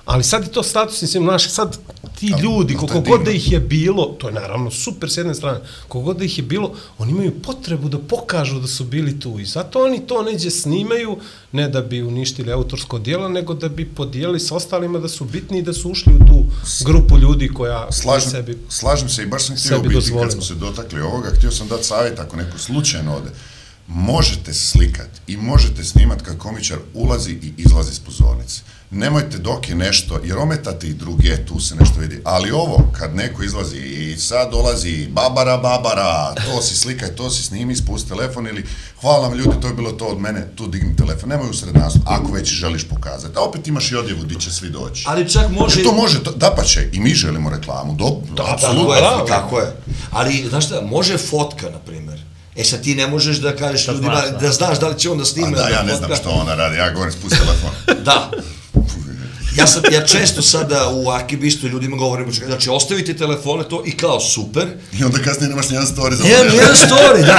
[0.07, 1.79] ali sad je to statusni sim, znaš, sad
[2.19, 5.35] ti Ali, ljudi, koliko god da ih je bilo, to je naravno super s jedne
[5.35, 9.21] strane, koliko god da ih je bilo, oni imaju potrebu da pokažu da su bili
[9.21, 11.17] tu i zato oni to neđe snimaju,
[11.53, 15.59] ne da bi uništili autorsko dijelo, nego da bi podijelili s ostalima da su bitni
[15.59, 16.45] i da su ušli u tu
[16.85, 18.59] grupu ljudi koja Slažem, sebi...
[18.69, 20.31] slažem se i baš sam htio biti, kad dozvolimo.
[20.31, 23.31] smo se dotakli ovoga, htio sam dati savjet ako neko slučajno ode.
[23.89, 28.63] Možete slikat i možete snimat kad komičar ulazi i izlazi s pozornice.
[28.91, 32.21] Nemojte dok je nešto, jer ometate i druge, tu se nešto vidi.
[32.25, 37.43] Ali ovo, kad neko izlazi i sad dolazi babara, babara, to si slikaj, to si
[37.43, 38.67] snimi, spusti telefon ili
[39.01, 41.29] hvala vam ljudi, to je bilo to od mene, tu digni telefon.
[41.29, 43.39] Nemoj usred nas, ako već želiš pokazati.
[43.39, 45.05] A opet imaš i odjevu di će svi doći.
[45.07, 45.81] Ali čak može...
[45.81, 48.85] Jer to može, to, da pa će, i mi želimo reklamu, do, apsolutno.
[48.85, 49.27] Tako je, bravo.
[49.27, 49.77] tako je.
[50.11, 52.21] Ali, znaš šta, može fotka, na primjer.
[52.57, 54.31] E sad ti ne možeš da kažeš Da ljudima, da.
[54.31, 55.49] da znaš da li će on da snima.
[55.49, 56.07] A da, ja ne fotka.
[56.07, 57.71] znam što ona radi, ja govorim spusti telefon.
[58.05, 58.31] Da.
[59.57, 64.21] Ja, sam, ja često sada u Arkibistu ljudima govorim, znači ostavite telefone to i kao
[64.21, 66.57] super, I onda kasnije nemaš nijedan story za Jedan, to.
[66.57, 67.39] jedan story, da.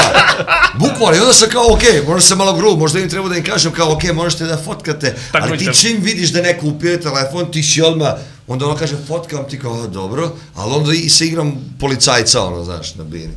[0.76, 3.43] Bukvalno, i onda sam kao, ok, možda sam malo grub, možda im treba da im
[3.43, 7.51] kažem kao, ok, možete da fotkate, Tako ali ti čim vidiš da neko upije telefon,
[7.51, 8.13] ti si odmah,
[8.47, 12.63] onda ono kaže, fotkam ti kao, "A, dobro, ali onda i se igram policajca, ono,
[12.63, 13.34] znaš, na bini.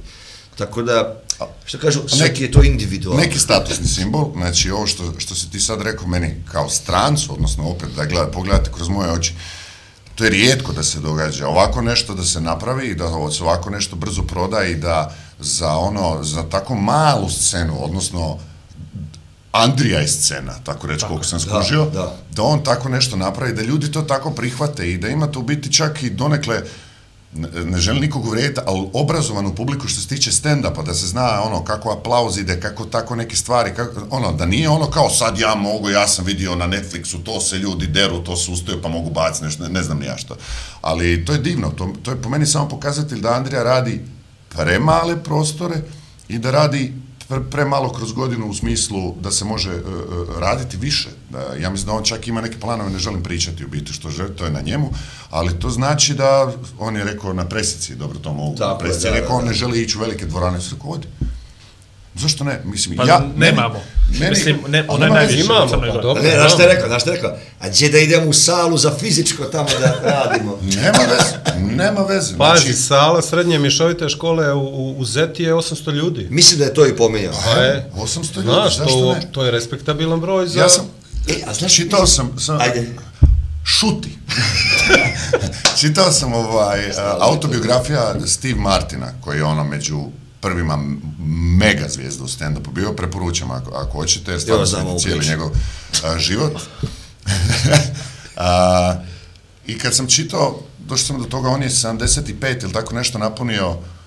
[0.58, 1.20] Tako da,
[1.64, 3.22] što kažu, svaki je to individualno.
[3.22, 7.68] Neki statusni simbol, znači ovo što, što si ti sad rekao meni kao strancu, odnosno
[7.68, 9.34] opet da gleda, pogledate kroz moje oči,
[10.14, 11.48] to je rijetko da se događa.
[11.48, 15.76] Ovako nešto da se napravi i da se ovako nešto brzo proda i da za
[15.76, 18.38] ono, za tako malu scenu, odnosno
[19.52, 22.16] Andrija je scena, tako reći, koliko sam da, skužio, da.
[22.32, 25.42] da on tako nešto napravi, da ljudi to tako prihvate i da ima to u
[25.42, 26.62] biti čak i donekle ne,
[27.64, 31.64] ne želim nikog uvrijediti, ali obrazovanu publiku što se tiče stand-upa, da se zna ono
[31.64, 35.54] kako aplauz ide, kako tako neke stvari, kako, ono, da nije ono kao sad ja
[35.54, 39.10] mogu, ja sam vidio na Netflixu, to se ljudi deru, to se ustaju pa mogu
[39.10, 40.36] baciti nešto, ne, ne znam ni ja što.
[40.80, 44.00] Ali to je divno, to, to je po meni samo pokazatelj da Andrija radi
[44.48, 45.82] premale prostore
[46.28, 46.92] i da radi
[47.28, 49.82] pre, premalo kroz godinu u smislu da se može uh,
[50.38, 51.08] raditi više.
[51.60, 54.36] Ja mislim da on čak ima neke planove, ne želim pričati u biti što želi,
[54.36, 54.90] to je na njemu,
[55.30, 58.78] ali to znači da on je rekao na presici, dobro to mogu, Tako na je,
[58.78, 59.48] presici, da, rekao da, on da.
[59.50, 61.06] ne želi ići u velike dvorane, sve rekao, odi.
[62.14, 62.60] Zašto ne?
[62.64, 63.80] Mislim, Pa ja, nemamo.
[64.18, 65.40] Meni, Mislim, ne, ono je najviše.
[65.40, 66.22] imamo, pa dobro.
[66.22, 67.30] Ne, znaš je rekao, znaš je rekao?
[67.60, 70.58] A gdje da idemo u salu za fizičko tamo da radimo?
[70.82, 72.36] Nema veze, nema veze.
[72.38, 76.26] Pazi, Znači, sala srednje mješovite škole u, u, u Zeti je 800 ljudi.
[76.30, 77.34] Mislim da je to i pomenjao.
[77.44, 79.28] Pa je, 800 ljudi, znaš, zašto to, ne?
[79.32, 80.60] to je respektabilan broj za...
[80.60, 80.84] ja sam,
[81.30, 82.94] E, a znaš, čitao sam, sam Ajde.
[83.64, 84.18] šuti.
[85.80, 90.04] čitao sam ovaj, a, autobiografija Steve Martina, koji je ono među
[90.40, 90.78] prvima
[91.58, 95.50] mega zvijezda u stand-upu bio, preporučam ako, ako hoćete, jer stvarno Ja sam cijeli njegov
[96.04, 96.60] a, život.
[98.36, 98.94] a,
[99.66, 103.74] I kad sam čitao, došao sam do toga, on je 75 ili tako nešto napunio,
[103.74, 103.99] pa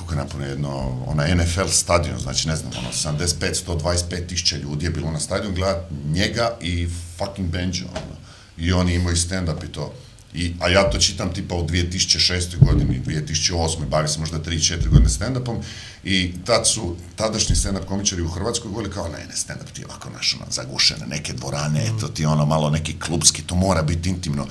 [0.00, 4.86] koliko je napunio jedno, ona NFL stadion, znači ne znam, ono, 75, 125 tisuća ljudi
[4.86, 6.88] je bilo na stadionu, gledat njega i
[7.18, 8.16] fucking Benjo, ono.
[8.58, 9.92] I oni imaju stand-up i to.
[10.34, 12.56] I, a ja to čitam tipa u 2006.
[12.58, 13.86] godini, 2008.
[13.88, 15.62] bavim se možda 3-4 godine stand-upom
[16.04, 19.86] i tad su tadašnji stand-up komičari u Hrvatskoj govorili kao, ne, ne, stand-up ti je
[19.86, 24.08] ovako naš, ono, zagušene, neke dvorane, eto ti ono malo neki klubski, to mora biti
[24.08, 24.46] intimno.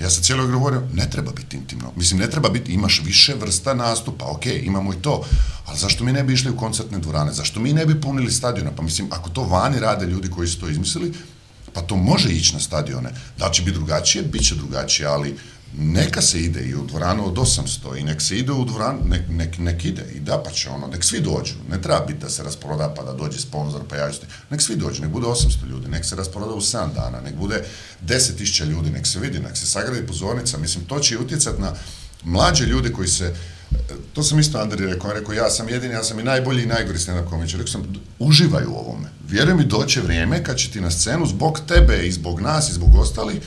[0.00, 1.92] Ja sam cijelo govorio, ne treba biti intimno.
[1.96, 5.24] Mislim, ne treba biti, imaš više vrsta nastupa, ok, imamo i to,
[5.66, 8.70] ali zašto mi ne bi išli u koncertne dvorane, zašto mi ne bi punili stadiona?
[8.76, 11.12] Pa mislim, ako to vani rade ljudi koji su to izmislili,
[11.72, 13.10] pa to može ići na stadione.
[13.38, 14.24] Da će biti drugačije?
[14.24, 15.36] Biće drugačije, ali
[15.78, 19.22] neka se ide i u dvoranu od 800 i nek se ide u dvoranu, nek,
[19.28, 22.30] nek, nek ide i da pa će ono, nek svi dođu, ne treba biti da
[22.30, 24.10] se rasproda pa da dođe sponsor pa ja
[24.50, 27.64] nek svi dođu, nek bude 800 ljudi, nek se rasproda u 7 dana, nek bude
[28.06, 31.74] 10.000 ljudi, nek se vidi, nek se sagradi pozornica, mislim to će utjecat na
[32.24, 33.34] mlađe ljude koji se
[34.12, 36.62] to sam isto Andri rekao, on je rekao, ja sam jedini, ja sam i najbolji
[36.62, 37.60] i najgori stand-up komičar.
[37.60, 37.82] Rekao sam,
[38.18, 39.08] uživaj u ovome.
[39.28, 42.72] Vjeruj mi, doće vrijeme kad će ti na scenu zbog tebe i zbog nas i
[42.72, 43.40] zbog ostalih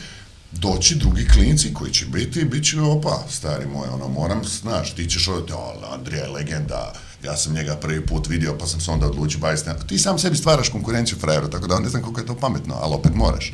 [0.60, 5.10] doći drugi klinci koji će biti, bit će, opa, stari moj, ono, moram, znaš, ti
[5.10, 6.94] ćeš odati, ali Andrija je legenda,
[7.24, 10.20] ja sam njega prvi put vidio, pa sam se onda odlučio baviti stand Ti sam
[10.20, 13.54] sebi stvaraš konkurenciju frajeru, tako da ne znam koliko je to pametno, ali opet moraš.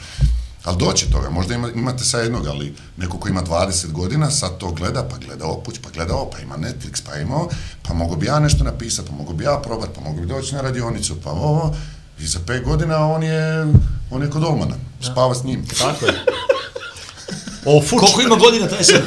[0.64, 4.58] Ali doći toga, možda ima, imate sad jednog, ali neko ko ima 20 godina, sad
[4.58, 7.50] to gleda, pa gleda opuć, pa gleda ovo, pa ima Netflix, pa ima ovo,
[7.88, 10.56] pa mogu bi ja nešto napisati, pa mogu bi ja probat, pa mogu bi doći
[10.56, 11.76] na radionicu, pa ovo,
[12.20, 13.74] i za 5 godina on je,
[14.12, 15.66] on je kod Olmana, spava s njim.
[15.80, 16.14] Tako je.
[17.66, 18.00] O, fuč.
[18.02, 19.02] Koliko ima godina taj sad?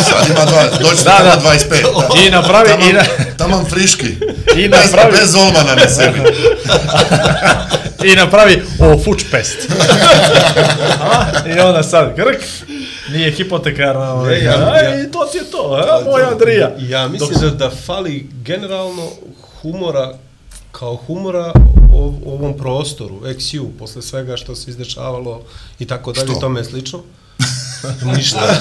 [0.00, 1.50] Sad ima dva, doći da, Da, da.
[1.50, 2.26] 25.
[2.26, 3.02] I napravi, i, na,
[3.38, 4.06] Taman friški.
[4.56, 6.18] I bez, napravi- bez Olmana na sebi.
[8.04, 9.56] i napravi o, fuč pest.
[11.00, 11.24] A?
[11.48, 12.40] I onda sad, grk,
[13.10, 14.12] nije hipotekarna.
[14.12, 16.70] ovaj, ja- a, ja- I to ti je to, a, moj Andrija.
[16.80, 19.10] Ja mislim Dok- da, da fali generalno
[19.62, 20.12] humora
[20.72, 21.52] kao humora
[21.94, 25.42] u ovom prostoru, XU, posle svega što se izdešavalo
[25.78, 26.36] i tako dalje, Što?
[26.36, 26.98] i tome slično.
[28.16, 28.60] Ništa.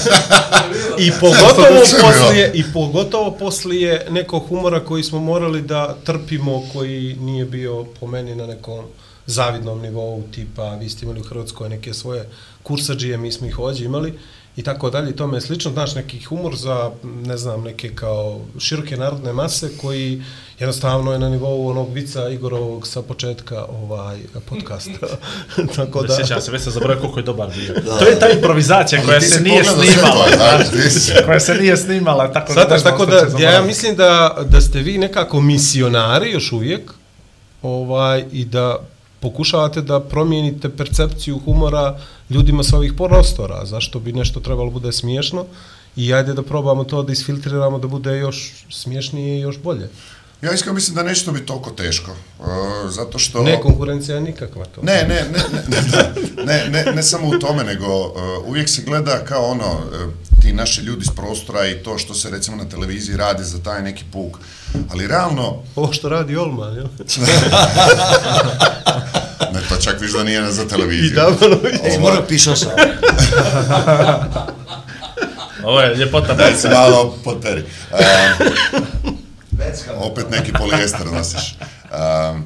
[0.99, 7.15] I pogotovo je poslije, i pogotovo poslije nekog humora koji smo morali da trpimo, koji
[7.19, 8.85] nije bio po meni na nekom
[9.25, 12.29] zavidnom nivou, tipa vi ste imali u Hrvatskoj neke svoje
[12.63, 14.19] kursađije, mi smo ih ovdje imali,
[14.55, 18.97] i tako dalje, i tome slično, znaš, neki humor za, ne znam, neke kao široke
[18.97, 20.23] narodne mase koji
[20.59, 25.07] jednostavno je na nivou onog vica Igorovog sa početka ovaj podcasta.
[25.75, 26.07] tako Da.
[26.07, 26.15] da...
[26.15, 27.73] Sjećam se, već sam zaboravio koliko je dobar bio.
[27.99, 30.25] To je ta improvizacija koja se nije snimala.
[31.25, 34.79] koja se nije snimala, tako Sada, znam tako da, će ja, mislim da, da ste
[34.79, 36.91] vi nekako misionari još uvijek
[37.61, 38.77] ovaj, i da
[39.19, 41.99] pokušavate da promijenite percepciju humora
[42.29, 45.45] ljudima sa ovih prostora, zašto bi nešto trebalo bude smiješno
[45.95, 49.89] i ajde da probamo to da isfiltriramo da bude još smiješnije i još bolje.
[50.43, 52.45] Ja iskreno mislim da neće to biti toliko teško, uh,
[52.89, 53.43] zato što...
[53.43, 54.81] Ne, konkurencija nikakva to.
[54.81, 56.03] Ne, ne, ne, ne, ne,
[56.45, 58.13] ne, ne, ne samo u tome, nego uh,
[58.45, 62.29] uvijek se gleda kao ono, uh, ti naši ljudi s prostora i to što se
[62.29, 64.37] recimo na televiziji radi za taj neki puk.
[64.91, 66.87] Ali realno, Ovo što radi Olman, jel?
[69.53, 71.11] ne, to čak viš da nije za televiziju.
[71.11, 71.59] I dobro.
[71.83, 72.71] E, moram pišao sam.
[75.63, 77.63] Ovo je ljepota Daj se malo poteri.
[77.91, 79.22] Um,
[79.95, 81.57] opet neki polijester nosiš.
[82.31, 82.43] Um,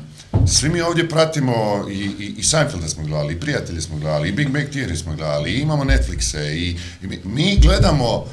[0.48, 4.32] svi mi ovdje pratimo i, i, i Seinfelda smo gledali, i Prijatelji smo gledali, i
[4.32, 8.26] Big Bang Theory smo gledali, i imamo Netflixe, i, i mi, mi gledamo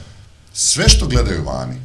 [0.52, 1.76] sve što gledaju vani,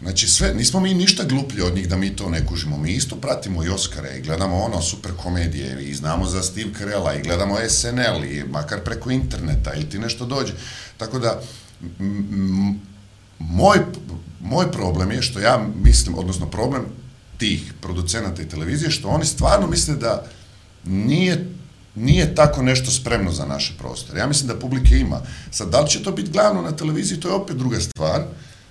[0.00, 3.16] znači sve, nismo mi ništa gluplji od njih da mi to ne kužimo, mi isto
[3.16, 7.56] pratimo i Oscare i gledamo ono super komedije i znamo za Steve Carella i gledamo
[7.68, 10.52] SNL i makar preko interneta ili ti nešto dođe.
[10.96, 11.40] Tako da,
[12.00, 12.93] m- m-
[13.38, 13.78] moj,
[14.40, 16.82] moj problem je što ja mislim, odnosno problem
[17.38, 20.24] tih producenata i televizije, što oni stvarno misle da
[20.84, 21.54] nije
[21.94, 24.20] nije tako nešto spremno za naše prostore.
[24.20, 25.20] Ja mislim da publike ima.
[25.50, 28.22] Sad, da li će to biti glavno na televiziji, to je opet druga stvar,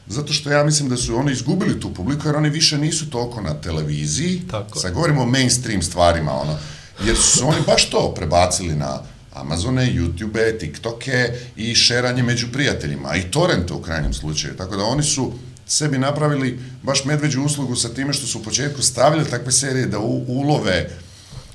[0.07, 3.41] zato što ja mislim da su oni izgubili tu publiku, jer oni više nisu toliko
[3.41, 4.41] na televiziji.
[4.51, 4.80] Tako.
[4.80, 6.57] Sad govorimo o mainstream stvarima, ono,
[7.05, 9.01] jer su oni baš to prebacili na
[9.34, 14.57] Amazone, YouTube, TikToke i šeranje među prijateljima, a i torrente u krajnjem slučaju.
[14.57, 15.34] Tako da oni su
[15.67, 19.99] sebi napravili baš medveđu uslugu sa time što su u početku stavili takve serije da
[19.99, 20.89] u, ulove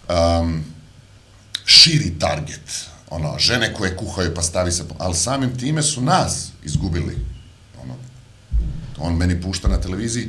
[0.09, 0.65] um,
[1.65, 2.87] širi target.
[3.11, 7.17] Ono, žene koje kuhaju pa stavi se, ali samim time su nas izgubili.
[7.83, 7.95] Ono,
[8.99, 10.29] on meni pušta na televiziji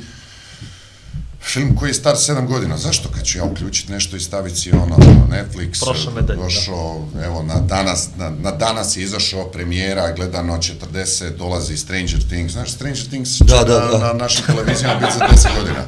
[1.41, 2.77] film koji je star 7 godina.
[2.77, 4.95] Zašto kad ću ja uključiti nešto i staviti si ono
[5.29, 10.57] Netflix, Prošle nedelje, došao, evo, na danas, na, na danas je izašao premijera, gledano
[10.93, 12.53] 40, dolazi Stranger Things.
[12.53, 13.97] Znaš, Stranger Things će Da, da, na, da.
[13.97, 15.85] na našim televizijama biti za 10 godina.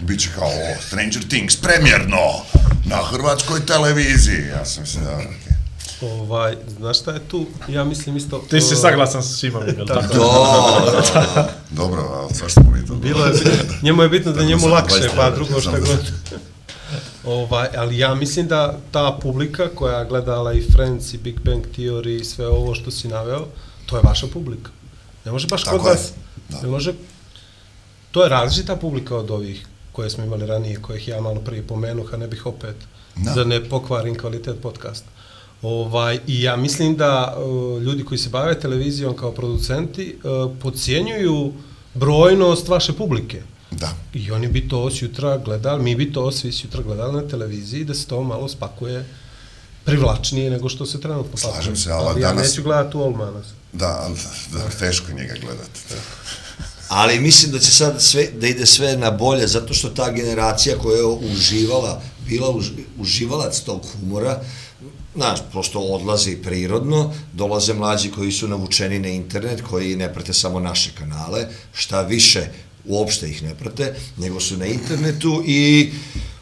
[0.00, 2.26] Biće kao, o, Stranger Things, premjerno,
[2.84, 4.46] na hrvatskoj televiziji.
[4.56, 5.55] Ja sam mislio, da, okej.
[6.00, 7.46] Ovaj, znaš šta je tu?
[7.68, 8.38] Ja mislim isto...
[8.50, 10.14] Ti si uh, saglasan sa svima, Miguel, tako?
[10.14, 10.30] Do,
[11.70, 12.94] Dobro, ali svašta smo mi to.
[12.94, 13.32] Bilo je,
[13.82, 16.12] njemu je bitno da njemu lakše, 20 pa drugo da- god.
[17.24, 21.64] Ovaj, ali ja mislim da ta publika koja je gledala i Friends i Big Bang
[21.76, 23.46] Theory i sve ovo što si naveo,
[23.86, 24.70] to je vaša publika.
[25.24, 26.12] Ne može baš Tako kod je, vas.
[26.62, 26.92] Ne može...
[28.10, 32.14] To je različita publika od ovih koje smo imali ranije, kojih ja malo prije pomenuh,
[32.14, 32.76] a ne bih opet,
[33.16, 33.30] Da.
[33.30, 35.08] da, ne pokvarim kvalitet podcasta.
[35.66, 41.52] Ovaj, I ja mislim da uh, ljudi koji se bave televizijom kao producenti uh, podcijenjuju
[41.94, 43.42] brojnost vaše publike.
[43.70, 43.94] Da.
[44.14, 47.94] I oni bi to sutra gledali, mi bi to svi sutra gledali na televiziji, da
[47.94, 49.06] se to malo spakuje
[49.84, 51.76] privlačnije nego što se trenutno Slažem pakuje.
[51.76, 53.42] se, ali ja danas- neću gledati u Olmana.
[53.72, 54.14] Da, ali
[54.52, 55.80] da, teško je njega gledati.
[57.00, 60.78] ali mislim da će sad sve, da ide sve na bolje, zato što ta generacija
[60.78, 64.40] koja je uživala, bila už, uživalac tog humora,
[65.16, 70.60] znaš, prosto odlazi prirodno, dolaze mlađi koji su navučeni na internet, koji ne prate samo
[70.60, 72.48] naše kanale, šta više,
[72.84, 75.90] uopšte ih ne prate, nego su na internetu i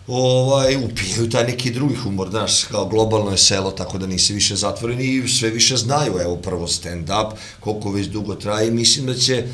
[0.06, 4.56] ovaj, upijaju taj neki drugi humor, znaš, kao globalno je selo, tako da nisi više
[4.56, 9.14] zatvoreni i sve više znaju, evo prvo stand-up, koliko već dugo traje i mislim da
[9.14, 9.44] će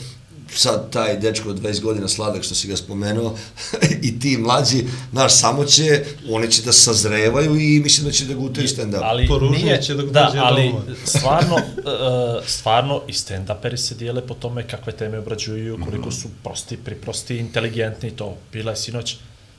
[0.55, 3.37] sad taj dečko od 20 godina sladak što si ga spomenuo
[4.03, 8.35] i ti mlađi, znaš, samo će, oni će da sazrevaju i mislim da će da
[8.35, 9.01] gutaju stand-up.
[9.03, 10.97] ali Poružnije nije, će da da, ali doma.
[11.19, 16.77] stvarno, uh, stvarno i stand-uperi se dijele po tome kakve teme obrađuju, koliko su prosti,
[16.77, 18.37] priprosti, inteligentni to.
[18.53, 19.17] Bila je sinoć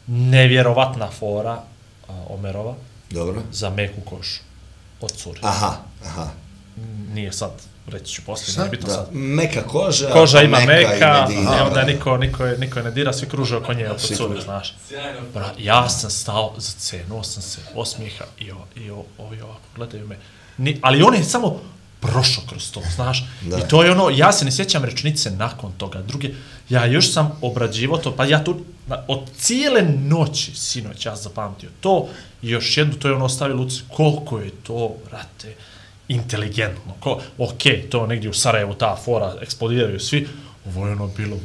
[0.08, 1.64] nevjerovatna fora
[2.08, 2.76] uh, Omerova
[3.10, 3.42] Dobro?
[3.52, 4.42] za meku košu
[5.02, 5.40] od cure.
[5.42, 6.28] Aha, aha.
[7.14, 7.52] Nije sad,
[7.88, 8.62] reći ću poslije, Šta?
[8.62, 9.08] nije bitno Da, sad.
[9.12, 11.86] meka koža, Koža pa ima meka, i medina, a onda da.
[11.86, 14.76] niko, niko, je, niko je ne dira, svi kruže oko nje, oko cure, znaš.
[15.34, 19.62] Bra, ja sam stao za cenu, sam se osmijeha i, o, i o, ovi ovako
[19.76, 20.18] gledaju me.
[20.58, 21.62] Ni, ali on je samo
[22.00, 23.26] prošao kroz to, znaš.
[23.42, 23.58] Da.
[23.58, 26.02] I to je ono, ja se ne sjećam rečenice nakon toga.
[26.02, 26.30] Druge,
[26.70, 28.60] ja još sam obrađivo to, pa ja tu,
[29.08, 32.08] od cijele noći, sinoć, ja zapamtio to,
[32.42, 35.56] i još jednu, to je ono ostavio Luci, koliko je to, brate,
[36.12, 36.94] inteligentno.
[37.00, 40.28] Ko, ok, to negdje u Sarajevu ta fora, eksplodiraju svi,
[40.68, 41.38] ovo je ono bilo,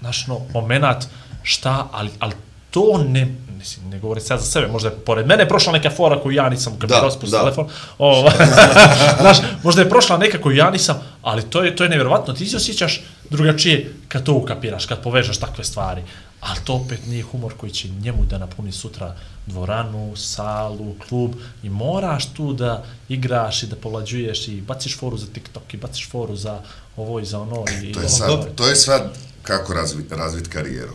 [0.00, 1.04] znaš, no, moment,
[1.42, 2.34] šta, ali, ali
[2.70, 6.18] to ne, mislim, ne govorim sad za sebe, možda je pored mene prošla neka fora
[6.18, 7.38] koju ja nisam kapirao Da, da, da.
[7.38, 7.68] telefon,
[7.98, 8.30] o,
[9.20, 12.46] znaš, možda je prošla neka koju ja nisam, ali to je, to je nevjerovatno, ti
[12.46, 13.00] se osjećaš
[13.30, 16.02] drugačije kad to ukapiraš, kad povežeš takve stvari,
[16.42, 19.16] ali to opet nije humor koji će njemu da napuni sutra
[19.46, 25.26] dvoranu, salu, klub i moraš tu da igraš i da povlađuješ i baciš foru za
[25.26, 26.60] TikTok i baciš foru za
[26.96, 28.08] ovo i za ono i To je ono.
[28.08, 30.94] sad, to je sad kako razvi, razvit karijeru.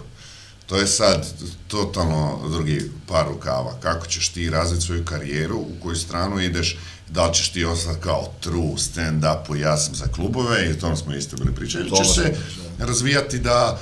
[0.65, 1.27] To je sad
[1.67, 3.73] totalno drugi par rukava.
[3.79, 6.77] Kako ćeš ti razviti svoju karijeru, u koju stranu ideš,
[7.09, 10.97] da li ćeš ti ostati kao true stand-upu, ja sam za klubove, i o tom
[10.97, 12.37] smo isto bili pričali, ili ćeš se
[12.79, 13.79] razvijati da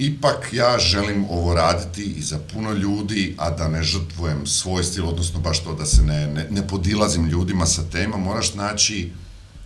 [0.00, 5.08] ipak ja želim ovo raditi i za puno ljudi, a da ne žrtvujem svoj stil,
[5.08, 9.12] odnosno baš to da se ne, ne, ne podilazim ljudima sa tema, moraš naći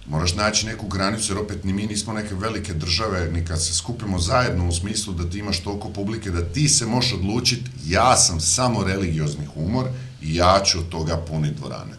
[0.06, 3.74] moraš naći neku granicu, jer opet ni mi nismo neke velike države, ni kad se
[3.74, 8.16] skupimo zajedno u smislu da ti imaš toliko publike, da ti se možeš odlučiti, ja
[8.16, 9.86] sam samo religiozni humor
[10.22, 11.92] i ja ću od toga puniti dvorane.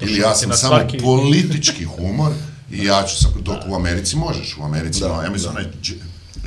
[0.00, 2.32] Ili ja sam samo svaki- politički humor
[2.70, 5.60] I ja ću dok u Americi možeš, u Americi, Da, no, ja mislim, da.
[5.60, 5.72] onaj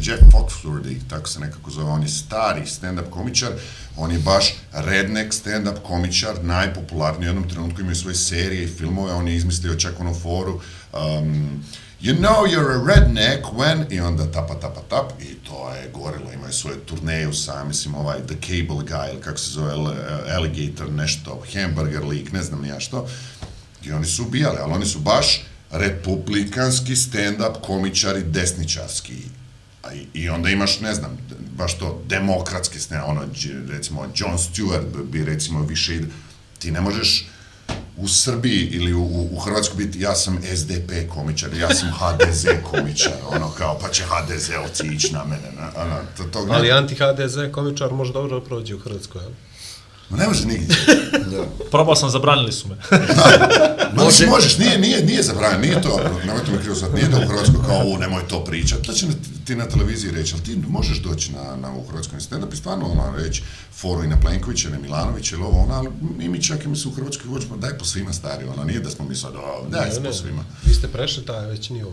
[0.01, 3.51] Jeff Foxworthy, tako se nekako zove, on je stari stand-up komičar,
[3.97, 9.13] on je baš redneck stand-up komičar, najpopularniji u jednom trenutku, imaju svoje serije i filmove,
[9.13, 10.61] on je izmislio čak ono foru,
[10.93, 11.63] um,
[12.01, 16.31] you know you're a redneck when, i onda tapa, tapa, tap, i to je gorilo,
[16.33, 20.91] imaju svoje turneju sa, mislim, ovaj The Cable Guy, ili kako se zove, eh, Alligator,
[20.91, 23.07] nešto, Hamburger League, ne znam ja što,
[23.83, 29.38] i oni su ubijali, ali oni su baš republikanski stand-up komičari desničarski.
[29.83, 31.17] A i, I onda imaš, ne znam,
[31.57, 33.21] baš to demokratski stand ono,
[33.69, 36.07] recimo, Jon Stewart bi recimo više, ide-
[36.59, 37.27] ti ne možeš
[37.97, 43.13] u Srbiji ili u, u, Hrvatskoj biti, ja sam SDP komičar, ja sam HDZ komičar,
[43.27, 47.91] ono kao, pa će HDZ-ovci ići na mene, na, ono, to, to, Ali anti-HDZ komičar
[47.93, 49.31] može dobro da prođe u Hrvatskoj, jel?
[50.09, 50.75] Ma ne može nigdje.
[51.29, 51.45] Da.
[51.71, 52.75] Probao sam, zabranili su me.
[54.03, 57.27] Može, možeš, nije, nije, nije zabranjeno, nije to, nemojte me krivo sad, nije da u
[57.27, 59.13] Hrvatskoj kao, u, nemoj to pričat, to će na,
[59.45, 62.85] ti na televiziji reći, ali ti možeš doći na, na u Hrvatskoj stand-up i stvarno
[62.85, 63.43] ono reći
[63.73, 65.89] foru i na Plenkovića, na Milanovića ili ovo, ono, ali
[66.19, 68.79] i mi čak i mi se u Hrvatskoj hoćemo, daj po svima stari, ono, nije
[68.79, 70.43] da smo mi sad, o, daj Ne, po ne, svima.
[70.65, 71.91] Vi ste prešli taj već nivo.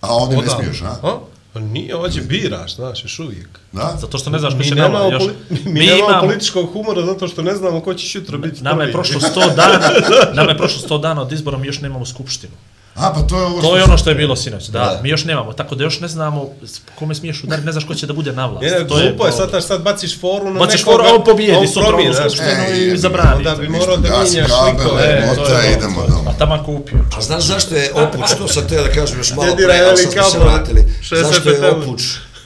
[0.00, 0.96] A ovdje ne smiješ, a?
[1.02, 1.18] A?
[1.54, 3.48] Pa nije, ovdje biraš, znaš, još uvijek.
[3.72, 3.96] Da?
[4.00, 5.22] Zato što ne znaš ko Mi će nama još...
[5.22, 5.34] poli-
[5.64, 9.20] mi, nemamo političkog humora zato što ne znamo ko će sutra biti Nama je prošlo
[9.20, 9.90] 100 dana,
[10.34, 12.52] nama je prošlo 100 dana od izbora, mi još nemamo skupštinu.
[12.96, 15.00] A, pa to je ovo To je ono što je bilo sinoć, da, Da.
[15.02, 17.94] mi još nemamo, tako da još ne znamo s- kome smiješ udariti, ne znaš ko
[17.94, 18.62] će da bude na vlast.
[18.62, 19.50] Ne, ne, to glupo je, sad, problem.
[19.52, 22.32] sad, sad baciš foru na Baciš nekoga, foru, a on pobijedi on sutra onu znaš.
[22.32, 23.36] skupštinu E, i zabrani.
[23.36, 25.02] Onda bi morao da minjaš likove.
[25.04, 26.08] E, to mota, je idemo to je.
[26.08, 26.30] doma.
[26.30, 26.98] A tamo kupio.
[27.18, 30.12] A znaš zašto je opuč, to sam teo da kažem još malo pre, ali sad
[30.12, 30.80] smo se vratili.
[31.02, 32.02] 60 Zašto je opuč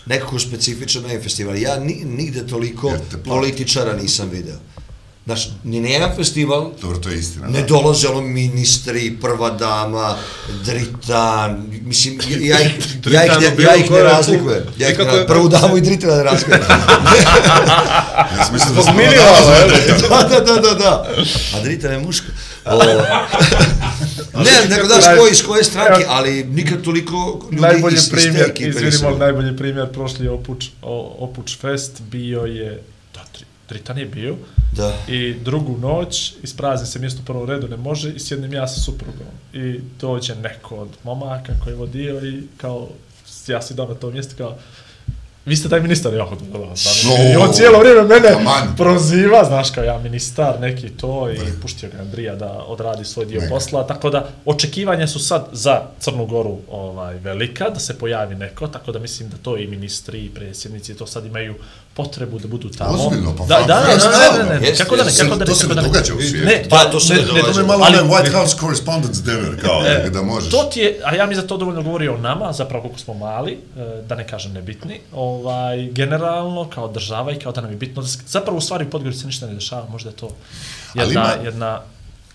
[0.06, 1.56] nekako specifičan na festival?
[1.56, 4.56] Ja ni, nigde toliko te političara nisam video.
[5.28, 7.46] Znaš, ni na jedan festival Dobro, to je istina.
[7.48, 7.66] ne da.
[7.66, 10.16] dolaze ono ministri, prva dama,
[10.64, 12.70] Dritan, mislim, ja ih,
[13.14, 14.62] ja ih, ne, ja ih ne razlikujem.
[14.78, 16.60] Ja ih ne, prvu damu i Dritana ne razlikujem.
[18.38, 19.12] Ja sam mislio da jel?
[20.00, 21.06] da- da, da, da, da, da.
[21.54, 22.26] A Dritan je muška.
[22.64, 22.78] O,
[24.34, 28.44] ne, nego daš koji, iz koje stranke, ali nikad toliko ljudi najbolji iz, iz te
[28.48, 30.66] ekipe izvinimo, najbolji primjer prošli Opuč,
[31.18, 32.82] Opuč Fest bio je,
[33.68, 34.36] Tritan je bio,
[34.72, 34.92] Da.
[35.08, 38.80] i drugu noć, isprazni se mjesto u prvom redu, ne može, i sjednem ja sa
[38.80, 39.26] suprugom.
[39.52, 42.88] I dođe neko od momaka koji je vodio i kao,
[43.46, 44.56] ja si dao na to mjesto kao,
[45.44, 46.58] vi ste taj ministar, ja hodim, da.
[47.32, 48.36] I on cijelo vrijeme mene
[48.76, 53.40] proziva, znaš kao ja ministar, neki to, i pustio ga Andrija da odradi svoj dio
[53.48, 58.66] posla, tako da očekivanja su sad za Crnu Goru ovaj, velika, da se pojavi neko,
[58.66, 61.54] tako da mislim da to i ministri i predsjednici to sad imaju
[61.98, 62.94] potrebu da budu tamo.
[62.96, 65.36] Ozbiljno, pa da, da, da, da, ne, ne, ne, jeste, kako da ne, kako da
[65.36, 65.88] ne, To se kako ne da ne.
[65.88, 66.46] događa u svijetu.
[66.46, 67.60] Ne, Da, to se ne To događa.
[67.60, 70.50] je malo Ali- White House Correspondence Dinner, kao, E, da možeš.
[70.50, 73.14] To ti je, a ja mi za to dovoljno govori o nama, zapravo koliko smo
[73.16, 73.58] mali, e,
[74.02, 78.08] da ne kažem nebitni, ovaj, generalno kao država i kao da nam je bitno, da
[78.28, 80.30] zapravo u stvari u Podgorici ništa ne dešava, možda je to
[80.94, 81.80] jedna, ima- jedna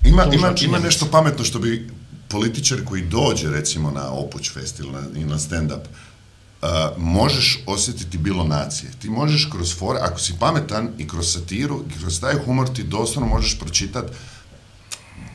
[0.05, 1.89] Ima, tužna ima, ima nešto pametno što bi
[2.29, 5.79] političar koji dođe recimo na Opuć Fest ili na, na stand-up,
[6.63, 8.91] uh, možeš osjetiti bilo nacije.
[9.01, 12.83] Ti možeš kroz fore, ako si pametan i kroz satiru, i kroz taj humor ti
[12.83, 14.05] doslovno možeš pročitat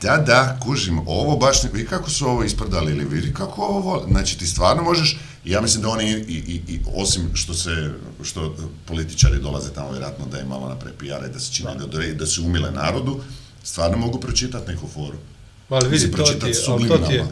[0.02, 4.04] da, da, kužim, ovo baš ne, vidi kako su ovo ispredali ili vidi kako ovo,
[4.08, 7.90] znači ti stvarno možeš, ja mislim da oni, i, i, i osim što se,
[8.22, 8.56] što
[8.86, 12.14] političari dolaze tamo vjerojatno da je malo napre PR i da se čini da, da,
[12.14, 13.20] da se umile narodu,
[13.62, 15.18] stvarno mogu pročitati neku foru.
[15.68, 17.26] Ali vidi, to ti to ti je.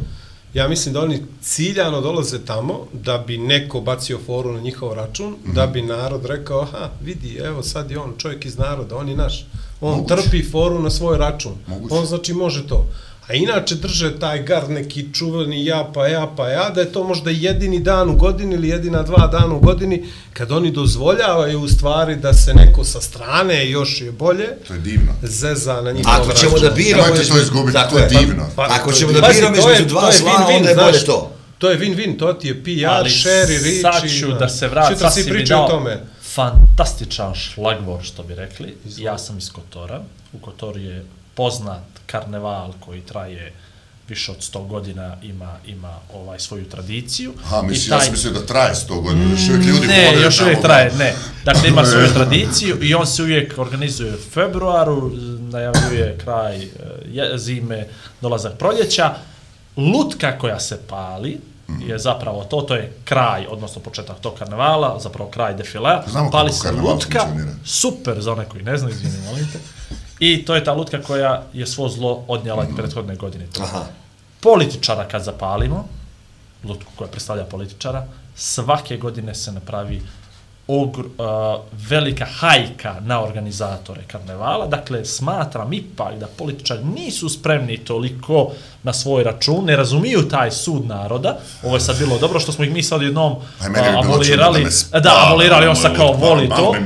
[0.56, 5.34] Ja mislim da oni ciljano dolaze tamo da bi neko bacio foru na njihov račun,
[5.42, 5.54] Mhm.
[5.54, 9.16] da bi narod rekao, aha, vidi, evo sad je on čovjek iz naroda, on je
[9.16, 9.46] naš.
[9.80, 10.14] On Moguće.
[10.16, 11.52] trpi foru na svoj račun.
[11.66, 11.94] Moguće.
[11.94, 12.86] On znači može to.
[13.28, 17.04] A inače drže taj gard neki čuveni ja pa ja pa ja, da je to
[17.04, 21.68] možda jedini dan u godini ili jedina dva dana u godini, kad oni dozvoljavaju u
[21.68, 25.12] stvari da se neko sa strane, još je bolje, To je divno.
[25.22, 26.68] zeza na njihov Ako ćemo račun.
[26.68, 27.02] da biramo...
[27.04, 28.46] Nemojte to izgubiti, tako to je pa- divno.
[28.56, 30.56] Pa, Ako to ćemo je- da biramo to je- između dva to je zla, win-win,
[30.56, 31.32] onda je bolje to.
[31.58, 34.96] To je win-win, to ti je PR, Ali share i sad ću da se Sutra
[35.00, 36.00] sad si mi dao tome.
[36.24, 38.76] fantastičan šlagvor, što bi rekli.
[38.96, 40.02] Ja sam iz Kotora.
[40.32, 41.04] U Kotoru je
[41.34, 41.82] poznat
[42.16, 43.52] karneval koji traje
[44.08, 47.32] više od 100 godina, ima, ima ovaj svoju tradiciju.
[47.44, 50.22] Aha, I mislim, ja taj- sam mislio da traje 100 godina, još uvijek ljudi Ne,
[50.22, 51.14] još uvijek traje, ne.
[51.44, 55.10] Dakle, ima svoju tradiciju i on se uvijek organizuje u februaru,
[55.40, 56.68] najavljuje kraj e,
[57.06, 57.86] je- zime,
[58.20, 59.14] dolazak proljeća.
[59.76, 61.38] Lutka koja se pali
[61.80, 66.02] je zapravo to, to je kraj, odnosno početak tog karnevala, zapravo kraj defilea.
[66.08, 67.52] Znamo Pali se lutka, funkcionira.
[67.64, 69.58] super za one koji ne znaju, izvini, molim te.
[70.20, 72.76] I to je ta lutka koja je svo zlo odnjela mm.
[72.76, 73.46] prethodne godine.
[73.60, 73.84] Aha.
[74.40, 75.88] političara kad zapalimo,
[76.64, 80.02] lutku koja predstavlja političara, svake godine se napravi
[80.68, 81.06] ogr, uh,
[81.80, 84.66] velika hajka na organizatore karnevala.
[84.66, 88.50] Dakle, smatram ipak da političari nisu spremni toliko
[88.82, 91.38] na svoj račun, ne razumiju taj sud naroda.
[91.62, 94.70] Ovo je sad bilo dobro što smo ih mi sad jednom Aj, bilo čudno abolirali.
[94.72, 96.78] spa- Da, abolirali, on sa kao malo- voli malo to.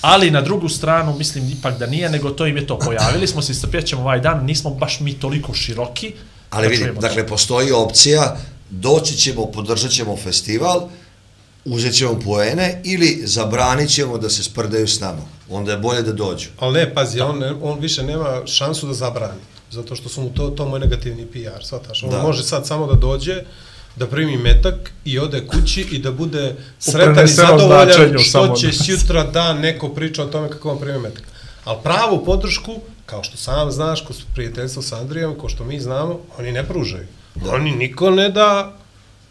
[0.00, 3.42] Ali na drugu stranu, mislim ipak da nije, nego to im je to pojavili smo
[3.42, 6.12] se, strpjet ćemo ovaj dan, nismo baš mi toliko široki.
[6.50, 8.36] Ali da vidi, čujemo dakle, postoji opcija,
[8.70, 10.88] doći ćemo, podržat ćemo festival,
[11.68, 15.22] uzet ćemo poene ili zabranit ćemo da se sprdaju s nama.
[15.50, 16.48] Onda je bolje da dođu.
[16.58, 19.40] Ali ne, pazi, on, on više nema šansu da zabrani.
[19.70, 22.02] Zato što su mu to, to moj negativni PR, shvataš?
[22.02, 22.16] On Da.
[22.16, 22.22] da.
[22.22, 23.42] može sad samo da dođe,
[23.96, 29.24] da primi metak i ode kući i da bude sretan i zadovoljan što će sutra
[29.24, 31.22] dan neko priča o tome kako on primi metak.
[31.64, 35.80] Ali pravu podršku, kao što sam znaš, ko su prijateljstvo sa Andrijom, ko što mi
[35.80, 37.06] znamo, oni ne pružaju.
[37.34, 37.50] Da.
[37.54, 38.76] Oni niko ne da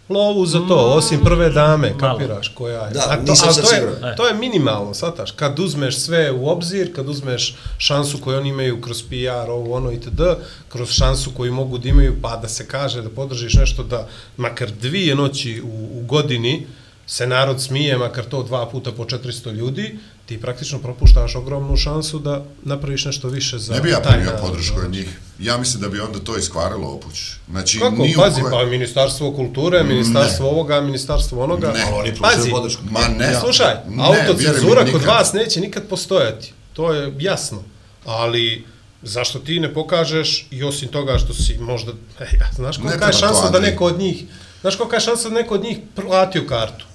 [0.10, 2.00] lovu za to, osim prve dame, Malo.
[2.00, 2.94] kapiraš koja je.
[2.94, 4.12] Da, A to, nisam sad to je.
[4.12, 4.16] E.
[4.16, 8.82] to je minimalno, sataš, kad uzmeš sve u obzir, kad uzmeš šansu koju oni imaju
[8.82, 10.22] kroz PR, ovo, ono, itd.,
[10.70, 14.72] kroz šansu koju mogu da imaju, pa da se kaže da podržiš nešto da makar
[14.72, 16.68] dvije noći u, u godini
[17.08, 22.20] se narod smije, makar to dva puta po 400 ljudi, ti praktično propuštaš ogromnu šansu
[22.20, 25.20] da napraviš nešto više za Ne bi ja primio podršku od njih.
[25.40, 27.16] Ja mislim da bi onda to iskvarilo opuć.
[27.50, 27.96] Znači, Kako?
[27.96, 31.68] ni u Pazi, koje- pa ministarstvo kulture, ministarstvo ovoga, ministarstvo onoga.
[31.68, 31.84] Ne.
[31.84, 32.82] Ali oni pružaju Pazi, podršku.
[32.86, 33.36] Ma ne.
[33.36, 35.04] Slušaj, Ne, autocenzura kod nikad.
[35.08, 36.54] vas neće nikad postojati.
[36.74, 37.64] To je jasno.
[38.06, 38.66] Ali
[39.04, 43.06] zašto ti ne pokažeš i osim toga što si možda, e, ja, znaš Ne kolika
[43.06, 44.24] je šansa da neko od njih,
[44.62, 46.86] znaš kolika je šansa da neko od njih platio kartu?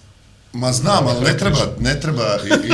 [0.53, 2.25] Ma znam, ali ne treba, ne treba,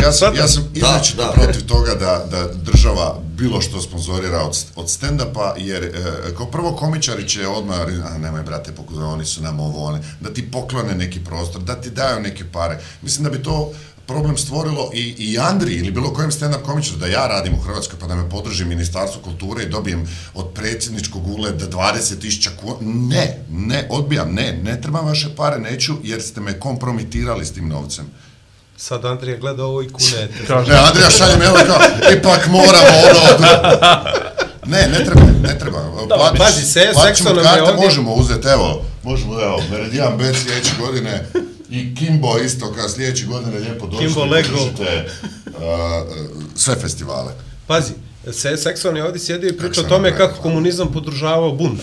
[0.02, 1.32] ja sam, ja sam Da, izrečito da.
[1.32, 5.92] protiv toga da, da država bilo što sponzorira od, od stand-upa, jer e,
[6.36, 7.80] kao prvo komičari će odmah,
[8.14, 11.74] a nemoj brate, pokuza, oni su nam ovo, one, da ti poklone neki prostor, da
[11.74, 12.80] ti daju neke pare.
[13.02, 13.72] Mislim da bi to
[14.08, 17.98] problem stvorilo i, i Andri ili bilo kojem stand-up komičaru da ja radim u Hrvatskoj
[17.98, 20.02] pa da me podrži Ministarstvo kulture i dobijem
[20.34, 22.76] od predsjedničkog uleda 20.000 kuna.
[22.82, 27.68] Ne, ne, odbijam, ne, ne trebam vaše pare, neću jer ste me kompromitirali s tim
[27.68, 28.04] novcem.
[28.76, 30.34] Sad Andrija gleda ovo i kunete.
[30.48, 31.78] Kaže, Ne, Andrija šalje mi evo kao,
[32.12, 33.48] ipak moramo ono...
[34.66, 35.78] Ne, ne treba, ne treba.
[36.08, 41.26] Platit- pazi, se- seksualno me ovdje- možemo uzeti, evo, možemo, evo, Meridian Bet sljedeće godine
[41.70, 44.06] i Kimbo isto kao sljedeće godine lijepo došli.
[44.06, 44.56] Kimbo Lego.
[44.56, 44.82] uh,
[46.54, 47.32] sve festivale.
[47.66, 47.92] Pazi,
[48.32, 51.80] se, seksualni ovdje sjedio i priča o Seksualni tome kako komunizam podržavao bunt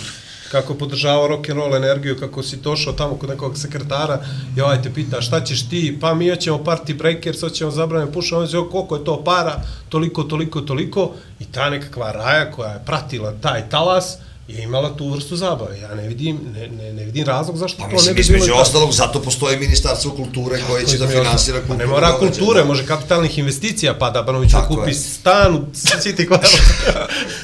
[0.52, 4.26] kako je podržavao rock and roll energiju, kako si došao tamo kod nekog sekretara
[4.58, 8.36] i ovaj te pita šta ćeš ti, pa mi hoćemo party breakers, hoćemo zabranjeno pušati,
[8.36, 12.84] on zove koliko je to para, toliko, toliko, toliko i ta nekakva raja koja je
[12.86, 14.18] pratila taj talas
[14.48, 15.80] je imala tu vrstu zabave.
[15.80, 18.38] Ja ne vidim, ne, ne, ne vidim razlog zašto Pa to ne mislim, bi bilo
[18.38, 21.78] između ostalog, zato postoji Ministarstvo kulture koje će da finansira kulturu.
[21.78, 24.94] Pa Ne mora kulture, može kapitalnih investicija, pa da Banović kupi je.
[24.94, 26.60] stan u City Quarter.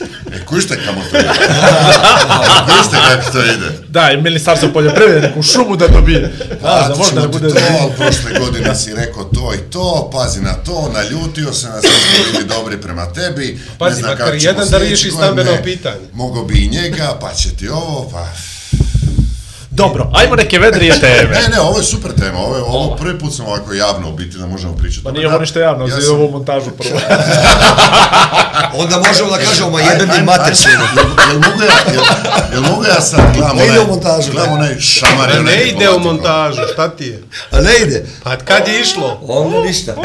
[0.52, 1.28] Kušte kamo to ide?
[2.78, 3.82] kušte kako to ide?
[3.88, 6.20] da, i ministarstvo poljoprivrede neku šumu da dobije.
[6.20, 7.49] Da, da Platit možda ti bude...
[7.49, 11.82] to, ali prošle godine si rekao to i to, pazi na to, naljutio se na
[11.82, 13.60] sve smo bili dobri prema tebi.
[13.78, 16.06] Pazi, ne znam makar kako ćemo jedan da riješi stambeno pitanje.
[16.14, 18.28] Mogo bi i njega, pa će ti ovo, pa...
[19.72, 21.30] Dobro, ajmo neke vedrije teme.
[21.42, 24.14] Ne, ne, ovo je super tema, ovo, je, ovo prvi put sam ovako javno u
[24.14, 25.04] biti da možemo pričati.
[25.04, 27.00] Pa nije ovo ništa javno, Ja ja sam- ovo montažu prvo.
[28.74, 30.84] Onda možemo da kažemo, ma aj- mi mater svima.
[30.96, 32.04] Jel, jel, mogu ja, jel,
[32.54, 34.56] jel mogu ja sad gledam Ne ide onaj, u montažu, gledam ne.
[34.56, 37.24] onaj šamar onaj ne ide u montažu, šta ti je?
[37.52, 38.06] A ne ide.
[38.24, 39.20] Pa kad je išlo?
[39.24, 39.96] Onda ništa.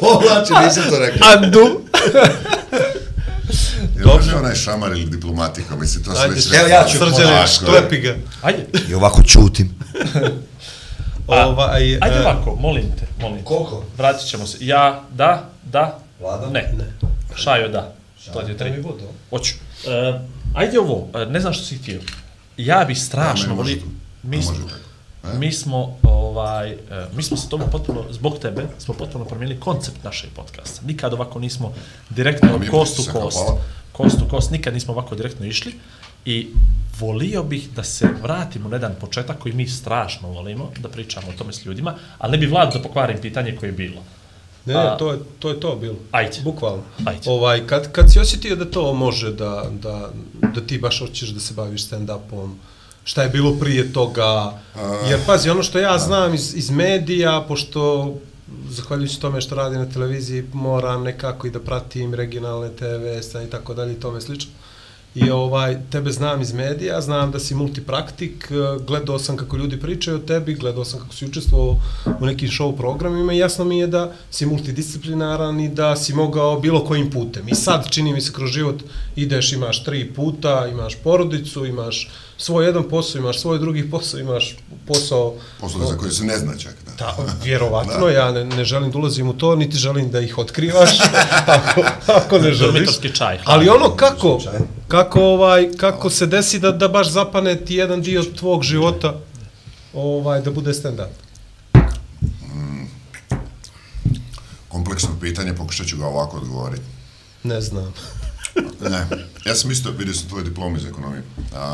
[0.00, 1.28] Povlači, nisam to rekao.
[1.28, 1.80] Andu.
[3.96, 7.46] Jel može onaj šamar ili diplomatiko, mislim, to sam već Evo, ja ću Srđane, polako,
[7.46, 8.16] šklepi ga.
[8.42, 8.66] Ajde.
[8.88, 9.74] I ovako čutim.
[11.26, 13.44] Ovaj, Ajde e, ovako, molim te, molim te.
[13.44, 13.84] Koliko?
[13.96, 14.58] Vratit ćemo se.
[14.60, 16.50] Ja, da, da, Vlada?
[16.50, 16.72] ne.
[16.78, 17.08] ne.
[17.36, 17.94] Šajo, da.
[18.32, 18.82] To ti je Daj mi tri.
[18.82, 19.04] vodu.
[19.30, 19.54] Hoću.
[19.86, 20.20] E,
[20.54, 22.00] ajde ovo, e, ne znam što si htio.
[22.56, 23.76] Ja bi strašno volio...
[24.22, 24.54] Mi Ne smo,
[25.38, 26.76] mi smo, ovaj,
[27.16, 30.80] mi smo se tome potpuno, zbog tebe, smo potpuno promijenili koncept našeg podcasta.
[30.86, 31.72] Nikad ovako nismo
[32.10, 33.60] direktno kost u kost, hvala.
[33.94, 35.74] Kost u kost, nikad nismo ovako direktno išli
[36.24, 36.48] i
[36.98, 41.32] volio bih da se vratimo na jedan početak koji mi strašno volimo, da pričamo o
[41.38, 44.02] tome s ljudima, ali ne bi vlad da pokvarim pitanje koje je bilo.
[44.66, 45.96] Ne, A- ne, to je, to je to bilo.
[46.10, 46.40] Ajde.
[46.44, 46.82] Bukvalno.
[47.04, 47.20] Ajde.
[47.26, 50.10] Ovaj, kad, kad si osjetio da to može, da, da,
[50.54, 52.54] da ti baš hoćeš da se baviš stand-upom,
[53.04, 54.58] šta je bilo prije toga,
[55.10, 58.14] jer pazi, ono što ja znam iz, iz medija, pošto
[58.68, 63.50] zahvaljujući tome što radi na televiziji, moram nekako i da pratim regionalne TV, stan i
[63.50, 64.52] tako dalje i tome slično.
[65.14, 69.80] I ovaj, tebe znam iz medija, znam da si multipraktik, e, gledao sam kako ljudi
[69.80, 71.78] pričaju o tebi, gledao sam kako si učestvovao
[72.20, 76.60] u nekim show programima i jasno mi je da si multidisciplinaran i da si mogao
[76.60, 77.48] bilo kojim putem.
[77.48, 78.82] I sad, čini mi se, kroz život
[79.16, 84.56] ideš, imaš tri puta, imaš porodicu, imaš svoj jedan posao, imaš svoj drugi posao, imaš
[84.86, 85.34] posao...
[85.60, 86.74] Posao za koje se ne zna čak.
[86.98, 87.16] Da.
[87.26, 90.90] Da, vjerovatno, ja ne, ne želim da ulazim u to, niti želim da ih otkrivaš,
[91.46, 92.72] ako, ako ne želiš.
[92.72, 94.40] Dormitorski čaj, Ali ono kako,
[94.88, 99.14] kako, ovaj, kako se desi da, da baš zapane ti jedan dio tvog života
[99.94, 101.08] ovaj, da bude stand-up?
[104.68, 106.82] Kompleksno pitanje, pokušat ću ga ovako odgovoriti.
[107.42, 107.94] Ne znam.
[108.80, 109.06] Ne,
[109.46, 111.22] ja sam isto, vidio sam tvoj diplom iz ekonomije.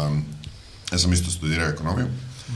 [0.08, 0.24] Um,
[0.92, 2.06] ja sam isto studirao ekonomiju.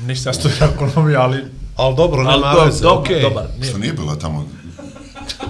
[0.07, 1.45] Nisam ja studirao ekonomiju, ali...
[1.77, 3.23] Ali dobro, ali nema do, veze, do, okej.
[3.23, 3.45] dobar.
[3.59, 4.49] Nije, Što nije bila tamo...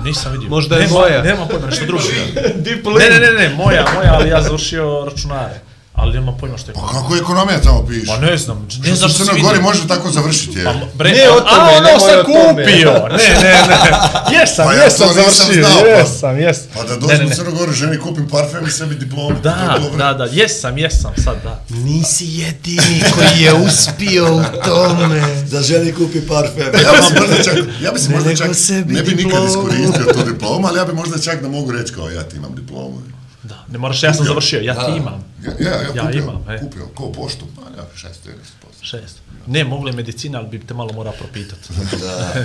[0.05, 0.49] nisam vidio.
[0.49, 1.23] Možda je nema, moja.
[1.23, 2.03] Nema pojma, nešto drugo.
[2.65, 2.99] Diplom.
[2.99, 5.61] ne, ne, ne, ne, moja, moja, ali ja završio računare.
[5.95, 8.07] Ali nema pojma što je Pa kako ekonomija tamo piše?
[8.07, 9.49] Pa ne znam, ne Što znam Crnoj vidio.
[9.49, 10.65] Gori može tako završiti, je?
[10.65, 12.65] Pa, bre, Nije o tome, a ono nemoj sam o tome.
[12.65, 12.93] kupio.
[12.93, 14.39] Ne, ne, ne.
[14.39, 15.65] Jesam, Pa ja jesam završio.
[15.69, 15.89] znao, pa.
[15.89, 16.67] jesam, jesam.
[16.75, 17.35] Pa da Ne, dođem ne, u ne.
[17.35, 19.37] Crnoj Gori, ženi kupim parfem i sebi diplomu.
[19.43, 19.51] Da,
[19.83, 21.65] je da, da, jesam, jesam, sad da.
[21.69, 25.21] Nisi jedini koji je uspio u tome.
[25.51, 26.65] Da ženi kupi parfem.
[26.85, 28.51] Ja bi se možda čak, ja bi se Ne, možda čak,
[28.87, 32.11] ne bi nikad iskoristio tu diplomu, ali ja bi možda čak da mogu reći kao
[32.11, 33.03] ja ti imam diplomu.
[33.45, 35.25] Da, ne moraš, ja sam završio, ja ti imam.
[35.43, 36.61] Ja, ja, ja, Ja kupio, imam, e.
[36.61, 38.33] kupio, ko poštu, pa ja, šest, 11%.
[38.83, 39.17] Šest.
[39.47, 41.69] Ne, mogla je medicina, ali bi te malo mora propitati.
[42.03, 42.35] Da.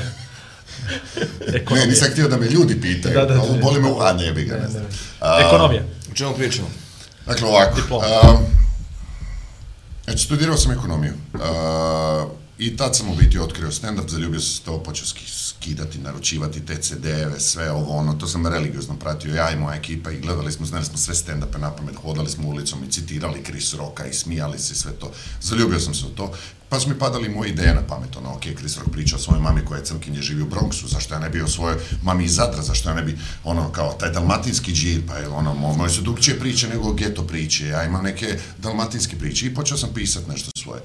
[1.76, 4.14] Ne, nisam htio da me ljudi pitaju, Da, da, da, ali boli me u, a
[4.14, 4.84] ne bi ga, ne, Ne, znam.
[4.84, 4.90] ne.
[5.20, 5.84] A, Ekonomija.
[6.12, 6.68] O čemu pričamo?
[7.26, 7.76] Dakle, ovako.
[7.76, 8.06] Diploma.
[8.08, 8.38] Um,
[10.04, 11.14] znači, studirao sam ekonomiju.
[11.34, 11.40] Uh,
[12.60, 16.78] I tad sam u biti otkrio stand-up, zaljubio sam se to, počeo skidati, naručivati te
[16.82, 20.66] CD-eve, sve ovo, ono, to sam religiozno pratio, ja i moja ekipa i gledali smo,
[20.66, 24.60] znali smo sve stand-upe na pamet, hodali smo ulicom i citirali Chris Rocka i smijali
[24.60, 25.12] se sve to.
[25.42, 26.34] Zaljubio sam se u to,
[26.70, 29.42] pa su mi padali moje ideje na pamet, ono, ok, Chris Rock priča o svojoj
[29.42, 32.36] mami koja je crnkinje, živi u Bronxu, zašto ja ne bi o svojoj mami iz
[32.36, 36.02] Zadra, zašto ja ne bi, ono, kao, taj dalmatinski džir, pa je, ono, moje su
[36.02, 40.52] drugčije priče nego geto priče, ja imam neke dalmatinske priče i počeo sam pisat nešto
[40.58, 40.82] svoje.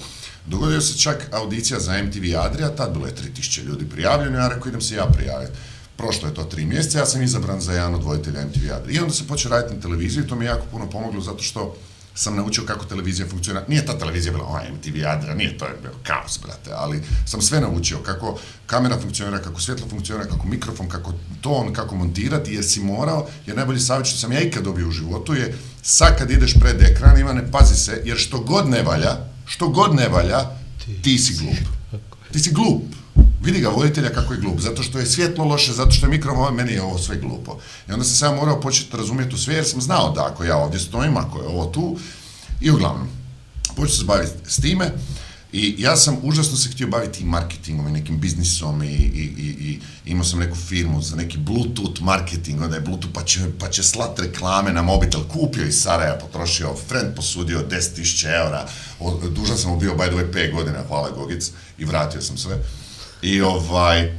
[0.46, 4.68] Dogodio se čak audicija za MTV Adria, tad bilo je 3000 ljudi prijavljeno, ja rekao
[4.68, 5.52] idem se ja prijaviti.
[5.96, 8.96] Prošlo je to tri mjeseca, ja sam izabran za jedan od voditelja MTV Adria.
[8.96, 11.76] I onda se počeo raditi na televiziji, to mi je jako puno pomoglo zato što
[12.14, 13.64] sam naučio kako televizija funkcionira.
[13.68, 17.42] Nije ta televizija bila ona MTV Adria, nije to je bilo kaos, brate, ali sam
[17.42, 22.64] sve naučio kako kamera funkcionira, kako svjetlo funkcionira, kako mikrofon, kako ton, kako montirati, jer
[22.64, 26.30] si morao, jer najbolji savjet što sam ja ikad dobio u životu je sad kad
[26.30, 30.40] ideš pred ekran, Ivane, pazi se, jer što god ne valja, što god ne valja,
[31.02, 32.02] ti si glup.
[32.32, 32.82] Ti si glup.
[33.44, 36.54] Vidi ga voditelja kako je glup, zato što je svjetlo loše, zato što je mikrofon,
[36.54, 37.58] meni je ovo sve glupo.
[37.88, 40.56] I onda sam sam morao početi razumjeti u sve, jer sam znao da ako ja
[40.56, 41.96] ovdje stojim, ako je ovo tu,
[42.60, 43.08] i uglavnom,
[43.76, 44.90] počeo se baviti s time,
[45.52, 49.48] i ja sam užasno se htio baviti i marketingom i nekim biznisom i, i, i,
[49.68, 49.80] i
[50.10, 53.82] imao sam neku firmu za neki Bluetooth marketing, onda je Bluetooth pa će, pa će
[53.82, 58.66] slat reklame na mobitel, kupio iz Saraja, potrošio, friend posudio 10.000 eura,
[59.30, 62.58] dužan sam mu bio by the way 5 godina, hvala Gogic, i vratio sam sve.
[63.24, 64.12] I ovaj,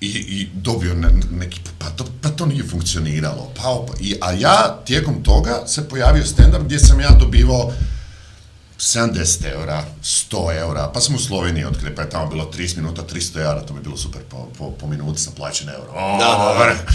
[0.00, 3.50] i, i dobio ne, neki, pa to, pa to nije funkcioniralo.
[3.56, 7.72] Pa, opa, i, a ja tijekom toga se pojavio stand-up gdje sam ja dobivao
[8.78, 13.02] 70 eura, 100 eura, pa sam u Sloveniji otkrio, pa je tamo bilo 30 minuta,
[13.14, 15.92] 300 eura, to mi je bilo super, po, po, po minuti sam plaćen euro.
[15.94, 16.92] O, Da, da, da.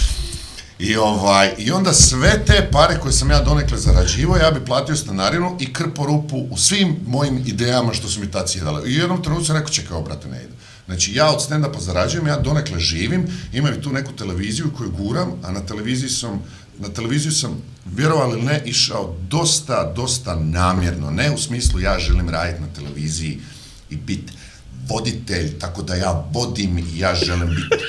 [0.80, 4.96] I, ovaj, I onda sve te pare koje sam ja donekle zarađivao, ja bi platio
[4.96, 8.92] stanarinu i krpo rupu u svim mojim idejama što su mi tad sjedale.
[8.92, 10.54] I u jednom trenutku sam rekao, čekaj, ovo, brate, ne ide.
[10.92, 15.52] Znači, ja od stand-upa zarađujem, ja donekle živim, imam tu neku televiziju koju guram, a
[15.52, 16.42] na televiziji sam,
[16.80, 21.12] na televiziju sam, vjerovali ili ne, išao dosta, dosta namjerno.
[21.12, 23.40] Ne u smislu ja želim raditi na televiziji
[23.90, 24.34] i biti
[24.90, 27.84] voditelj, tako da ja vodim i ja želim biti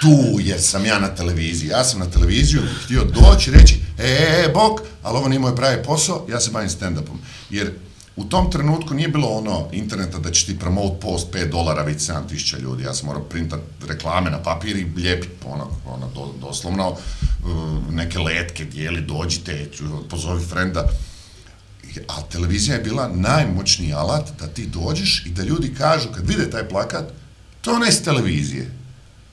[0.00, 1.68] tu jer sam ja na televiziji.
[1.68, 5.38] Ja sam na televiziju htio doći i reći, e, e, e, bok, ali ovo nije
[5.38, 7.16] moj pravi posao, ja se bavim stand-upom.
[7.50, 7.72] Jer
[8.16, 11.98] u tom trenutku nije bilo ono interneta da će ti promote post 5 dolara već
[11.98, 12.82] 7000 ljudi.
[12.82, 16.98] Ja sam morao printat reklame na papir i lijepit ono, ono do, doslovno uh,
[17.94, 19.70] neke letke dijeli, dođite,
[20.10, 20.88] pozovi frenda.
[22.08, 26.50] A televizija je bila najmoćniji alat da ti dođeš i da ljudi kažu kad vide
[26.50, 27.12] taj plakat,
[27.60, 28.70] to ne s televizije.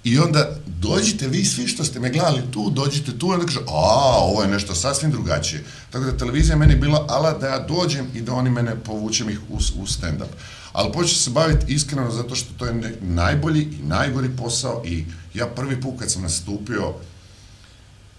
[0.04, 3.60] I onda dođite vi svi što ste me gledali tu, dođite tu i onda kaže,
[3.68, 5.64] a, ovo je nešto sasvim drugačije.
[5.90, 9.40] Tako da televizija meni bila ala da ja dođem i da oni mene povučem ih
[9.50, 10.34] u, u stand-up.
[10.72, 15.06] Ali počeo se baviti iskreno zato što to je ne, najbolji i najgori posao i
[15.34, 16.94] ja prvi put kad sam nastupio,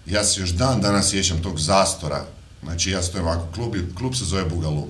[0.05, 2.25] ja se još dan danas sjećam tog zastora
[2.65, 4.87] Znači ja stojim ovako, klub, klub se zove Bugalu.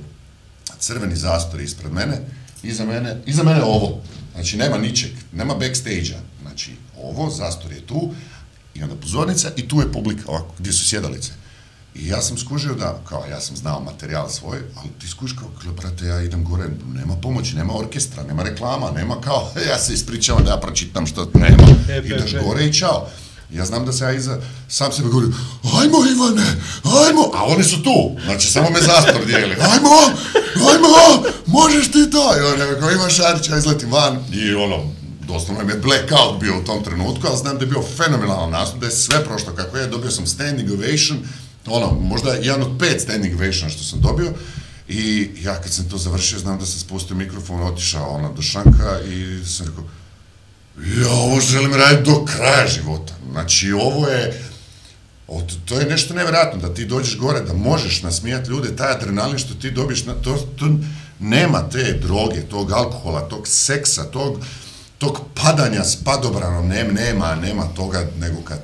[0.80, 2.22] Crveni zastor ispred mene,
[2.64, 4.02] iza mene, iza mene ovo.
[4.34, 6.20] Znači nema ničeg, nema backstage-a.
[6.42, 6.72] Znači
[7.10, 8.14] ovo, zastor je tu,
[8.76, 11.32] i onda pozornica i tu je publika, ovako, gdje su sjedalice.
[11.96, 15.48] I ja sam skužio da, kao ja sam znao materijal svoj, ali ti skužiš kao,
[15.64, 16.64] gle, brate, ja idem gore,
[16.94, 21.30] nema pomoći, nema orkestra, nema reklama, nema kao, ja se ispričavam da ja pročitam što
[21.34, 22.40] nema, E, ideš pe.
[22.40, 23.08] gore i čao.
[23.54, 24.38] Ja znam da se ja iza,
[24.70, 25.36] sam sebe govorim,
[25.82, 26.46] ajmo Ivane,
[27.08, 29.90] ajmo, a oni su tu, znači samo me zastor dijeli, ajmo,
[30.72, 30.88] ajmo,
[31.46, 34.84] možeš ti to, i on kao Ivan Šarić, ja izletim van, i ono,
[35.28, 38.80] doslovno mi je blackout bio u tom trenutku, ali znam da je bio fenomenalan nastup,
[38.80, 41.18] da je sve prošlo kako je, dobio sam standing ovation,
[41.68, 44.34] ono, možda jedan od pet standing ovation što sam dobio,
[44.88, 49.00] i ja kad sam to završio, znam da sam spustio mikrofon, otišao ona do šanka
[49.02, 49.84] i sam rekao,
[51.02, 53.14] ja ovo želim raditi do kraja života.
[53.32, 54.42] Znači, ovo je,
[55.28, 59.38] Od, to- je nešto nevjerojatno, da ti dođeš gore, da možeš nasmijati ljude, taj adrenalin
[59.38, 60.66] što ti dobiješ, na, to, to
[61.20, 64.38] nema te droge, tog alkohola, tog seksa, tog,
[64.98, 68.60] tog padanja s padobranom, nem, nema, nema toga, nego kad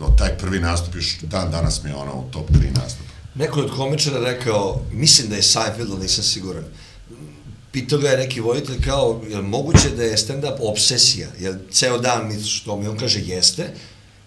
[0.00, 3.06] o, taj prvi nastup, još dan danas mi je ono u top 3 nastupa.
[3.34, 6.64] Neko je od komičara rekao, mislim da je Seinfeld, ali nisam siguran.
[7.72, 11.28] Pitao ga je neki voditelj kao, je moguće da je stand-up obsesija?
[11.38, 12.88] Jel ceo dan misliš to mi?
[12.88, 13.70] On kaže, jeste.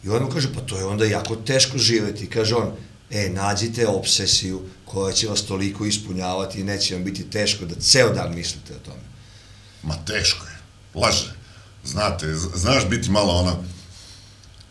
[0.03, 2.29] I on mu kaže, pa to je onda jako teško živeti.
[2.29, 2.71] Kaže on,
[3.11, 8.09] e, nađite obsesiju koja će vas toliko ispunjavati i neće vam biti teško da ceo
[8.09, 9.01] dan mislite o tome.
[9.83, 10.57] Ma teško je,
[10.95, 11.38] laže.
[11.83, 12.25] Znate,
[12.55, 13.51] znaš biti malo ono,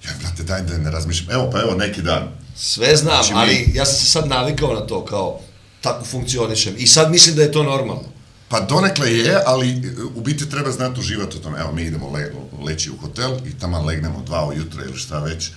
[0.05, 1.31] ja, brate, daj da ne razmišljam.
[1.31, 2.29] Evo, pa evo, neki dan.
[2.57, 5.41] Sve znam, Znači, mi- ali ja sam se sad navikao na to, kao,
[5.81, 6.75] tako funkcionišem.
[6.79, 8.05] I sad mislim da je to normalno.
[8.49, 11.59] Pa donekle je, ali e, u biti treba znati uživati u tome.
[11.61, 12.33] Evo, mi idemo le,
[12.65, 15.51] leći u hotel i tamo legnemo dva ujutro ili šta već.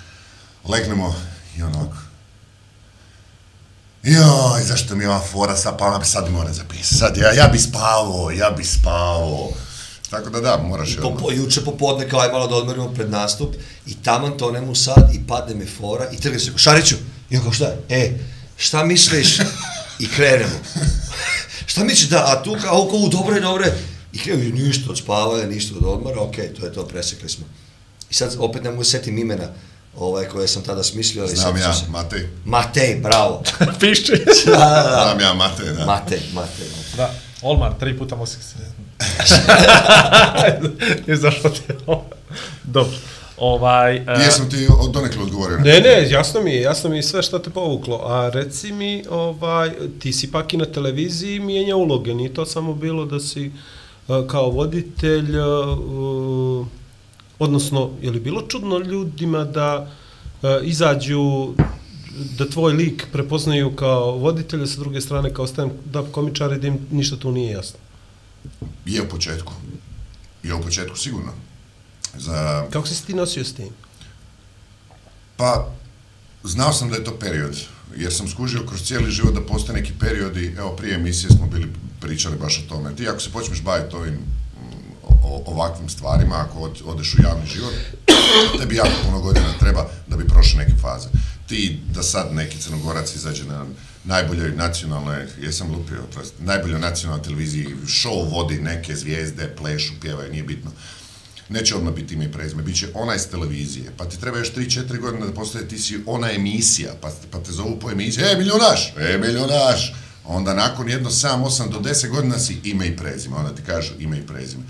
[0.65, 1.15] Legnemo
[1.57, 1.97] i onako,
[4.03, 6.95] joj, zašto mi je ova fora sad, pa ona bi sad moram zapisati.
[6.95, 9.49] Sad ja, ja bi spavao, ja bi spavao.
[10.11, 13.55] Tako da da, moraš je Po, juče popodne kao aj malo da odmorimo pred nastup
[13.87, 16.95] i taman tonem u sad i padne mi fora i trga se Šariću,
[17.29, 17.73] i on kao šta?
[17.89, 18.11] E,
[18.57, 19.39] šta misliš?
[19.99, 20.59] I krenemo.
[21.71, 23.77] šta misliš da, a tu kao, kao, dobro je, dobro je.
[24.13, 27.45] I krenemo, ništa od spavanja, ništa od odmora, okej, to je to, presekli smo.
[28.09, 29.47] I sad opet ne mogu setim imena
[29.97, 31.85] ovaj, koje sam tada smislio, ali Znam sad ja, se...
[31.89, 32.27] Matej.
[32.45, 33.43] Matej, bravo.
[33.79, 34.13] Piše.
[34.45, 35.01] da, da, da.
[35.03, 35.85] Znam ja, Matej, da.
[35.85, 36.67] Matej, Matej.
[36.97, 38.37] Da, Olmar, tri puta mu se...
[41.07, 42.05] je zašlo ti ovo.
[42.63, 42.97] Dobro.
[43.41, 43.95] Ovaj...
[43.95, 47.23] e, Jesam ti od donekle odgovorio Ne, ne, jasno mi je, jasno mi je sve
[47.23, 48.01] što te povuklo.
[48.05, 52.73] A reci mi, ovaj, ti si pak i na televiziji mijenja uloge, nije to samo
[52.73, 53.51] bilo da si
[54.07, 56.67] uh, kao voditelj, uh,
[57.39, 59.91] odnosno, je li bilo čudno ljudima da
[60.41, 61.53] uh, izađu,
[62.37, 66.77] da tvoj lik prepoznaju kao voditelja, sa druge strane kao stand-up komičar i da im
[66.91, 67.79] ništa tu nije jasno?
[68.85, 69.53] Je u početku.
[70.43, 71.31] Je u početku sigurno.
[72.17, 73.69] Za, Kako si ti nosio s tim?
[75.37, 75.71] Pa,
[76.43, 77.57] znao sam da je to period,
[77.95, 81.67] jer sam skužio kroz cijeli život da postoje neki periodi, evo prije emisije smo bili
[81.99, 82.95] pričali baš o tome.
[82.95, 84.17] Ti ako se počneš baviti ovim
[85.03, 87.73] o, ovakvim stvarima, ako od, odeš u javni život,
[88.59, 91.07] tebi jako puno godina treba da bi prošao neke faze.
[91.47, 93.65] Ti da sad neki crnogorac izađe na
[94.03, 100.31] najboljoj nacionalnoj, jesam lupio, to jest, najboljoj nacionalnoj televiziji, show vodi neke zvijezde, plešu, pjevaju,
[100.31, 100.71] nije bitno.
[101.49, 104.53] Neće odmah biti ime i prezime, bit će ona iz televizije, pa ti treba još
[104.53, 108.37] 3-4 godine da postoje ti si ona emisija, pa, pa te zovu po emisiji, e,
[108.37, 109.93] milionaš, e, milionaš,
[110.25, 113.93] onda nakon jedno 7, 8 do 10 godina si ime i prezime, onda ti kažu
[113.99, 114.63] ime i prezime.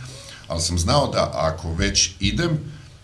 [0.48, 2.60] Ali sam znao da ako već idem,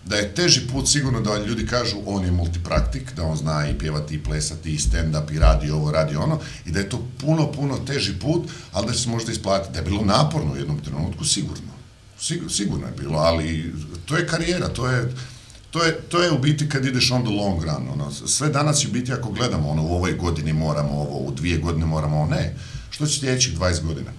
[0.07, 3.77] da je teži put sigurno da ljudi kažu on je multipraktik, da on zna i
[3.77, 7.51] pjevati i plesati i stand-up i radi ovo, radi ono i da je to puno,
[7.51, 9.73] puno teži put, ali da će se možda isplatiti.
[9.73, 11.71] Da je bilo naporno u jednom trenutku, sigurno.
[12.19, 13.73] Sigur, sigurno je bilo, ali
[14.05, 15.13] to je karijera, to je,
[15.71, 17.89] to je, to je u biti kad ideš on the long run.
[17.93, 21.31] Ono, sve danas je u biti ako gledamo, ono, u ovoj godini moramo ovo, u
[21.31, 22.55] dvije godine moramo ovo, ne.
[22.89, 24.11] Što će sljedećih 20 godina?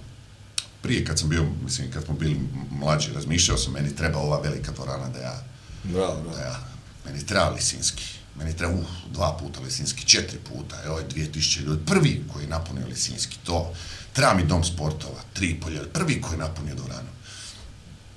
[0.81, 2.39] Prije kad sam bio, mislim, kad smo bili
[2.71, 5.43] mlađi, razmišljao sam, meni treba ova velika dvorana da ja
[5.83, 6.37] Bravo, bravo.
[6.37, 6.59] da ja,
[7.05, 8.03] meni treba Lisinski,
[8.35, 12.49] meni treba uh, dva puta Lisinski, četiri puta, evo je 2000 ljudi, prvi koji je
[12.49, 13.73] napunio Lisinski, to,
[14.13, 17.09] treba mi dom sportova, tri polje, prvi koji je napunio Doranu.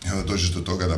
[0.07, 0.97] I onda dođeš do toga da,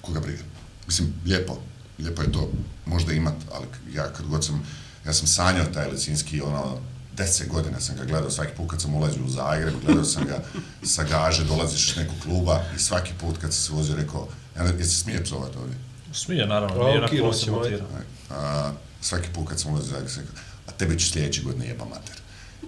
[0.00, 0.42] koga briga,
[0.86, 1.58] mislim, lijepo,
[1.98, 2.50] lijepo je to
[2.86, 4.62] možda imat, ali ja kad god sam,
[5.06, 6.78] ja sam sanjao taj Lisinski, ono,
[7.16, 10.44] deset godina sam ga gledao, svaki put kad sam ulazio u Zagreb, gledao sam ga
[10.82, 14.62] sa gaže, dolaziš iz nekog kluba i svaki put kad sam se vozio rekao, ja,
[14.62, 15.76] jesi se smije psovat ovdje?
[16.12, 17.84] Smije, naravno, nije na kola se motira.
[18.30, 19.96] A, svaki put kad sam ulazio
[20.66, 22.16] a tebe ću sljedeće godine jeba mater.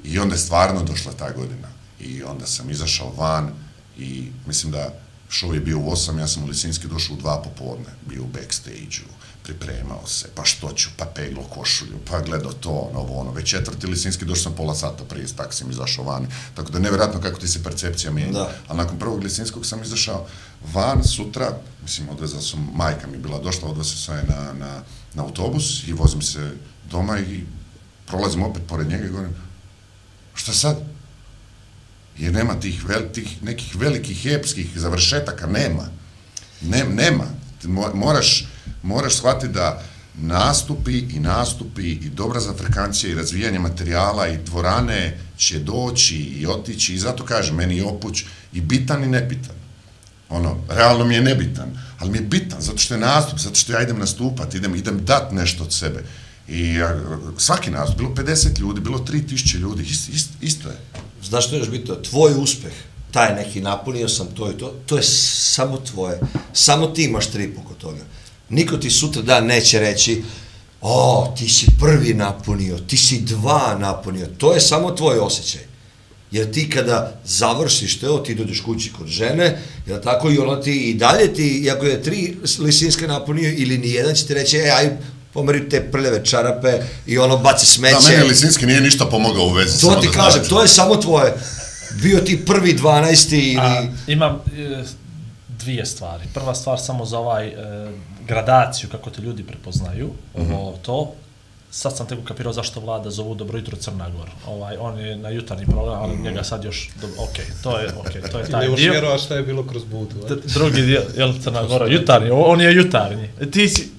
[0.04, 1.68] I onda je stvarno došla ta godina.
[2.00, 3.52] I onda sam izašao van
[3.98, 4.94] i mislim da
[5.30, 8.26] show je bio u 8, ja sam u Lisinski došao u 2 popodne, bio u
[8.26, 9.15] backstage-u,
[9.46, 13.50] pripremao se, pa što ću, pa peglo košulju, pa gledao to, ono, ovo, ono, već
[13.50, 17.40] četvrti Lisinski došao sam pola sata prije, tako sam izašao van, tako da nevjerojatno kako
[17.40, 18.32] ti se percepcija mijenja.
[18.68, 20.26] A nakon prvog Lisinskog sam izašao
[20.72, 24.82] van sutra, mislim, odvezao sam, majka mi bila došla, odvezao sam je na, na,
[25.14, 26.50] na autobus i vozim se
[26.90, 27.44] doma i
[28.06, 29.34] prolazim opet pored njega i govorim,
[30.34, 30.76] šta sad?
[32.18, 35.88] Jer nema tih, vel, tih nekih velikih epskih završetaka, nema.
[36.60, 37.24] Ne, nema.
[37.62, 38.44] Mo- Moraš,
[38.82, 39.82] moraš shvatiti da
[40.20, 46.46] nastupi i nastupi i dobra za zafrekancija i razvijanje materijala i dvorane će doći i
[46.46, 49.56] otići i zato kažem, meni je opuć i bitan i nebitan.
[50.28, 53.72] Ono, realno mi je nebitan, ali mi je bitan, zato što je nastup, zato što
[53.72, 56.04] ja idem nastupat, idem, idem dat nešto od sebe.
[56.48, 56.88] I e,
[57.38, 60.76] svaki nastup, bilo 50 ljudi, bilo 3000 ljudi, ist, ist, isto je.
[61.22, 61.94] Znaš što je još bitno?
[61.94, 62.72] Tvoj uspeh,
[63.10, 66.20] taj neki napunio sam to i to, to je samo tvoje.
[66.52, 68.02] Samo ti imaš trip oko toga.
[68.48, 70.22] Niko ti sutra dan neće reći
[70.80, 74.26] o, ti si prvi napunio, ti si dva napunio.
[74.38, 75.62] To je samo tvoj osjećaj.
[76.30, 80.90] Jer ti kada završiš to, ti dođeš kući kod žene, jel tako, i ona ti
[80.90, 84.70] i dalje ti, iako je tri lisinske napunio ili ni jedan, će ti reći, e,
[84.70, 84.96] aj,
[85.36, 86.72] pomeri te prljave čarape
[87.06, 87.96] i ono baci smeće.
[88.02, 89.80] Da, meni Lisinski nije ništa pomogao u vezi.
[89.80, 90.48] To ti da kažem, znate.
[90.48, 91.34] to je samo tvoje.
[92.02, 93.34] Bio ti prvi 12.
[93.34, 93.56] ili...
[93.60, 94.84] A, imam e,
[95.48, 96.24] dvije stvari.
[96.34, 97.54] Prva stvar samo za ovaj e,
[98.28, 101.12] gradaciju kako te ljudi prepoznaju, ovo to.
[101.70, 104.30] Sad sam tek ukapirao zašto vlada zovu Dobro jutro Crna Gora.
[104.46, 106.90] Ovaj, on je na jutarnji program, ali njega sad još...
[107.00, 108.90] Do, ok, to je, ok, to je taj ne dio.
[108.90, 110.14] vjerovat šta je bilo kroz budu.
[110.54, 113.28] drugi dio, jel Crna Gora, jutarnji, on je jutarnji.
[113.52, 113.95] Ti si...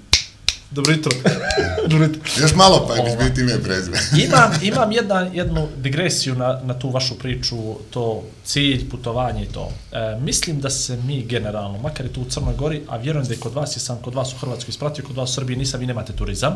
[0.78, 1.12] Dobro jutro.
[1.90, 2.22] Dobro jutro.
[2.42, 3.10] Još malo pa Ova.
[3.10, 3.98] ćeš biti ime prezime.
[4.26, 7.56] imam, imam jedna, jednu digresiju na, na tu vašu priču,
[7.90, 9.72] to cilj, putovanje i to.
[9.92, 13.34] E, mislim da se mi generalno, makar je tu u Crnoj Gori, a vjerujem da
[13.34, 15.80] je kod vas, jer sam kod vas u Hrvatskoj ispratio, kod vas u Srbiji nisam,
[15.80, 16.56] vi nemate turizam,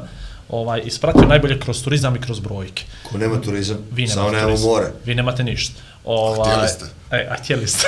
[0.49, 2.83] ovaj, ispratio najbolje kroz turizam i kroz brojke.
[3.11, 4.69] Ko nema turizam, Vi nemate samo nema turizam.
[4.69, 4.87] more.
[5.05, 5.73] Vi nemate ništa.
[6.05, 6.85] Ovaj, htjeli ste.
[7.11, 7.87] E, a htjeli ste.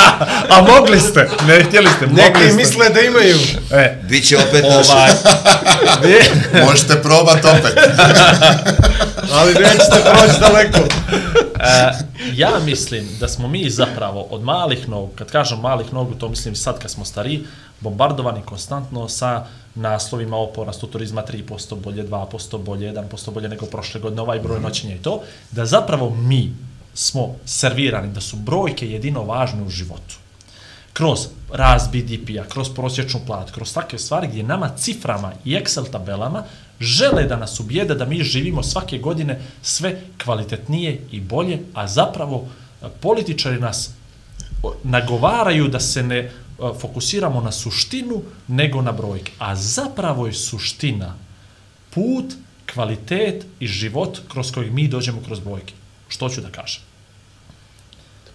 [0.54, 1.28] a mogli ste.
[1.46, 2.06] Ne, htjeli ste.
[2.06, 2.56] Mogli Neki ste.
[2.56, 3.36] misle da imaju.
[3.72, 4.88] E, Biće opet naš...
[4.90, 5.10] ovaj,
[6.02, 6.14] vi,
[6.64, 7.78] Možete probat opet.
[9.36, 10.78] Ali nećete proći daleko.
[11.60, 11.92] E,
[12.34, 16.54] ja mislim da smo mi zapravo od malih nogu, kad kažem malih nogu, to mislim
[16.54, 17.44] sad kad smo stari,
[17.80, 19.44] bombardovani konstantno sa
[19.74, 24.60] naslovima o porastu turizma 3% bolje, 2% bolje, 1% bolje nego prošle godine, ovaj broj
[24.60, 26.52] noćenja i to, da zapravo mi
[26.94, 30.22] smo servirani, da su brojke jedino važne u životu
[30.92, 36.44] kroz rast BDP-a, kroz prosječnu platu, kroz takve stvari gdje nama ciframa i Excel tabelama
[36.80, 42.46] žele da nas ubijede da mi živimo svake godine sve kvalitetnije i bolje, a zapravo
[42.82, 43.90] e, političari nas
[44.84, 46.30] nagovaraju da se ne e,
[46.80, 49.32] fokusiramo na suštinu nego na brojke.
[49.38, 51.14] A zapravo je suština
[51.90, 52.34] put,
[52.74, 55.74] kvalitet i život kroz kojeg mi dođemo kroz brojke.
[56.12, 56.82] Što ću da kažem?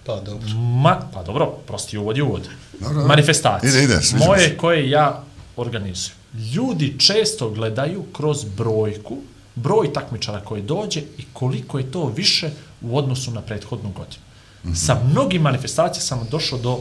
[0.06, 0.48] Pa dobro.
[0.58, 2.48] Ma, pa dobro, prosti uvod je uvod.
[2.80, 3.08] Dobro.
[3.08, 3.70] Manifestacije.
[3.70, 4.58] Ide, ide, Moje se.
[4.58, 5.24] koje ja
[5.56, 6.18] organizujem.
[6.54, 9.18] Ljudi često gledaju kroz brojku,
[9.56, 12.49] broj takmičara koji dođe i koliko je to više
[12.82, 14.24] u odnosu na prethodnu godinu.
[14.66, 14.74] Mhm.
[14.74, 16.80] Sa mnogim manifestacija sam došao do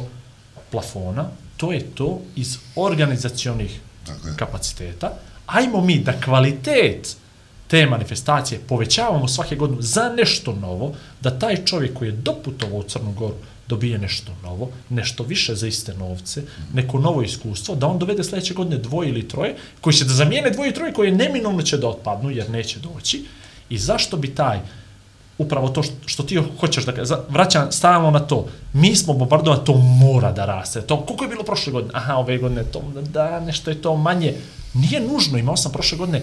[0.71, 4.37] plafona, to je to iz organizacionih je.
[4.37, 5.13] kapaciteta.
[5.47, 7.17] Ajmo mi da kvalitet
[7.69, 12.83] te manifestacije povećavamo svake godine za nešto novo, da taj čovjek koji je doputovao u
[12.83, 13.35] Crnu Goru
[13.69, 16.43] dobije nešto novo, nešto više za iste novce,
[16.75, 20.51] neko novo iskustvo, da on dovede sljedeće godine dvoje ili troje, koji će da zamijene
[20.51, 23.25] dvoje i troje koje neminovno će da otpadnu, jer neće doći.
[23.69, 24.59] I zašto bi taj
[25.39, 28.47] upravo to što, što ti hoćeš da za- vraćam stalno na to.
[28.73, 30.81] Mi smo bombardovani, to mora da raste.
[30.81, 31.93] To, koliko je bilo prošle godine?
[31.95, 32.83] Aha, ove godine to,
[33.13, 34.35] da, nešto je to manje.
[34.75, 36.23] Nije nužno, imao sam prošle godine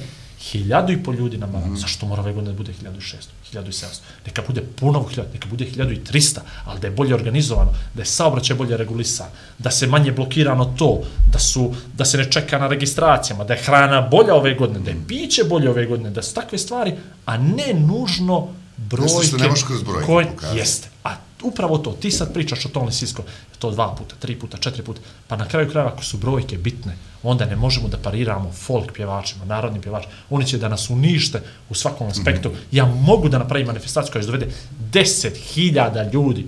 [0.51, 1.73] hiljadu i pol ljudi na maratonu.
[1.73, 1.77] Mm.
[1.77, 3.99] Zašto mora ove godine da bude 1600, 1700?
[4.25, 8.55] Neka bude puno hiljada, neka bude 1300, ali da je bolje organizovano, da je saobraćaj
[8.55, 9.27] bolje regulisan,
[9.59, 11.01] da se manje blokirano to,
[11.31, 14.91] da su da se ne čeka na registracijama, da je hrana bolja ove godine, da
[14.91, 16.93] je piće bolje ove godine, da su takve stvari,
[17.25, 18.47] a ne nužno
[18.77, 19.13] brojke.
[19.13, 20.59] Nešto što ne možeš kroz brojke koje, pokazati.
[20.59, 20.87] Jeste.
[21.03, 23.23] A upravo to, ti sad pričaš o tom Lisisko,
[23.59, 26.97] to dva puta, tri puta, četiri puta, pa na kraju krajeva ako su brojke bitne,
[27.23, 31.73] onda ne možemo da pariramo folk pjevačima, narodnim pjevačima, oni će da nas unište u
[31.73, 32.49] svakom aspektu.
[32.49, 32.57] Mhm.
[32.71, 34.47] Ja mogu da napravim manifestaciju koja će dovede
[34.91, 36.45] 10.000 ljudi,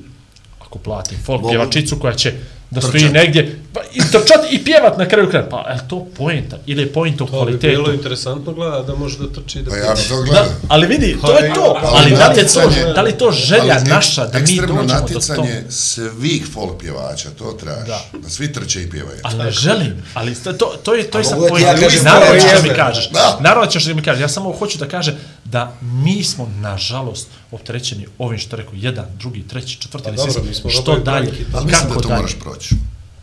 [0.59, 1.49] ako platim folk Mogu.
[1.49, 2.33] pjevačicu koja će
[2.71, 5.45] da stoji negdje Pa, i trčat i pjevat na kraju kraja.
[5.45, 6.57] Pa, je to poenta?
[6.65, 7.67] Ili je poenta u To bi kvalitetu?
[7.73, 11.17] bilo interesantno gledati da može da trči da Pa ja bi to Da, ali vidi,
[11.21, 11.77] to je to.
[11.81, 14.41] Pa, Ali da li je to, natjecanje- da li to želja ali naša da mi
[14.41, 15.71] ekstremno dođemo do natjecanje toga?
[15.71, 17.85] svih folk pjevača, to traži.
[17.85, 18.01] Da.
[18.13, 18.29] Da.
[18.29, 19.19] svi trče i pjevaju.
[19.23, 21.63] Ali ne želim, ali to, to, to je, to je A sad mogu da ti
[21.63, 21.65] point.
[21.73, 23.09] ja kažem Naravno to ćeš da mi kažeš.
[23.39, 24.21] Naravno ćeš da mi kažeš.
[24.21, 25.15] Ja samo hoću da kažem
[25.55, 30.49] da mi smo, nažalost, opterećeni ovim što rekao, jedan, drugi, treći, četvrti, Pa dobro, sedmi,
[30.49, 32.17] mi smo što dalje, brojki, Ali mislim da kako to dalje.
[32.17, 32.75] moraš proći.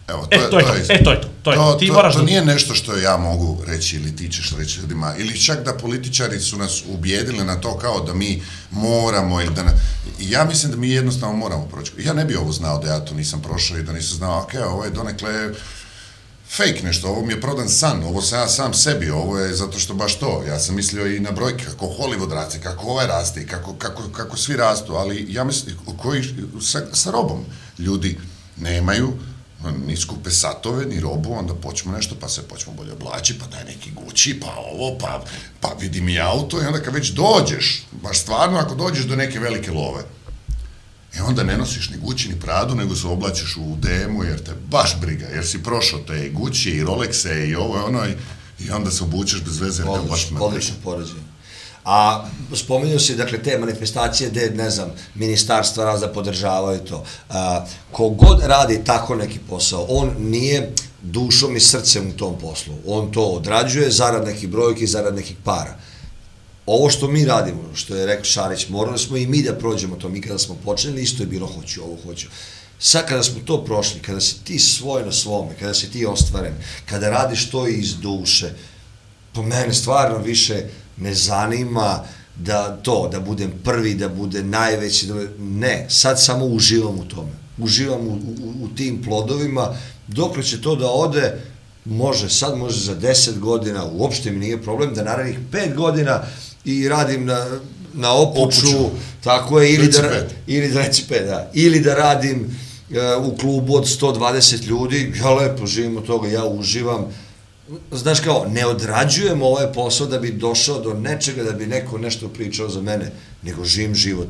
[0.08, 0.94] Evo, E, to je to, istina.
[0.94, 1.74] e, to je to, to je to.
[1.74, 5.14] Ti moraš to da- nije nešto što ja mogu reći ili ti ćeš reći ljudima,
[5.18, 8.42] ili čak da političari su nas ubijedili na to kao da mi
[8.72, 9.62] moramo ili da...
[9.62, 9.72] Na...
[10.20, 11.92] Ja mislim da mi jednostavno moramo proći.
[11.98, 14.50] Ja ne bi ovo znao da ja to nisam prošao i da nisam znao, ok,
[14.66, 15.30] ovo je donekle
[16.56, 19.78] fake nešto, ovo mi je prodan san, ovo sam ja sam sebi, ovo je zato
[19.78, 20.44] što baš to.
[20.48, 24.36] Ja sam mislio i na brojke, kako Hollywood raste, kako ovaj raste, kako, kako, kako
[24.36, 26.22] svi rastu, ali ja mislim, koji,
[26.60, 27.44] sa, sa robom
[27.78, 28.18] ljudi
[28.56, 29.12] nemaju
[29.86, 33.64] ni skupe satove, ni robu, onda počnemo nešto, pa se počnemo bolje oblači, pa daj
[33.64, 35.24] neki Gucci, pa ovo, pa,
[35.60, 39.38] pa vidi mi auto i onda kad već dođeš, baš stvarno ako dođeš do neke
[39.38, 40.02] velike love,
[41.18, 44.52] E onda ne nosiš ni Gucci ni Pradu, nego se oblačiš u demu jer te
[44.70, 48.14] baš briga, jer si prošao te i Gucci i Rolexe i ovo i ono i,
[48.64, 51.32] i onda se obučeš bez veze jer te baš Odlično, me odlično poređenje.
[51.84, 57.04] A spomenuo si, dakle, te manifestacije gde, ne znam, ministarstva razda podržavaju to.
[57.28, 60.72] A, kogod radi tako neki posao, on nije
[61.02, 62.74] dušom i srcem u tom poslu.
[62.86, 65.78] On to odrađuje zarad nekih brojki, zarad nekih para.
[66.66, 70.08] Ovo što mi radimo, što je rekao Šarić, morali smo i mi da prođemo to.
[70.08, 72.28] Mi kada smo počeli, isto je bilo hoću, ovo hoću.
[72.78, 76.54] Sad kada smo to prošli, kada si ti svoj na svome, kada si ti ostvaren,
[76.86, 78.50] kada radiš to iz duše,
[79.32, 80.64] po mene stvarno više
[80.96, 82.04] ne zanima
[82.36, 87.04] da to, da budem prvi, da bude najveći, da bude, ne, sad samo uživam u
[87.04, 87.32] tome.
[87.58, 89.76] Uživam u, u, u tim plodovima,
[90.08, 91.40] dok će to da ode,
[91.84, 96.22] može, sad može za 10 godina, uopšte mi nije problem da narednih 5 godina
[96.64, 97.46] i radim na,
[97.94, 98.90] na opuču, Opuču.
[99.24, 100.82] tako je, ili Reci da, ili da,
[101.26, 102.56] da, ili da radim
[102.90, 107.06] e, u klubu od 120 ljudi, ja lepo živim od toga, ja uživam,
[107.92, 112.28] znaš kao, ne odrađujem ovaj posao da bi došao do nečega, da bi neko nešto
[112.28, 113.10] pričao za mene,
[113.42, 114.28] nego živim život.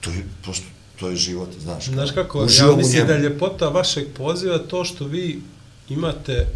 [0.00, 0.66] To je, prosto,
[1.00, 1.84] to je život, znaš.
[1.86, 5.40] kao, Znaš kako, uživam ja mislim da je ljepota vašeg poziva to što vi
[5.88, 6.46] imate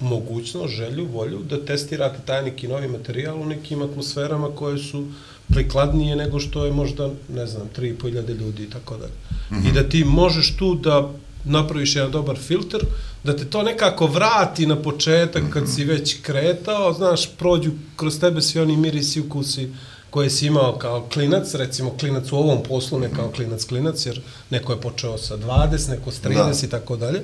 [0.00, 5.06] mogućnost, želju, volju da testirate taj neki novi materijal u nekim atmosferama koje su
[5.48, 9.12] prikladnije nego što je možda, ne znam, 3.500 ljudi i tako dalje.
[9.68, 11.10] I da ti možeš tu da
[11.44, 12.80] napraviš jedan dobar filter,
[13.24, 18.42] da te to nekako vrati na početak kad si već kretao, znaš, prođu kroz tebe
[18.42, 19.68] svi oni mirisi, ukusi
[20.10, 24.20] koje si imao kao klinac, recimo klinac u ovom poslu, ne kao klinac klinac, jer
[24.50, 26.66] neko je počeo sa 20, neko s 30 Da.
[26.66, 27.22] i tako dalje.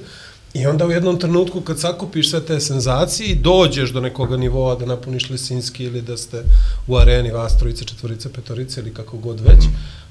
[0.54, 4.74] I onda u jednom trenutku kad sakupiš sve te senzacije i dođeš do nekoga nivoa
[4.74, 6.42] da napuniš Lisinski ili da ste
[6.86, 9.64] u areni vas trojice, četvorice, petorice ili kako god već,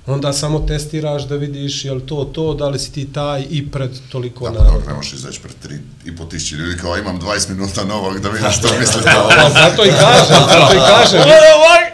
[0.08, 3.68] onda samo testiraš da vidiš je li to to, da li si ti taj i
[3.68, 4.72] pred toliko Da, pa naroda.
[4.72, 8.20] dobro, ne možeš izaći pred tri i po tisući ljudi kao imam 20 minuta novog
[8.20, 9.52] da vidim što mislite o Pa ovom.
[9.54, 11.22] zato i kažem, zato i kažem,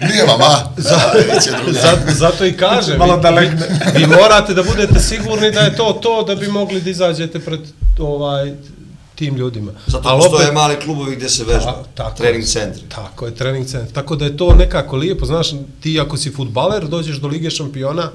[0.03, 0.56] Nije vam, a?
[0.77, 1.18] Zato,
[2.11, 3.68] zato i kažem, Malo da legne.
[3.95, 7.60] vi morate da budete sigurni da je to to da bi mogli da izađete pred
[7.99, 8.53] ovaj
[9.15, 9.71] tim ljudima.
[9.87, 12.81] Zato Ali postoje opet- mali klubovi gde se vežba, Ta- tako trening centri.
[12.89, 13.91] Tako je, trening centar.
[13.93, 15.47] Tako da je to nekako lijepo, znaš,
[15.81, 18.11] ti ako si futbaler, dođeš do Lige šampiona,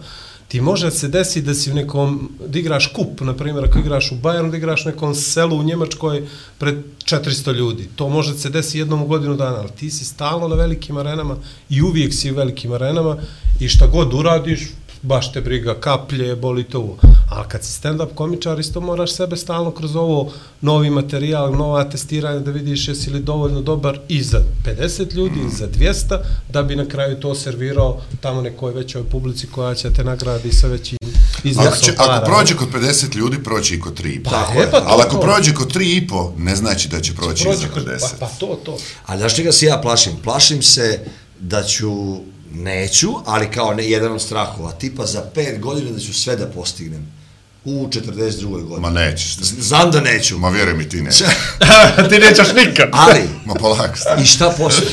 [0.49, 4.13] ti može se desi da si u nekom, da igraš kup, na primjer, ako igraš
[4.13, 6.27] u Bayernu, da igraš u nekom selu u Njemačkoj
[6.59, 6.75] pred
[7.05, 7.89] 400 ljudi.
[7.97, 11.37] To može se desi jednom u godinu dana, ali ti si stalno na velikim arenama
[11.69, 13.17] i uvijek si u velikim arenama
[13.61, 14.61] i šta god uradiš,
[15.03, 16.99] baš te briga kaplje, boli to ovo.
[17.31, 22.39] Ali kad si stand-up komičar, isto moraš sebe stalno kroz ovo novi materijal, nova testiranja
[22.39, 26.19] da vidiš jesi li dovoljno dobar i za 50 ljudi, i za 200,
[26.53, 30.67] da bi na kraju to servirao tamo nekoj većoj publici koja će te nagradi sa
[30.67, 30.99] većim
[31.39, 32.15] Ako, iznosom će, para.
[32.15, 34.23] ako prođe kod 50 ljudi, proći i kod 3,5.
[34.25, 35.21] Pa, e, pa to, Ali ako to.
[35.21, 38.01] prođe kod 3,5, ne znači da će proći i za kroz, 50.
[38.01, 38.77] pa, pa to, to.
[39.07, 40.13] A znaš čega se ja plašim?
[40.25, 41.01] Plašim se
[41.41, 42.17] da ću,
[42.55, 46.47] neću, ali kao ne, jedan od strahova, tipa za pet godina da ću sve da
[46.47, 47.20] postignem
[47.65, 48.51] u 42.
[48.51, 48.81] godini.
[48.81, 49.37] Ma nećeš.
[49.41, 51.11] Znam da neću, Ma vjeruj mi ti ne.
[52.11, 52.89] Ti nećeš nikad.
[52.93, 54.23] ali Ma polako stani.
[54.23, 54.87] i šta posle?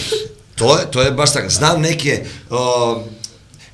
[0.56, 1.50] To je, to je baš tako.
[1.50, 2.58] Znam neke uh,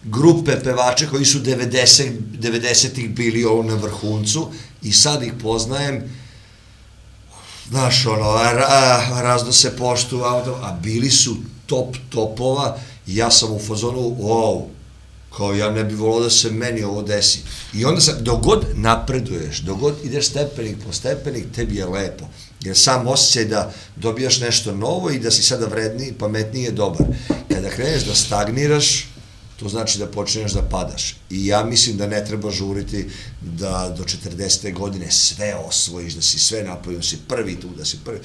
[0.03, 4.52] grupe pevača koji su 90, 90-ih bili ovo na vrhuncu
[4.82, 6.03] i sad ih poznajem
[7.70, 10.24] znaš, ono, ra, razno se poštu,
[10.64, 14.65] a bili su top topova ja sam u fazonu, wow,
[15.38, 17.39] kao ja ne bi volao da se meni ovo desi.
[17.73, 22.26] I onda sam, dogod napreduješ, dogod ideš stepenik po stepenik, tebi je lepo.
[22.61, 27.07] Jer sam osjećaj da dobijaš nešto novo i da si sada vredniji, pametniji je dobar.
[27.49, 29.07] Kada kreneš da stagniraš,
[29.60, 31.15] to znači da počinješ da padaš.
[31.30, 33.10] I ja mislim da ne treba žuriti
[33.41, 34.73] da do 40.
[34.73, 38.19] godine sve osvojiš, da si sve napravio, da si prvi tu, da si prvi.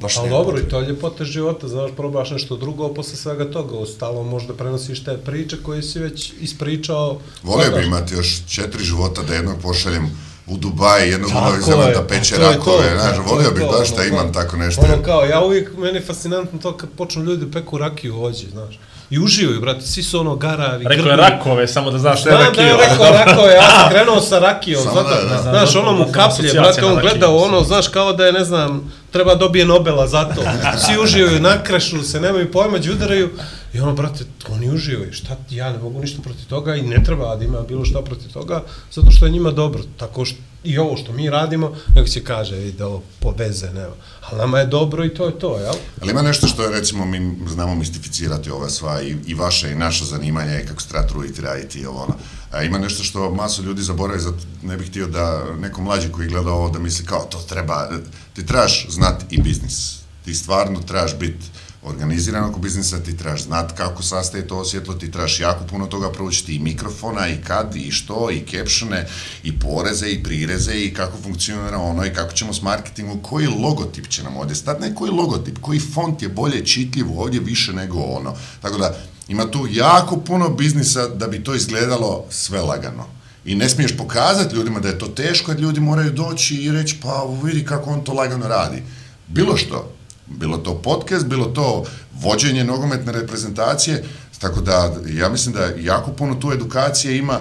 [0.00, 3.78] Baš Ali dobro, i to je ljepota života, znaš, probaš nešto drugo, posle svega toga,
[3.78, 7.20] ostalo možda prenosiš te priče koje si već ispričao.
[7.42, 10.10] Volio bi imati još četiri života da jednog pošaljem
[10.46, 13.88] u Dubaji, jednog u Novi Zeland da peče to, rakove, znaš, volio bih to, baš
[13.88, 14.32] da ono, imam ono.
[14.32, 14.82] tako nešto.
[14.82, 18.46] Ono kao, ja uvijek, meni je fascinantno to kad počnu ljudi da peku rakiju hođe,
[18.50, 18.78] znaš.
[19.14, 22.36] I uživaju, brate, svi su ono garavi, Rekao je rakove, samo da znaš šta je
[22.36, 22.86] Znam da je rakio.
[22.90, 25.42] rekao rakove, ja sam krenuo sa rakijom, Samo zato, da, da.
[25.42, 27.54] znaš, ono mu kaplje, brate, on gledao mislim.
[27.54, 30.42] ono, znaš, kao da je, ne znam, treba dobije Nobela za to.
[30.86, 33.30] Svi uživaju, nakrešu se, nemaju pojma, đudaraju.
[33.74, 37.04] I ono, brate, oni uživaju, šta, ti, ja ne mogu ništa protiv toga i ne
[37.04, 39.82] treba da ima bilo šta protiv toga, zato što je njima dobro.
[39.96, 43.94] Tako što, i ovo što mi radimo, nek se kaže, vidi, ovo poveze, nema.
[44.20, 45.74] Ali nama je dobro i to je to, jel?
[46.02, 50.04] Ali ima nešto što recimo, mi znamo mistificirati ova sva i, i vaše i naša
[50.04, 52.14] zanimanja i kako se treba truditi, raditi i ovo ono.
[52.50, 56.28] A ima nešto što masu ljudi zaboravi, zato ne bih htio da neko mlađi koji
[56.28, 57.88] gleda ovo da misli kao to treba,
[58.34, 59.96] ti trebaš znati i biznis.
[60.24, 61.44] Ti stvarno trebaš biti
[61.84, 66.54] organiziranog biznisa, ti trebaš znat kako sastaje to osjetlo, ti trebaš jako puno toga proučiti
[66.54, 69.08] i mikrofona, i kad, i što, i captione,
[69.42, 74.08] i poreze, i prireze, i kako funkcionira ono, i kako ćemo s marketingom, koji logotip
[74.08, 77.98] će nam ovdje stati, ne koji logotip, koji font je bolje čitljiv ovdje više nego
[77.98, 78.34] ono.
[78.62, 78.96] Tako da,
[79.28, 83.06] ima tu jako puno biznisa da bi to izgledalo sve lagano.
[83.44, 86.96] I ne smiješ pokazati ljudima da je to teško, jer ljudi moraju doći i reći,
[87.02, 88.82] pa vidi kako on to lagano radi.
[89.28, 89.92] Bilo što,
[90.26, 94.04] bilo to podcast, bilo to vođenje nogometne reprezentacije,
[94.38, 97.40] tako da ja mislim da jako puno tu edukacije ima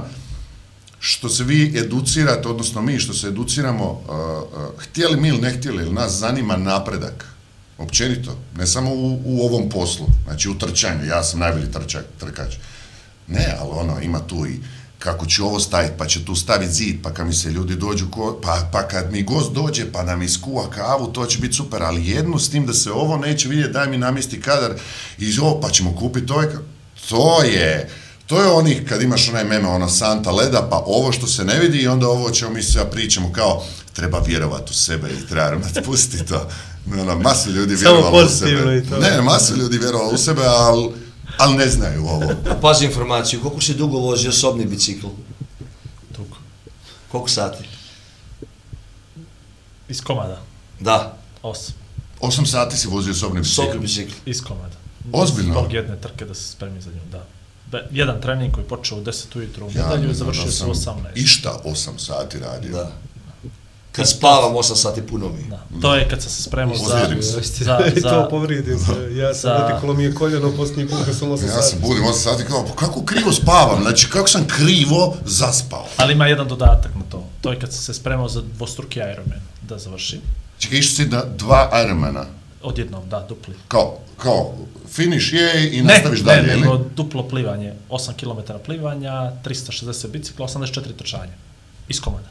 [0.99, 5.57] što se vi educirate, odnosno mi što se educiramo, uh, uh, htjeli mi ili ne
[5.57, 7.25] htjeli, ili nas zanima napredak,
[7.77, 12.55] općenito, ne samo u, u ovom poslu, znači u trčanju, ja sam najbolji trčak, trkač.
[13.27, 14.59] Ne, ali ono, ima tu i
[15.03, 18.05] kako ću ovo staviti, pa će tu staviti zid, pa kad mi se ljudi dođu,
[18.11, 21.53] ko, pa, pa kad mi gost dođe, pa da mi skuva kavu, to će biti
[21.53, 24.71] super, ali jedno s tim da se ovo neće vidjeti, daj mi namjesti kadar,
[25.19, 26.61] i ovo, pa ćemo kupiti ovaj, ka-
[27.09, 27.89] to je,
[28.27, 31.59] to je onih, kad imaš onaj meme, ono Santa leda, pa ovo što se ne
[31.59, 33.63] vidi i onda ovo ćemo mi sve pričamo kao,
[33.93, 36.49] treba vjerovati u sebe i treba imati, pusti to.
[37.01, 38.51] Ono, masu ljudi Samo vjerovalo u sebe.
[38.51, 38.97] pozitivno i to.
[38.97, 40.89] Ne, masu ljudi vjerovalo u sebe, ali
[41.37, 42.35] al ne znaju ovo.
[42.61, 45.07] Pazi informaciju, koliko si dugo vozio osobni bicikl?
[46.15, 46.37] Tuko.
[47.11, 47.63] Koliko sati?
[49.89, 50.41] Iz komada.
[50.79, 51.75] Da, Osam.
[52.19, 53.61] Osam sati si vozio osobni bicikl.
[53.61, 54.13] osobni bicikl.
[54.25, 54.75] Iz komada.
[55.11, 55.53] Ozbiljno?
[55.53, 57.25] Zbog jedne trke da se spremi za nju, da.
[57.71, 60.65] Be, jedan trening koji počeo u 10 ujutru u Ja medalju ne i završio se
[60.65, 60.95] u 18.
[61.15, 62.71] Išta osam sati radio.
[62.71, 62.91] Da.
[63.93, 65.43] Kad spavam 8 sati puno mi.
[65.43, 65.59] Da.
[65.81, 67.41] To je kad sam se spremao za, za,
[67.95, 69.15] za, to povrijedim se.
[69.15, 71.81] Ja sam za- otiklo mi je koljeno posljednji put kad sam 8 Ja se sati.
[71.81, 73.81] budim 8 sati kao, pa kako krivo spavam?
[73.81, 75.85] Znači, kako sam krivo zaspao?
[75.97, 77.23] Ali ima jedan dodatak na to.
[77.41, 80.21] To je kad sam se spremao za dvostruki Ironman da završim.
[80.59, 82.25] Čekaj, išao si na dva Ironmana.
[82.63, 83.55] Odjednom, da, dupli.
[83.67, 84.53] Kao, kao,
[84.89, 86.61] finish je i Ne, nastaviš ne, dalje, ili?
[86.61, 87.73] nego duplo plivanje.
[87.89, 89.11] 8 km plivanja,
[89.45, 91.33] 360 bicikla, 84 trčanja.
[91.89, 92.27] Iz komada.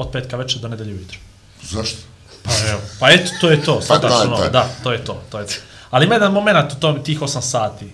[0.00, 1.18] Od petka večer do nedelje ujutro.
[1.62, 1.98] Zašto?
[2.42, 4.48] Pa evo, pa eto, to je to, Pa sad tačno, to.
[4.48, 5.54] da, to je to, to je to.
[5.90, 7.90] Ali ima jedan moment u tom, tih 8 sati,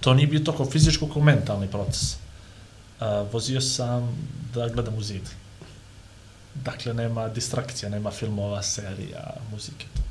[0.00, 2.12] to nije bio toliko fizičko kao mentalni proces.
[3.00, 4.16] Uh, vozio sam
[4.54, 5.22] da gledam u zid.
[6.54, 10.02] Dakle, nema distrakcija, nema filmova, serija, muzike, to.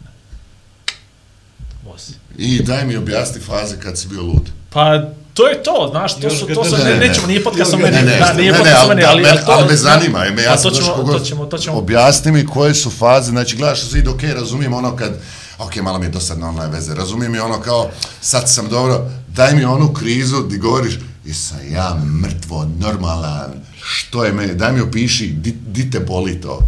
[1.85, 2.13] Vozi.
[2.37, 4.49] I daj mi objasni faze kad si bio lud.
[4.69, 5.01] Pa,
[5.33, 7.07] to je to, znaš, to Još su, to su, ne, ne, ne, ne.
[7.07, 9.29] nećemo, nije podcast o meni, ne, da, nije ne, podcast o ali, meni, ali, ali,
[9.29, 9.51] ali to...
[9.51, 12.45] ali me zanima, ime, ja sam to ćemo, koga- to ćemo, to ćemo, Objasni mi
[12.45, 15.19] koje su faze, znači gledaš u zid, ok, razumijem ono kad,
[15.57, 17.89] ok, malo mi je dosadno online veze, razumijem i ono kao,
[18.21, 23.51] sad sam dobro, daj mi onu krizu di govoriš, jesam ja mrtvo, normalan,
[23.81, 26.59] što je meni, daj mi opiši, di, di te boli to?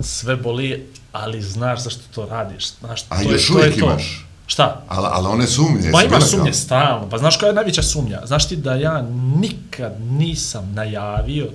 [0.00, 3.74] sve boli, ali znaš zašto to radiš, znaš, A to je, još to je uvijek
[3.74, 3.84] to.
[3.84, 4.26] imaš?
[4.46, 4.82] Šta?
[4.88, 7.08] Ali, ali one sumnje, Pa ima sumnje kao- stalno.
[7.10, 8.20] Pa znaš koja je najveća sumnja?
[8.24, 9.02] Znaš ti da ja
[9.36, 11.48] nikad nisam najavio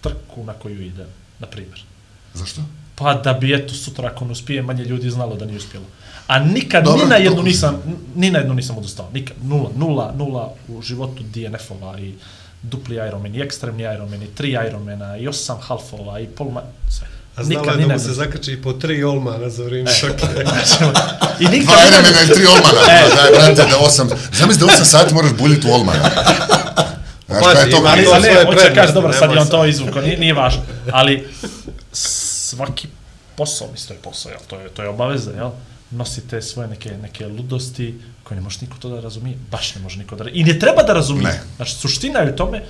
[0.00, 1.06] trku na koju idem,
[1.38, 1.82] na primjer.
[2.34, 2.60] Zašto?
[2.94, 5.84] Pa da bi eto sutra ako ne uspije manje ljudi znalo da nije uspjelo.
[6.26, 7.82] A nikad Dobro, ni na jednu to- nisam,
[8.14, 9.08] ni na jednu nisam odustao.
[9.12, 9.36] Nikad.
[9.42, 12.14] Nula, nula, nula u životu DNF-ova i
[12.62, 17.06] dupli Ironman, i ekstremni Ironman, i tri Ironmana, i osam halfova, i polma, sve.
[17.36, 20.26] A znala je ni da mu se zakači po tri olmana za vrijeme trke.
[21.40, 23.14] I nikad Dva ni na Ironmana i tri Olmana, e.
[23.16, 26.10] daj, brate, da osam, zamisli da osam sati moraš buljiti u Olmana.
[27.28, 29.40] Znaš Pazi, kaj je to ima Ali, ali svoje ne, hoće kaži, dobro, sad je
[29.40, 30.62] on to izvuko, nije, nije važno.
[30.92, 31.28] Ali
[31.92, 32.88] svaki
[33.36, 34.40] posao, misli, to je posao, jel?
[34.46, 35.50] To je, to je obaveza, jel?
[35.90, 39.98] Nosite svoje neke, neke ludosti koje ne može niko to da razumije, baš ne može
[39.98, 40.40] niko da razumije.
[40.40, 41.26] I ne treba da razumije.
[41.26, 41.40] Ne.
[41.56, 42.62] Znači, suština je u tome,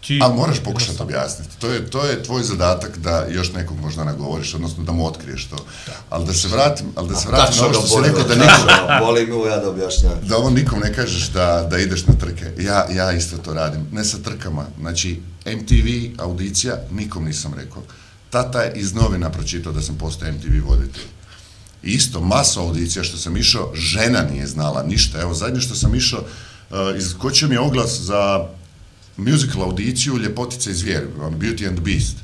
[0.00, 0.20] ti...
[0.22, 1.56] Ali moraš pokušati objasniti.
[1.58, 5.46] To je, to je tvoj zadatak da još nekog možda nagovoriš, odnosno da mu otkriješ
[5.46, 5.56] to.
[6.10, 9.06] Ali da se vratim, ali da se vratim na ovo što si rekao da nikom,
[9.06, 10.12] Volim mu ja da objašnjam.
[10.22, 12.62] da ovo nikom ne kažeš da, da ideš na trke.
[12.62, 13.86] Ja, ja isto to radim.
[13.92, 14.66] Ne sa trkama.
[14.80, 17.82] Znači, MTV audicija, nikom nisam rekao.
[18.30, 21.04] Tata je iz novina pročitao da sam postao MTV voditelj.
[21.82, 25.20] Isto, masa audicija što sam išao, žena nije znala ništa.
[25.20, 28.46] Evo, zadnje što sam išao, uh, izkočio mi je oglas za
[29.16, 32.16] musical audiciju Ljepotica i zvijer, on Beauty and Beast.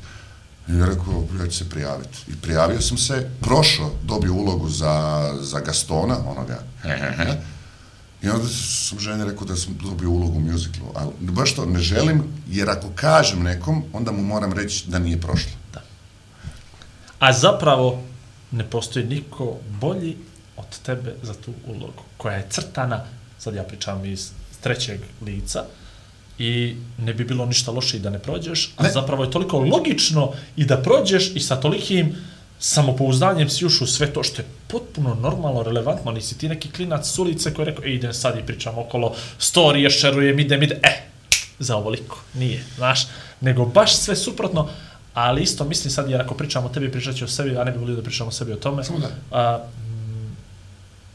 [0.67, 2.17] I ja rekao, ja ću se prijaviti.
[2.27, 6.63] I prijavio sam se, prošao, dobio ulogu za, za Gastona, onoga,
[8.23, 11.79] I onda sam ženi rekao da sam dobio ulogu u musiclu, ali baš to ne
[11.79, 15.51] želim, jer ako kažem nekom, onda mu moram reći da nije prošlo.
[15.73, 15.81] Da.
[17.19, 18.03] A zapravo
[18.51, 20.17] ne postoji niko bolji
[20.57, 23.05] od tebe za tu ulogu, koja je crtana,
[23.39, 25.63] sad ja pričam iz trećeg lica,
[26.39, 28.91] i ne bi bilo ništa loše i da ne prođeš, a Ne.
[28.91, 32.15] zapravo je toliko logično i da prođeš i sa tolikim
[32.59, 37.07] samopouzdanjem si ušao u sve to što je potpuno normalno, relevantno, nisi ti neki klinac
[37.09, 40.77] s ulice koji je rekao, e, idem sad i pričam okolo, storije, šerujem, idem, idem,
[40.83, 40.89] e,
[41.59, 43.07] za ovoliko, nije, znaš,
[43.41, 44.69] nego baš sve suprotno,
[45.13, 47.71] ali isto mislim sad, jer ako pričamo o tebi, pričat ću o sebi, a ne
[47.71, 49.07] bi volio da pričamo o sebi o tome, Samo da.
[49.31, 50.35] a, mm,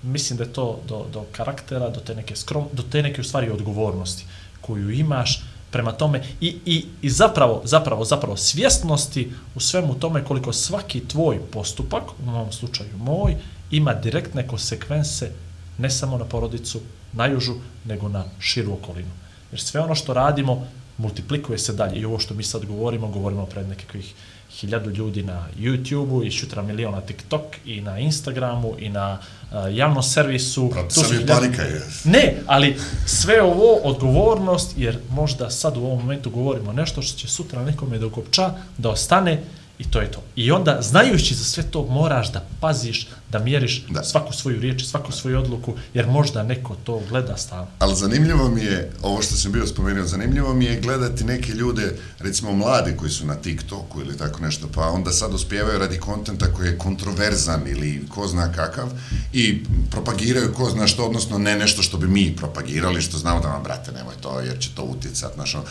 [0.02, 3.24] mislim da je to do, do karaktera, do te neke skrom, do te neke u
[3.24, 4.24] stvari odgovornosti
[4.66, 10.52] koju imaš prema tome i, i, i zapravo, zapravo, zapravo svjesnosti u svemu tome koliko
[10.52, 13.36] svaki tvoj postupak, u ovom slučaju moj,
[13.70, 15.32] ima direktne konsekvense
[15.78, 16.80] ne samo na porodicu,
[17.12, 17.54] najužu,
[17.84, 19.10] nego na širu okolinu.
[19.50, 20.66] Jer sve ono što radimo
[20.98, 22.00] multiplikuje se dalje.
[22.00, 24.14] I ovo što mi sad govorimo, govorimo pred nekakvih
[24.60, 29.56] hiljadu ljudi na YouTube-u i šutra miliona na TikTok i na Instagramu i na uh,
[29.76, 30.68] javnom servisu.
[30.68, 31.82] Brate, mi je hiljadu- panika je.
[32.04, 32.76] Ne, ali
[33.06, 37.98] sve ovo odgovornost, jer možda sad u ovom momentu govorimo nešto što će sutra nekome
[37.98, 39.42] da ukopča, da ostane
[39.78, 40.22] i to je to.
[40.36, 44.04] I onda, znajući za sve to, moraš da paziš, da mjeriš Da.
[44.04, 47.66] svaku svoju riječ, svaku svoju odluku, jer možda neko to gleda stalno.
[47.78, 51.96] Ali zanimljivo mi je, ovo što sam bio spomenuo, zanimljivo mi je gledati neke ljude,
[52.18, 56.46] recimo mlade koji su na TikToku ili tako nešto, pa onda sad uspijevaju radi kontenta
[56.52, 58.88] koji je kontroverzan ili ko zna kakav
[59.32, 63.48] i propagiraju ko zna što, odnosno ne nešto što bi mi propagirali, što znamo da
[63.48, 65.64] vam, brate, nemoj to, jer će to utjecat, znaš, ono,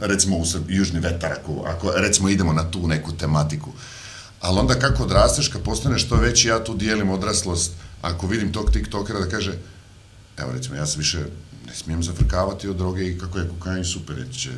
[0.00, 3.70] recimo u južni vetar, ako, ako recimo idemo na tu neku tematiku,
[4.46, 8.70] Ali onda kako odrasteš, kad postaneš što veći, ja tu dijelim odraslost, ako vidim tog
[8.70, 9.52] tiktokera da kaže,
[10.36, 11.18] evo recimo, ja se više
[11.66, 14.50] ne smijem zafrkavati od droge i kako je kokain super, jer će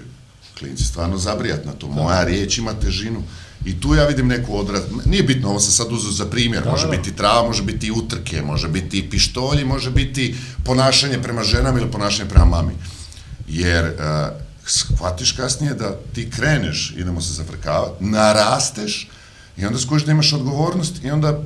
[0.59, 1.89] klinci stvarno zabrijat na to.
[1.89, 3.23] Moja riječ ima težinu.
[3.65, 4.83] I tu ja vidim neku odraz...
[5.05, 6.65] Nije bitno, ovo sam sad uzeo za primjer.
[6.67, 11.91] Može biti trava, može biti utrke, može biti pištolji, može biti ponašanje prema ženama ili
[11.91, 12.73] ponašanje prema mami.
[13.49, 13.93] Jer uh,
[14.67, 19.09] shvatiš kasnije da ti kreneš, idemo se zafrkavati, narasteš
[19.59, 21.39] i onda skužiš da imaš odgovornost i onda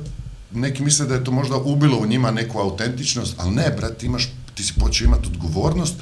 [0.51, 4.05] neki misle da je to možda ubilo u njima neku autentičnost, ali ne, brat, ti,
[4.05, 5.95] imaš, ti si počeo imati odgovornost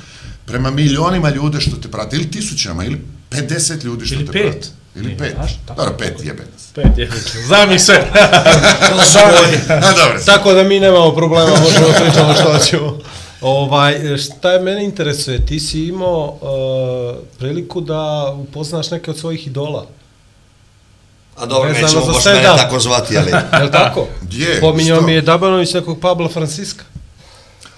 [0.46, 3.02] prema milionima ljude što te prate, ili tisućama, ili
[3.32, 4.52] 50 ljudi što Ili te pet.
[4.52, 4.68] prate.
[4.96, 5.36] Ili pet.
[5.68, 5.82] tako.
[5.82, 6.68] Dobro, pet jebe nas.
[6.76, 7.10] Pet je,
[7.48, 7.70] znam.
[9.86, 13.00] A, dobro, Tako da mi nemamo problema, možemo da pričamo što ćemo.
[13.42, 19.48] Ovaj, šta je mene interesuje, ti si imao uh, priliku da upoznaš neke od svojih
[19.48, 19.88] idola.
[21.42, 23.32] A dobro, Vezano nećemo mene tako zvati, ali...
[23.60, 24.08] Je li tako?
[24.22, 24.60] Gdje?
[24.62, 25.06] Pominjao Što?
[25.06, 26.84] mi je Dabanović nekog Pabla Franciska.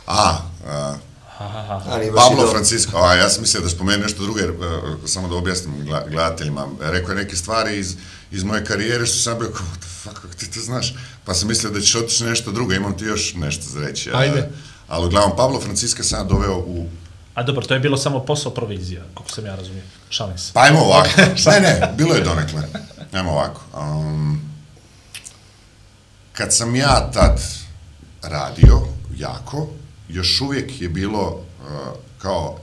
[0.08, 0.38] A,
[0.68, 0.96] a,
[1.40, 2.52] A, nije baš Pablo.
[2.52, 4.58] Francisco, a ja sam mislio da spomenu nešto drugo, jer, uh,
[5.06, 5.76] samo da objasnim
[6.10, 6.68] gledateljima.
[6.82, 7.96] Rekao je neke stvari iz,
[8.32, 10.96] iz moje karijere što sam bio kao, what the fuck, kako ti to znaš?
[11.26, 14.10] Pa sam mislio da ćeš otići nešto drugo, imam ti još nešto za reći.
[14.14, 14.50] Ajde.
[14.88, 16.88] Ali uglavnom, Pablo Francisca sam doveo u...
[17.34, 19.84] A dobro, to je bilo samo posao provizija, kako sam ja razumio.
[20.10, 20.52] Šalim se.
[20.54, 21.10] Pa ajmo ovako.
[21.52, 22.62] ne, ne, bilo je donekle.
[23.14, 23.62] Ajmo ovako.
[23.80, 24.42] Um,
[26.34, 27.42] kad sam ja tad
[28.22, 28.82] radio
[29.18, 29.68] jako,
[30.10, 31.68] još uvijek je bilo uh,
[32.18, 32.60] kao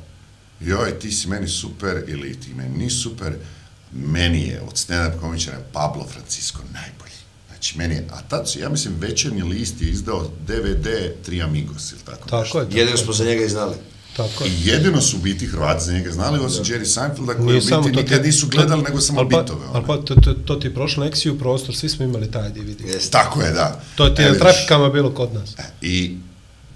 [0.60, 3.34] joj, ti si meni super ili ti meni nisi super,
[3.92, 7.10] meni je od stand-up komičara Pablo Francisco najbolji.
[7.48, 10.86] Znači, meni je, a tad su, ja mislim, večernji list je izdao DVD
[11.24, 12.58] Tri Amigos ili tako, Tako nešto.
[12.58, 12.64] je.
[12.64, 13.04] Tako Jedino je.
[13.04, 13.76] smo za njega i znali.
[14.16, 14.50] Tako je.
[14.50, 17.60] I jedino su u biti Hrvati za njega znali, osim Jerry Seinfelda, koji u Nije
[17.60, 19.66] biti nikad ti- nisu gledali, nego samo ali pa, bitove.
[19.72, 22.80] Ali pa, to, to, to ti je prošlo Nexiju prostor, svi smo imali taj DVD.
[22.80, 23.10] Jeste.
[23.10, 23.80] Tako je, da.
[23.94, 25.50] To ti E, je na trafikama bilo kod nas.
[25.82, 26.16] I,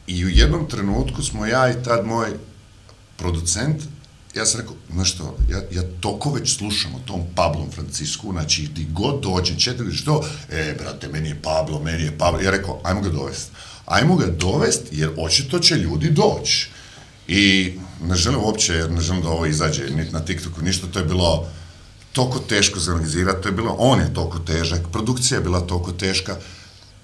[0.06, 2.28] I u jednom trenutku smo ja i tad moj
[3.16, 3.82] producent
[4.35, 8.69] ja sam rekao, znaš što, ja, ja toko već slušam o tom Pablom Francisku, znači
[8.74, 12.81] di god dođem, četiri, što, e, brate, meni je Pablo, meni je Pablo, ja rekao,
[12.85, 13.51] ajmo ga dovest.
[13.86, 16.70] Ajmo ga dovest, jer očito će ljudi doći.
[17.29, 17.73] I
[18.03, 21.05] ne želim uopće, jer ne želim da ovo izađe niti na TikToku, ništa, to je
[21.05, 21.47] bilo
[22.13, 25.93] toliko teško za organizirati, to je bilo, on je toliko težak, produkcija je bila toliko
[25.93, 26.37] teška.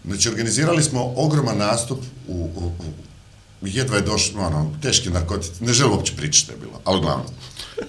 [0.04, 1.98] Znači, organizirali smo ogroman nastup
[2.28, 2.72] u, u,
[3.60, 6.98] u jedva je došlo, ono, teški narkotici, ne želim uopće pričati što je bilo, ali
[6.98, 7.26] uglavnom.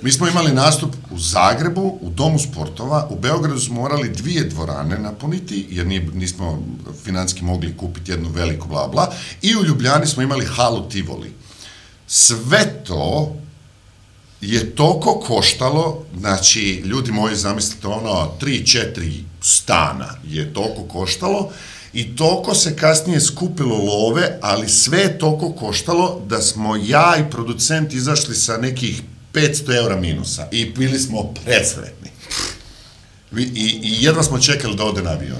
[0.02, 4.98] Mi smo imali nastup u Zagrebu, u Domu sportova, u Beogradu smo morali dvije dvorane
[4.98, 6.64] napuniti, jer nije, nismo
[7.03, 11.34] financijski mogli kupiti jednu veliku bla bla, i u Ljubljani smo imali halu Tivoli.
[12.14, 13.36] Sve to
[14.42, 21.52] je toliko koštalo, znači, ljudi moji, zamislite, ono, tri, četiri stana je toliko koštalo,
[21.94, 27.32] i toliko se kasnije skupilo love, ali sve je toliko koštalo da smo ja i
[27.32, 29.02] producent izašli sa nekih
[29.34, 32.10] 500 eura minusa i bili smo predsretni.
[33.38, 35.40] I, i, i jedva smo čekali da ode na avion.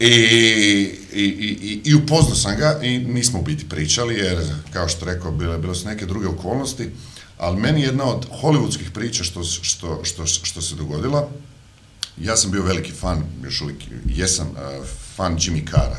[0.00, 4.38] I, i, i, i upoznao sam ga i nismo u biti pričali, jer,
[4.72, 6.90] kao što rekao, bile, bile su neke druge okolnosti,
[7.38, 11.28] ali meni jedna od hollywoodskih priča što, što, što, što se dogodila,
[12.20, 14.86] ja sam bio veliki fan, još uvijek jesam uh,
[15.16, 15.96] fan Jimmy Cara.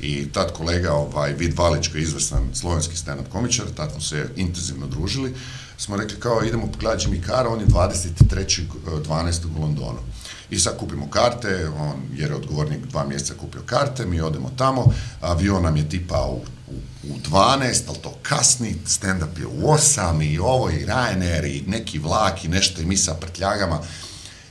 [0.00, 4.28] I tad kolega, ovaj, Vid Valić, koji je izvrstan slovenski stand-up komičar, tad smo se
[4.36, 5.34] intenzivno družili,
[5.78, 9.28] smo rekli kao idemo pogledati Jimmy Cara, on je 23.12.
[9.28, 9.98] Eh, u Londonu.
[10.50, 14.92] I sad kupimo karte, on jer je odgovornik dva mjeseca kupio karte, mi odemo tamo,
[15.20, 16.74] avion nam je tipa u, u,
[17.12, 21.98] u 12, ali to kasni, stand-up je u 8 i ovo i Ryanair i neki
[21.98, 23.80] vlak i nešto i mi sa prtljagama.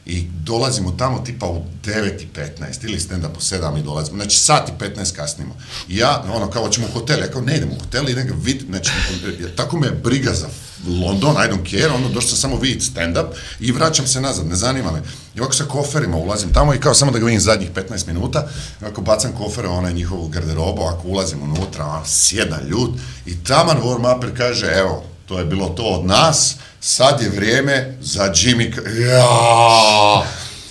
[0.05, 4.83] I dolazimo tamo tipa u 9.15 ili stand-up u 7 i dolazimo, znači sat i
[4.83, 5.55] 15 kasnimo.
[5.87, 8.33] I ja, ono, kao, ćemo u hotel, ja kao, ne idemo u hotel, idem ga
[8.37, 8.91] vid, znači,
[9.57, 10.47] tako me briga za
[10.87, 13.25] London, I don't care, onda došao sam samo vidjeti stand-up
[13.59, 15.01] i vraćam se nazad, ne zanima me.
[15.35, 18.47] I ovako sa koferima ulazim tamo i kao samo da ga vidim zadnjih 15 minuta,
[18.81, 22.89] ovako bacam kofere, onaj njihovu garderobu, ako ulazim unutra, ono, a sjedan ljud
[23.25, 28.33] i taman warm-upper kaže, evo, to je bilo to od nas, sad je vrijeme za
[28.33, 28.73] Jimmy...
[29.01, 30.23] Ja!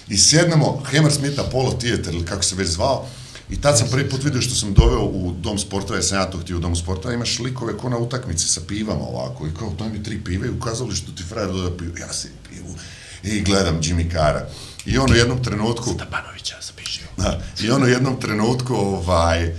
[0.08, 3.06] I sjednemo, Hammersmith Polo Theater, ili kako se već zvao,
[3.50, 6.30] i tad sam prvi put vidio što sam doveo u dom sportova, ja sam ja
[6.30, 9.72] to htio u dom sportova, imaš likove ko na utakmici sa pivama ovako, i kao,
[9.78, 12.74] daj mi tri pive, i ukazali što ti frajer doda pivu, ja sam pivu,
[13.22, 14.48] i gledam Jimmy Cara.
[14.86, 15.94] I on u jednom trenutku...
[15.94, 17.06] Stabanovića zapišio.
[17.16, 19.54] Da, I on u jednom trenutku, ovaj, uh,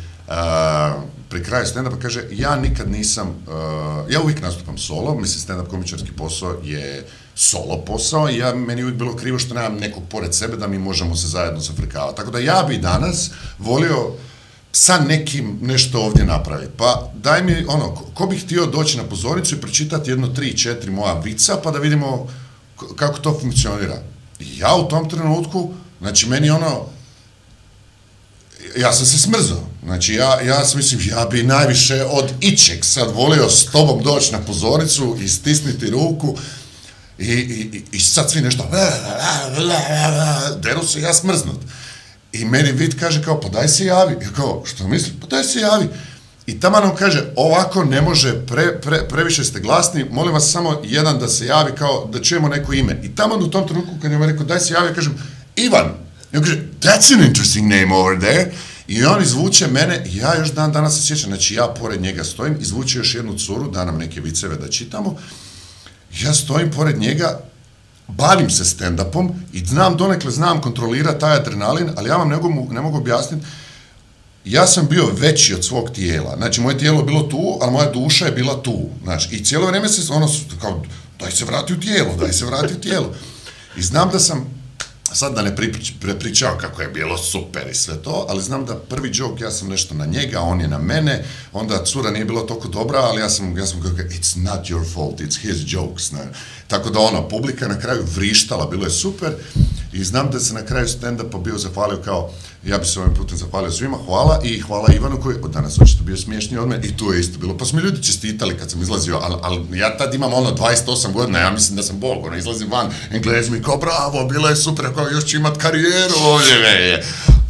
[1.29, 6.11] pri kraju stand-upa kaže, ja nikad nisam, uh, ja uvijek nastupam solo, mislim stand-up komičarski
[6.11, 7.07] posao je
[7.41, 10.79] solo posao i ja, meni uvijek bilo krivo što nemam nekog pored sebe da mi
[10.79, 12.17] možemo se zajedno zafrikavati.
[12.17, 14.11] Tako da ja bi danas volio
[14.71, 16.71] sa nekim nešto ovdje napraviti.
[16.77, 20.57] Pa daj mi, ono, ko, ko bi htio doći na pozornicu i pročitati jedno, tri,
[20.57, 22.27] četiri moja vica, pa da vidimo
[22.95, 24.01] kako to funkcionira.
[24.39, 26.85] I ja u tom trenutku, znači meni ono,
[28.77, 29.63] ja sam se smrzao.
[29.83, 34.31] Znači, ja, ja sam mislim, ja bi najviše od ičeg sad volio s tobom doći
[34.31, 36.37] na pozornicu i stisniti ruku
[37.19, 38.71] i, i, i sad svi nešto
[40.61, 41.57] deru se ja smrznut.
[42.33, 44.13] I meni vid kaže kao, pa daj se javi.
[44.21, 45.13] Ja kao, što misli?
[45.21, 45.87] Pa daj se javi.
[46.45, 50.81] I tamo nam kaže, ovako ne može, pre, pre, previše ste glasni, molim vas samo
[50.83, 52.99] jedan da se javi kao da čujemo neko ime.
[53.03, 55.13] I tamo u tom trenutku kad je me rekao, daj se javi, ja kažem,
[55.55, 55.93] Ivan,
[56.33, 58.51] I on kaže, that's an interesting name over there.
[58.87, 62.57] I on izvuče mene, ja još dan danas se sjećam, znači ja pored njega stojim,
[62.61, 65.17] izvuče još jednu curu, da nam neke viceve da čitamo.
[66.13, 67.39] Ja stojim pored njega,
[68.07, 72.73] bavim se stand-upom i znam, donekle znam kontrolirati taj adrenalin, ali ja vam ne mogu,
[72.73, 73.45] ne mogu objasniti,
[74.45, 76.35] ja sam bio veći od svog tijela.
[76.37, 78.89] Znači, moje tijelo je bilo tu, ali moja duša je bila tu.
[79.03, 80.29] Znači, i cijelo vrijeme se, ono,
[80.61, 80.83] kao,
[81.19, 83.13] daj se vrati u tijelo, daj se vrati u tijelo.
[83.77, 84.58] I znam da sam
[85.13, 85.55] sad da ne
[86.01, 89.69] prepričavam kako je bilo super i sve to, ali znam da prvi joke, ja sam
[89.69, 93.29] nešto na njega, on je na mene, onda cura nije bilo toliko dobra, ali ja
[93.29, 96.11] sam, ja sam kako, it's not your fault, it's his jokes.
[96.11, 96.27] Ne?
[96.67, 99.33] Tako da ono, publika na kraju vrištala, bilo je super
[99.93, 102.31] i znam da se na kraju stand-upa bio zahvalio kao,
[102.63, 106.03] ja bi se ovim putem zahvalio svima, hvala i hvala Ivanu koji od danas očito
[106.03, 107.57] bio smiješniji od mene i tu je isto bilo.
[107.57, 111.11] Pa su mi ljudi čestitali kad sam izlazio, ali, ali ja tad imam ono 28
[111.11, 114.55] godina, ja mislim da sam bog, ono izlazim van, englezi mi kao bravo, bilo je
[114.55, 116.53] super, kao još ću imat karijeru ovdje.
[116.65, 117.03] E, e.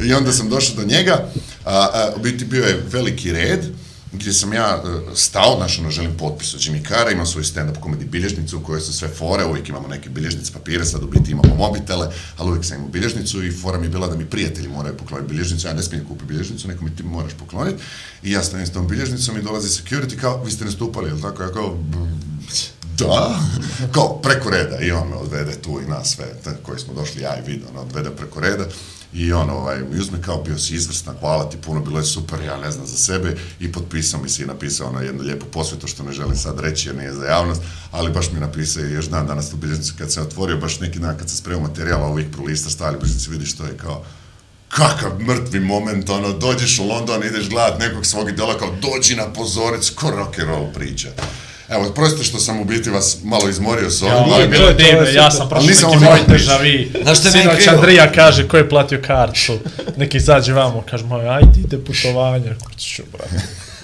[0.06, 1.28] I onda sam došao do njega,
[1.64, 3.64] a, a, u biti bio je veliki red,
[4.12, 7.80] gdje sam ja e, stao, znaš, ono, želim potpis od Jimmy Cara, imam svoju stand-up
[7.80, 11.30] komedi bilježnicu u kojoj su sve fore, uvijek imamo neke bilježnice papire, sad u biti
[11.30, 14.68] imamo mobitele, ali uvijek sam imao bilježnicu i fora mi je bila da mi prijatelji
[14.68, 17.82] moraju pokloniti bilježnicu, ja ne smijem kupiti bilježnicu, neko mi ti moraš pokloniti,
[18.22, 21.42] i ja stavim s tom bilježnicom i dolazi security kao, vi ste nastupali, ili tako,
[21.42, 21.78] ja kao,
[22.98, 23.40] Da,
[23.92, 27.22] kao preko reda i on me odvede tu i nas sve te koji smo došli,
[27.22, 28.64] ja i vid, ono, odvede preko reda
[29.12, 32.40] i on ovaj, i uzme kao bio si izvrstan, hvala ti puno, bilo je super,
[32.40, 35.46] ja ne znam za sebe i potpisao mi se i napisao ono na jednu lijepu
[35.46, 38.84] posvetu što ne želim sad reći jer nije za javnost, ali baš mi je napisao
[38.84, 41.68] i još dan danas u biznicu kad se otvorio, baš neki dan kad se spremao
[41.68, 44.04] materijala ovih prolista stavili u vidi vidiš što je kao
[44.68, 49.32] kakav mrtvi moment, ono, dođeš u London, ideš gledat nekog svog idola, kao dođi na
[49.32, 51.08] pozorec, ko rock and roll priča.
[51.70, 54.68] Evo, prostite što sam u biti vas malo izmorio s ovim, Ja, ovo je bilo
[54.68, 56.38] je divno, ja sam prošao neki moj vu.
[57.02, 57.76] Znaš je meni Sinoć krivo?
[57.76, 59.58] Andrija kaže, ko je platio kartu?
[59.96, 62.54] Neki izađe vamo, kaže, moj, ajde, ide putovanje.
[62.64, 63.42] Kuću, brate.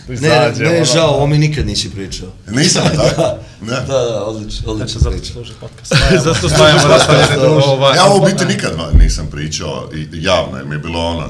[0.09, 0.85] Ne, Izađe, ne, ono.
[0.85, 2.29] žao, ovo mi nikad nisi pričao.
[2.49, 3.23] Nisam, tako?
[3.61, 3.73] Ne.
[3.73, 5.95] Da, da, odlično, Znači, odlično zato služi podcast.
[6.25, 7.67] Zato spajamo rastavljene druže.
[7.67, 11.29] Ovaj, Ja ovo biti nikad nisam pričao i- javno, jer mi je bilo ono,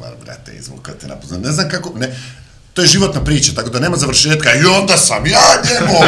[0.00, 1.48] ma, brate, izvukate na pozornicu.
[1.48, 2.16] Ne znam kako, ne,
[2.74, 4.54] to je životna priča, tako da nema završetka.
[4.54, 5.98] I onda sam ja njemu,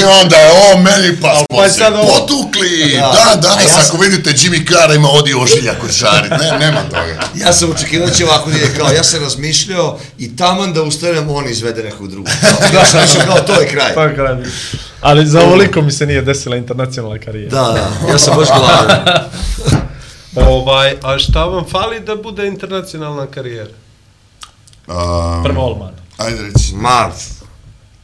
[0.00, 2.92] i onda je on meni pa smo pa se potukli.
[2.94, 3.00] Da.
[3.00, 6.30] Da, danas ja sam- ako vidite Jimmy Carra ima odi ožiljak od šarit.
[6.30, 7.20] Ne, nema toga.
[7.34, 11.48] Ja sam očekivao će ovako nije kao, ja sam razmišljao i taman da ustanem, on
[11.48, 12.32] izvede nekog drugog.
[12.74, 13.94] Ja sam mišljao kao, to je kraj.
[13.94, 14.36] To je kraj.
[15.00, 17.50] Ali za ovoliko mi se nije desila internacionalna karijera.
[17.50, 19.24] Da, da, ja sam baš gladan.
[20.52, 23.85] ovaj, a šta vam fali da bude internacionalna karijera?
[24.88, 25.94] Um, Prvo Olman.
[26.16, 26.74] Ajde reći.
[26.74, 27.10] Ma,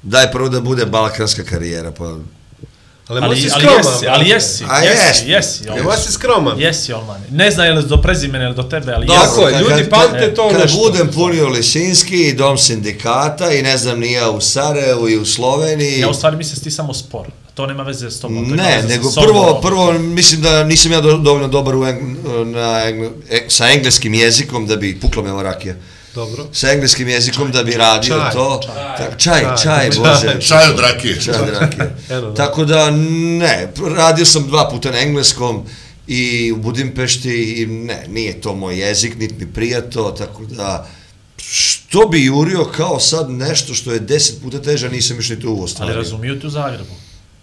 [0.02, 2.04] daj prvo da bude balkanska karijera, pa...
[2.04, 5.24] Ali, Ali, ali, si ali skroman, jesi, ali jesi, A jesi, jest.
[5.26, 5.98] jesi, Evo Olman.
[5.98, 6.60] si skroman.
[6.60, 7.20] Jesi, Olman.
[7.30, 9.28] Ne znam je li do prezimena ili do tebe, ali Dobro, jesi.
[9.30, 10.78] Tako je, kad- ljudi kad- pamte to Kad nešto.
[10.78, 16.00] budem punio Lisinski i dom sindikata i ne znam nija u Sarajevu i u Sloveniji...
[16.00, 17.26] Ja u stvari mislim da ti samo spor.
[17.54, 18.44] To nema veze s tobom.
[18.46, 19.24] Ne, nego sobom.
[19.24, 22.00] prvo, prvo mislim da nisam ja do, dovoljno dobar u eng,
[22.46, 25.74] na, engle, e, sa engleskim jezikom da bi pukla me ova rakija.
[26.14, 26.46] Dobro.
[26.52, 28.60] Sa engleskim jezikom da bi radio Čaj, to.
[28.64, 28.96] čaj.
[28.96, 30.40] Tak, čaj, čaj, Čaj, bože.
[30.40, 31.20] Čaj od rakije.
[31.20, 31.96] Čaj od rakije.
[32.36, 35.66] Tako da ne, radio sam dva puta na engleskom
[36.06, 40.88] i u Budimpešti i ne, nije to moj jezik, niti mi prija to, tako da
[41.36, 45.50] što bi jurio kao sad nešto što je deset puta teže, nisam još ni tu
[45.50, 46.94] u Ali razumiju ti u Zagrebu.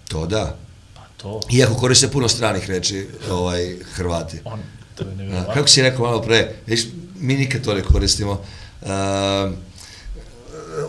[0.08, 0.58] To da.
[0.96, 4.38] Pa to, Iako koriste puno stranih reči, ovaj, Hrvati.
[4.46, 4.60] on,
[4.96, 5.54] to je nevjerovatno.
[5.54, 6.82] kako si rekao malo pre, viš,
[7.20, 8.42] mi nikad to ne koristimo.
[8.82, 8.90] Uh,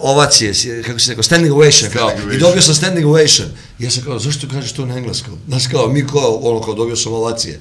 [0.01, 3.49] ovacije, si- kako si rekao, standing ovation, kao, Standing i dobio sam standing ovation.
[3.79, 5.39] I ja sam kao, zašto kažeš to na engleskom?
[5.49, 7.61] Znaš kao, mi kao, ono kao, dobio sam ovacije.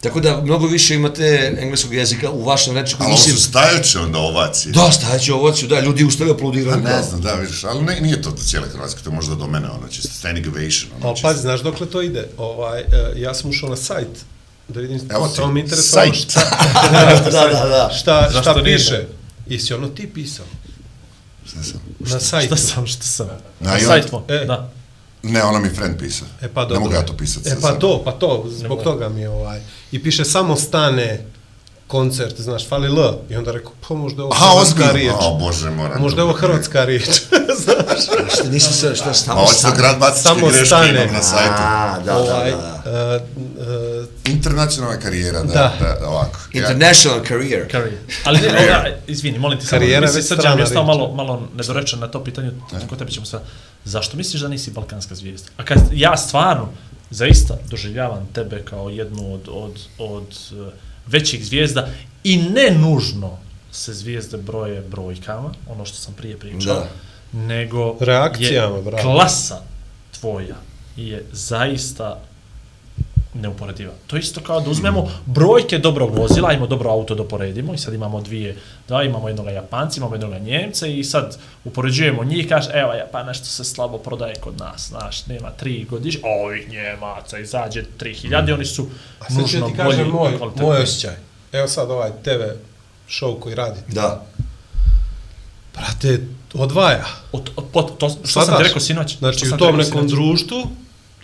[0.00, 1.24] Tako da, mnogo više imate
[1.58, 3.02] engleskog jezika u vašem rečniku.
[3.02, 4.72] Ali Mislim, su stajaće onda ovacije.
[4.72, 6.76] da, stajaće ovaciju, da, ljudi ustaju Pa aplaudiraju.
[6.76, 7.02] ne kao.
[7.02, 9.68] znam, da, vidiš, ali ne, nije to do cijele Hrvatske, to je možda do mene,
[9.68, 11.28] ono, čisto standing ovation, ono, Ali čisto.
[11.28, 12.28] pazi, znaš dokle to ide?
[12.38, 12.84] Ovaj, e,
[13.16, 14.08] ja sam ušao na sajt
[14.68, 16.30] da vidim, Evo ti, samo mi interesovalo sajt.
[16.30, 16.40] šta,
[17.24, 17.90] da, da, da.
[17.94, 18.90] šta, šta nije piše.
[18.92, 19.23] da?
[19.46, 20.46] I si ono ti pisao?
[21.44, 21.80] Šta sam?
[22.00, 22.46] Na sajtu.
[22.46, 23.26] Šta sam, šta sam?
[23.26, 24.44] Na, Na i on- sajt tvoj, E.
[24.44, 24.70] da.
[25.22, 26.28] Ne, ona mi friend pisao.
[26.40, 26.80] E pa Ne dobro.
[26.80, 27.48] mogu ja to pisati.
[27.48, 27.78] E pa sebe.
[27.78, 29.60] to, pa to, zbog toga mi je ovaj.
[29.92, 31.26] I piše samo stane
[31.86, 33.12] koncert, znaš, fali L.
[33.30, 34.92] I onda rekao, pa možda je ovo Aha, hrvatska ozbiljno.
[34.92, 35.14] riječ.
[35.20, 36.00] O, bože, moram.
[36.02, 37.04] Možda je ovo hrvatska riječ.
[37.64, 38.04] znaš,
[38.34, 39.76] Šta, nisam se, šta, Ma, stamo hoćete stane?
[39.76, 40.90] grad batičke Samo greške stane.
[40.90, 41.52] imam na sajtu.
[41.56, 42.90] A, da, da, ovaj, da, da.
[42.90, 43.20] e,
[44.26, 45.72] e, Internacionalna karijera, da, Da.
[46.00, 46.38] da, ovako.
[46.52, 47.70] Ja, International career.
[47.70, 47.96] Karijera.
[48.24, 51.14] Ali ne, ovoga, izvini, molim ti samo, Karijera mislim, već sad ja je stao malo,
[51.14, 52.50] malo nedorečen na to pitanje,
[52.88, 53.42] kod tebe ćemo sad,
[53.84, 55.48] zašto misliš da nisi balkanska zvijezda?
[55.56, 56.68] A kad ja stvarno,
[57.10, 60.72] zaista doživljavam tebe kao jednu od, od, od eh,
[61.06, 61.88] većih zvijezda
[62.24, 63.38] i ne nužno
[63.72, 66.88] se zvijezde broje brojkama, ono što sam prije pričao, Da.
[67.40, 69.02] nego Reakcijama, je bravo.
[69.02, 69.60] klasa
[70.20, 70.56] tvoja
[70.96, 72.20] je zaista
[73.34, 73.92] neuporediva.
[74.06, 77.94] To isto kao da uzmemo brojke dobrog vozila, ajmo dobro auto da poredimo i sad
[77.94, 78.56] imamo dvije,
[78.88, 83.44] da imamo jednog Japanca, imamo jednog Njemca i sad upoređujemo njih kaže, evo Japana što
[83.44, 88.64] se slabo prodaje kod nas, znaš, nema tri godiš, a ovih Njemaca izađe 3000, oni
[88.64, 88.86] su
[89.20, 90.68] a sad ću nužno ti bolji kažem i moj, kvalitetniji.
[90.68, 91.14] moj osjećaj.
[91.52, 92.42] Evo sad ovaj TV
[93.08, 93.92] show koji radite.
[93.92, 94.24] Da.
[95.74, 97.04] Brate, odvaja.
[97.32, 99.18] Od, od, pot, to, što sam ti rekao sinoć?
[99.18, 100.10] Znači, u ti tom nekom sinoć?
[100.10, 100.66] društvu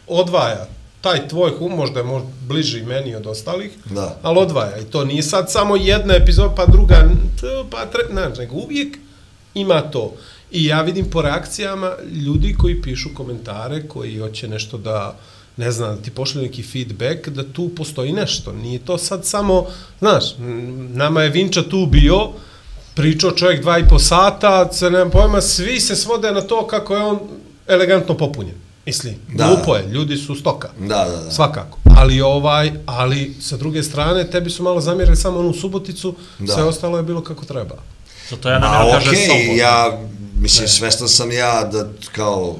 [0.06, 0.66] odvaja.
[1.00, 4.18] Taj tvoj hum možda je možda bliži meni od ostalih, Da.
[4.22, 4.78] ali odvaja.
[4.78, 7.10] I to nije sad samo jedna epizoda, pa druga,
[7.70, 8.98] pa tre, ne, nego uvijek
[9.54, 10.14] ima to.
[10.50, 11.92] I ja vidim po reakcijama
[12.26, 15.16] ljudi koji pišu komentare, koji hoće nešto da,
[15.56, 18.52] ne znam, da ti pošli neki feedback, da tu postoji nešto.
[18.52, 19.66] Nije to sad samo,
[19.98, 20.24] znaš,
[20.94, 22.28] nama je Vinča tu bio,
[22.94, 26.96] pričao čovjek dva i po sata, se nemam pojma, svi se svode na to kako
[26.96, 27.18] je on
[27.66, 28.69] elegantno popunjen.
[28.86, 29.46] Mislim, Da.
[29.46, 30.68] glupo je, ljudi su stoka.
[30.78, 31.30] Da, da, da.
[31.30, 31.78] Svakako.
[31.96, 36.54] Ali ovaj, ali sa druge strane, tebi su malo zamjerili samo onu suboticu, Da.
[36.54, 37.74] sve ostalo je bilo kako treba.
[38.30, 39.52] Zato ja Ma namjerno kažem okej, slobodno.
[39.54, 39.98] ja,
[40.34, 42.56] mislim, svestan sam ja da kao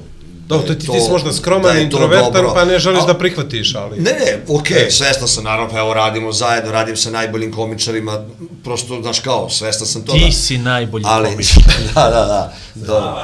[0.51, 2.55] Dobro, to ti, ti si možda skroman, da to introvertan, dobro.
[2.55, 4.01] pa ne želiš A- da prihvatiš, ali...
[4.01, 8.25] Ne, ne, okej, okay, svestan sam, naravno, pa evo radimo zajedno, radim sa najboljim komičarima,
[8.65, 10.19] prosto, znaš kao, svestan sam toga.
[10.19, 11.63] Ti si najbolji Ali, komičar.
[11.95, 12.53] da, da, da.
[12.75, 13.15] Dobro.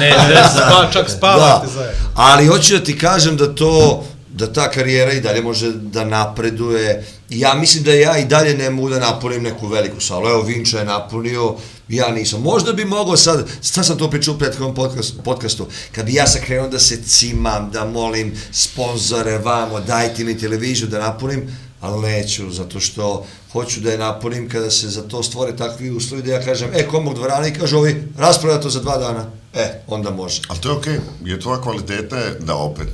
[0.00, 1.72] Ne, ne, Spa, čak spavate da.
[1.72, 1.94] zajedno.
[2.14, 4.04] Ali hoću da ti kažem da to
[4.40, 7.04] da ta karijera i dalje može da napreduje.
[7.28, 10.28] Ja mislim da ja i dalje ne mogu da napunim neku veliku salu.
[10.28, 11.54] Evo, Vinča je napunio,
[11.88, 12.42] ja nisam.
[12.42, 16.26] Možda bi mogao sad, sad sam to pričao u prethodnom podcast, podcastu, kad bi ja
[16.26, 22.08] sad krenuo da se cimam, da molim sponzore vamo, dajte mi televiziju da napunim, ali
[22.08, 26.32] neću, zato što hoću da je napunim kada se za to stvore takvi uslovi da
[26.32, 29.39] ja kažem, e, komog dvorana i kaže ovi, raspravlja to za dva dana.
[29.54, 30.42] E, onda može.
[30.48, 32.88] Ali to je okej, jer tvoja kvaliteta je da opet,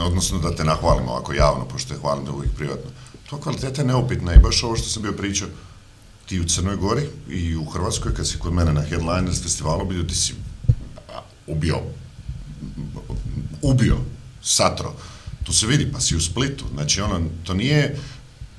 [0.00, 2.90] odnosno da te nahvalimo ovako javno, pošto je hvalim da uvijek privatno.
[3.28, 5.48] Tvoja kvaliteta je neupitna i baš ovo što sam bio pričao,
[6.26, 10.02] ti u Crnoj Gori i u Hrvatskoj, kad si kod mene na Headliners festivalu bio,
[10.02, 10.34] ti si
[11.46, 11.78] ubio,
[13.62, 13.96] ubio,
[14.42, 14.92] satro.
[15.44, 16.64] Tu se vidi, pa si u Splitu.
[16.74, 17.96] Znači, ono, to nije,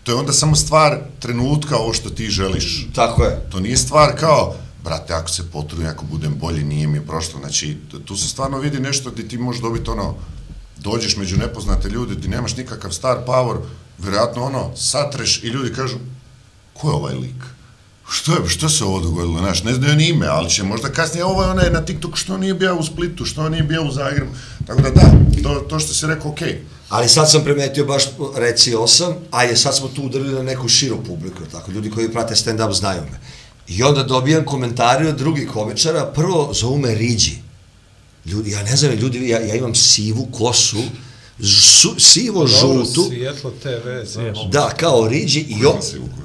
[0.03, 2.87] to je onda samo stvar trenutka ovo što ti želiš.
[2.95, 3.49] Tako je.
[3.51, 7.39] To nije stvar kao, brate, ako se potrudim, ako budem bolji, nije mi prošlo.
[7.39, 10.15] Znači, tu se stvarno vidi nešto gdje ti možeš dobiti ono,
[10.77, 13.57] dođeš među nepoznate ljude, ti nemaš nikakav star power,
[13.97, 15.97] vjerojatno ono, satreš i ljudi kažu,
[16.73, 17.43] ko je ovaj lik?
[18.09, 21.25] Što je, što se ovo dogodilo, znaš, ne znaju ni ime, ali će možda kasnije,
[21.25, 24.31] ovo je onaj na TikTok, što nije bio u Splitu, što nije bio u Zagrebu,
[24.67, 25.11] tako da da,
[25.43, 28.03] to, to što si rekao, okej, Ali sad sam primetio baš,
[28.35, 32.11] reci osam, a je sad smo tu udarili na neku širu publiku, tako, ljudi koji
[32.11, 33.19] prate stand-up znaju me.
[33.67, 37.37] I onda dobijam komentari od drugih komičara, prvo zovu me Riđi.
[38.25, 40.77] Ljudi, ja ne znam, ljudi, ja, ja imam sivu kosu,
[41.43, 44.37] su, sivo Dobro, žutu, Svijetlo TV, znaš.
[44.51, 45.79] da, kao Riđi, i, on,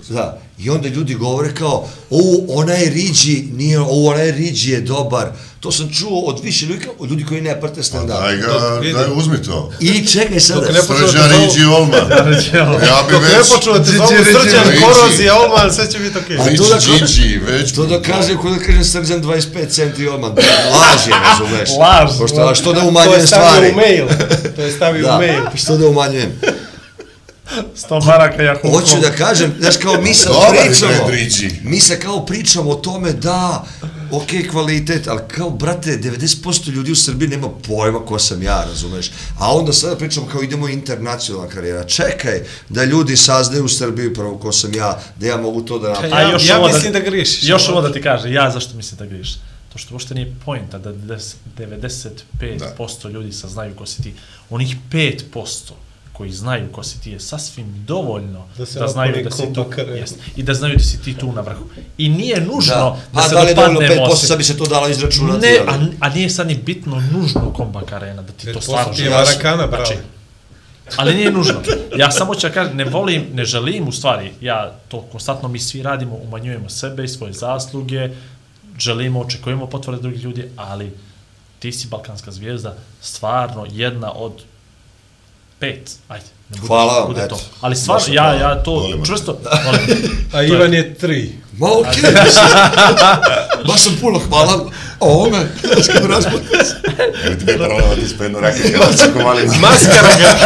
[0.09, 5.27] da, i onda ljudi govore kao, o, onaj Riđi, nije, o, onaj Riđi je dobar.
[5.61, 8.21] To sam čuo od više ljudi, od ljudi koji ne prate pa stand-up.
[8.23, 9.73] daj ga, Dok daj, uzmi to.
[9.81, 12.09] I čekaj sada, Dok ne počne da te Srđan Riđi Olman.
[12.89, 13.49] Ja bi Dok ne već...
[13.55, 14.83] počnu da te zovu Riđi, srđan, Riđi.
[14.85, 16.37] korozija, olman, sve će biti okej.
[16.39, 17.73] A Riđi, da Điđi, već...
[17.73, 20.31] To da kaže, ko da kaže Srđan 25 centi odmah,
[20.71, 21.69] laž je, razumeš?
[21.79, 23.73] Laž, Pošto, što da To je umanjujem stavio stvari?
[23.73, 24.07] u mail.
[24.57, 25.43] To je stavio u mail.
[25.55, 26.31] što da umanjujem?
[27.75, 30.71] Sto maraka ja Hoću da kažem, znaš, kao mi sad je
[31.07, 33.65] pričamo, mi se kao pričamo o tome da,
[34.11, 39.11] ok, kvalitet, ali kao, brate, 90% ljudi u Srbiji nema pojma ko sam ja, razumeš?
[39.39, 41.85] A onda sada pričamo kao idemo internacionalna karijera.
[41.85, 45.89] Čekaj, da ljudi saznaju u Srbiji prvo ko sam ja, da ja mogu to da
[45.89, 46.17] napravim.
[46.17, 47.49] A Ja- još ja mislim da griješiš.
[47.49, 49.35] Još ovo da ti kaže, ja zašto mislim da griješiš?
[49.73, 54.15] To što uopšte nije pojenta da des- 95% ljudi saznaju ko si ti.
[54.51, 55.73] Onih 5%
[56.13, 59.65] koji znaju ko si ti je sasvim dovoljno Da da znaju da si tu,
[59.95, 61.65] jest, i da znaju da si ti tu na vrhu.
[61.99, 64.39] I nije nužno Da, da, pa se da li je dovoljno dopadnemo 5%, se- sad
[64.39, 65.47] bi se to dalo izračunati.
[65.47, 68.93] Ne, a, a nije sad ni bitno nužno kombak arena, da ti to 5% stvarno
[68.93, 69.11] želiš.
[69.13, 69.85] Marakana, bravo.
[69.85, 69.99] Znači,
[70.97, 71.55] ali nije nužno.
[71.97, 75.59] Ja samo ću da kažem, ne volim, ne želim u stvari, ja to konstantno mi
[75.59, 78.09] svi radimo, umanjujemo sebe i svoje zasluge,
[78.79, 80.93] želimo, očekujemo potvrde drugih ljudi, ali
[81.59, 84.33] ti si balkanska zvijezda, stvarno jedna od
[85.63, 86.25] pet, ajde.
[86.51, 87.37] Ne bude, Hvala vam, bude eto.
[87.37, 87.43] to.
[87.61, 90.19] Ali stvarno, ja, ja to Volimo čvrsto volim.
[90.33, 91.33] A Ivan je tri.
[91.59, 92.03] Ma okej,
[93.69, 94.71] baš sam puno hvala
[95.01, 96.41] o ovome, znaš kako razpod.
[97.25, 99.47] Evo ti bi provati s pednu rakiju, kako mali...
[99.47, 100.39] Maskara ga.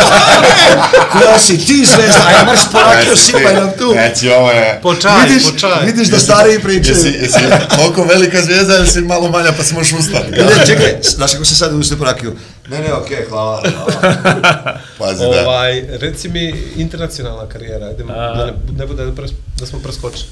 [1.12, 3.92] Koja si ti zvezda, aj marš porakio, sipaj nam tu.
[3.92, 4.80] Znači, ovo je...
[4.82, 5.86] Po čaj, Vidiš, po čaj.
[5.86, 6.96] vidiš da stariji pričaju.
[6.96, 7.38] Jesi, jesi
[7.76, 10.30] koliko velika zvijezda ili si malo manja pa si možeš ustati?
[10.30, 12.36] Ne, čekaj, znaš kako se sad uste porakiju?
[12.68, 13.62] Ne, ne, okej, hvala.
[13.70, 14.78] hvala.
[14.98, 15.26] Pazi da.
[15.40, 20.28] Ovaj, reci mi internacionalna karijera, idemo, da ne, ne bude da, pres, da smo preskočili.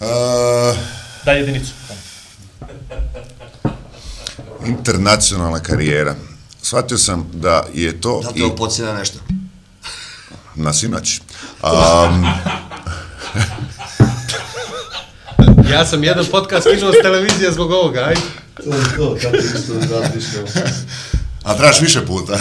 [0.00, 0.06] Uh,
[1.24, 1.72] Daj jedinicu.
[4.66, 6.14] internacionalna karijera.
[6.62, 9.18] Shvatio sam da je to Da i te ovo podsjeda nešto.
[10.54, 11.20] na sinoć.
[11.62, 12.26] Um,
[15.70, 18.20] Ja sam jedan podcast kinuo s televizije zbog ovoga, ajde.
[18.56, 20.46] To je to, kako isto razmišljamo.
[21.46, 22.32] a trebaš više puta.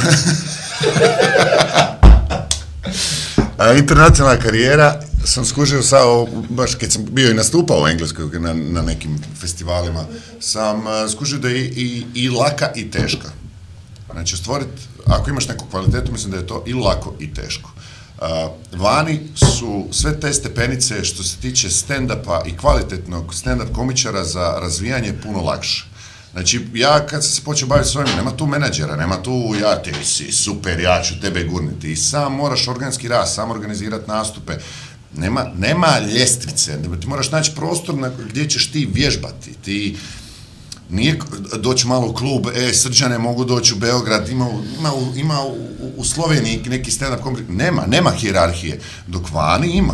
[3.58, 5.98] a, internacionalna karijera sam skužio sa,
[6.50, 10.06] baš kad sam bio i nastupao u Engleskoj na, na nekim festivalima,
[10.40, 13.30] sam skužio da je i, i laka i teška.
[14.12, 17.72] Znači, stvoriti, ako imaš neku kvalitetu, mislim da je to i lako i teško.
[18.18, 18.22] Uh,
[18.80, 25.14] vani su sve te stepenice što se tiče stand-upa i kvalitetnog stand-up komičara za razvijanje
[25.24, 25.95] puno lakše.
[26.36, 29.82] Znači, ja kad sam se počeo baviti s ovim, nema tu menadžera, nema tu ja
[29.82, 31.92] ti si super, ja ću tebe gurniti.
[31.92, 34.54] I sam moraš organski rast, sam organizirati nastupe.
[35.18, 39.54] Nema, nema ljestvice, ti moraš naći prostor na gdje ćeš ti vježbati.
[39.64, 39.98] Ti,
[40.90, 41.20] nije
[41.58, 44.50] doći malo klub, e, srđane mogu doći u Beograd, ima,
[44.80, 45.56] ima, ima u,
[45.98, 49.94] u Sloveniji neki stand-up komedi, nema, nema hijerarhije, dok vani ima,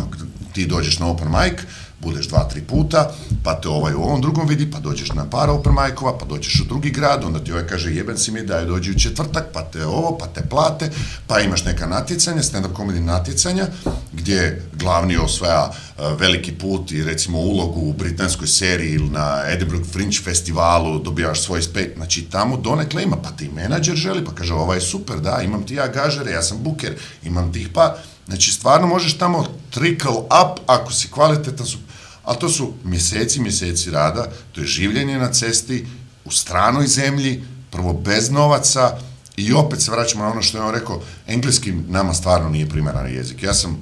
[0.52, 1.60] ti dođeš na open mic,
[2.02, 3.10] budeš dva, tri puta,
[3.44, 5.74] pa te ovaj u ovom drugom vidi, pa dođeš na par open
[6.20, 8.98] pa dođeš u drugi grad, onda ti ovaj kaže jeben si mi daj dođi u
[8.98, 10.90] četvrtak, pa te ovo, pa te plate,
[11.26, 13.66] pa imaš neka natjecanja, stand-up comedy natjecanja,
[14.12, 19.86] gdje glavni osvaja e, veliki put i recimo ulogu u britanskoj seriji ili na Edinburgh
[19.92, 24.54] Fringe festivalu, dobijaš svoj spet, znači tamo donekle ima, pa ti menadžer želi, pa kaže
[24.54, 27.96] ovaj je super, da, imam ti ja gažere, ja sam buker, imam tih pa,
[28.26, 31.78] znači stvarno možeš tamo trickle up ako si kvalitetan, su,
[32.24, 35.86] ali to su mjeseci, mjeseci rada, to je življenje na cesti,
[36.24, 38.98] u stranoj zemlji, prvo bez novaca,
[39.36, 43.12] i opet se vraćamo na ono što je on rekao, engleski nama stvarno nije primaran
[43.12, 43.42] jezik.
[43.42, 43.78] Ja sam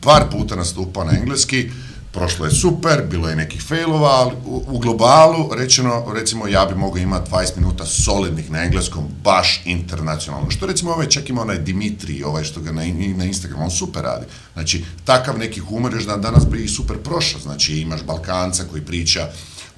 [0.00, 1.70] par puta nastupao na engleski,
[2.12, 6.74] prošlo je super, bilo je nekih failova, ali u, u globalu, rečeno, recimo, ja bi
[6.74, 10.50] mogao imati 20 minuta solidnih na engleskom, baš internacionalno.
[10.50, 12.82] Što recimo ovaj čak ima onaj Dimitri, ovaj što ga na,
[13.16, 14.26] na Instagramu, on super radi.
[14.52, 17.40] Znači, takav neki humor još da danas bi super prošao.
[17.40, 19.28] Znači, imaš Balkanca koji priča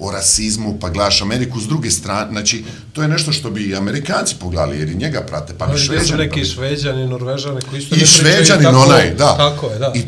[0.00, 3.76] o rasizmu, pa gledaš Ameriku s druge strane, znači, to je nešto što bi i
[3.76, 6.26] Amerikanci pogledali, jer i njega prate, pa bi Ali gdje su Šveđani.
[6.26, 9.36] neki šveđani, norvežani koji isto I ne pričaju šveđanin tako- onaj, da.
[9.36, 9.92] Tako je, da.
[9.94, 10.02] I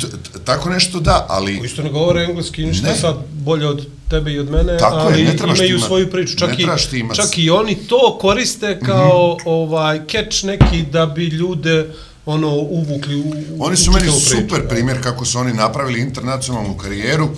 [0.44, 1.58] tako nešto da, ali...
[1.58, 2.96] Koji isto ne govore engleski, ništa Ne.
[2.96, 6.36] sad bolje od tebe i od mene, Tako je, ali ti imaju imat- svoju priču.
[6.36, 6.66] Čak, ne i,
[7.14, 11.86] čak i oni to koriste kao ovaj catch neki da bi ljude
[12.26, 17.28] ono uvukli u, u Oni su meni super primjer kako su oni napravili internacionalnu karijeru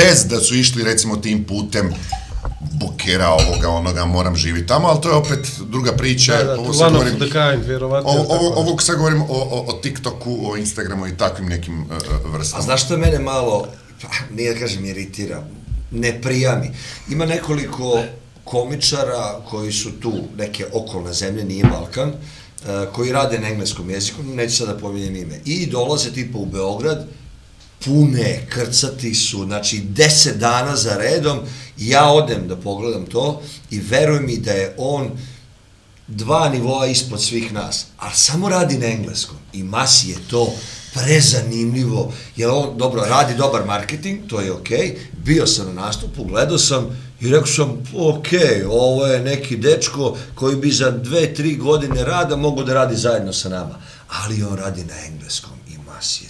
[0.00, 1.94] bez da su išli recimo tim putem
[2.60, 6.36] bukera ovoga, onoga, moram živjeti tamo, ali to je opet druga priča.
[6.36, 8.10] Da, da, ovo sad govorim- the kind, vjerovatno.
[8.10, 12.32] Ovo, ovo, ovo sad govorim o, o, o TikToku, o Instagramu i takvim nekim uh,
[12.32, 12.60] vrstama.
[12.60, 13.66] A znaš što mene malo,
[14.02, 15.42] pa, nije da kažem iritira,
[15.90, 16.70] ne prijami.
[17.10, 18.02] Ima nekoliko
[18.44, 24.22] komičara koji su tu, neke okolne zemlje, nije Balkan, eh, koji rade na engleskom jeziku,
[24.22, 27.06] neću sada pominjem ime, i dolaze tipa u Beograd,
[27.84, 31.38] pune, krcati su, znači deset dana za redom,
[31.78, 35.10] ja odem da pogledam to i veruj mi da je on
[36.08, 40.52] dva nivoa ispod svih nas, ali samo radi na engleskom i masi je to
[40.94, 44.96] prezanimljivo, jer on, dobro, radi dobar marketing, to je okej, okay.
[45.24, 50.16] bio sam na nastupu, gledao sam i rekao sam, okej, okay, ovo je neki dečko
[50.34, 53.74] koji bi za dve, tri godine rada mogo da radi zajedno sa nama,
[54.08, 56.29] ali on radi na engleskom i masi je.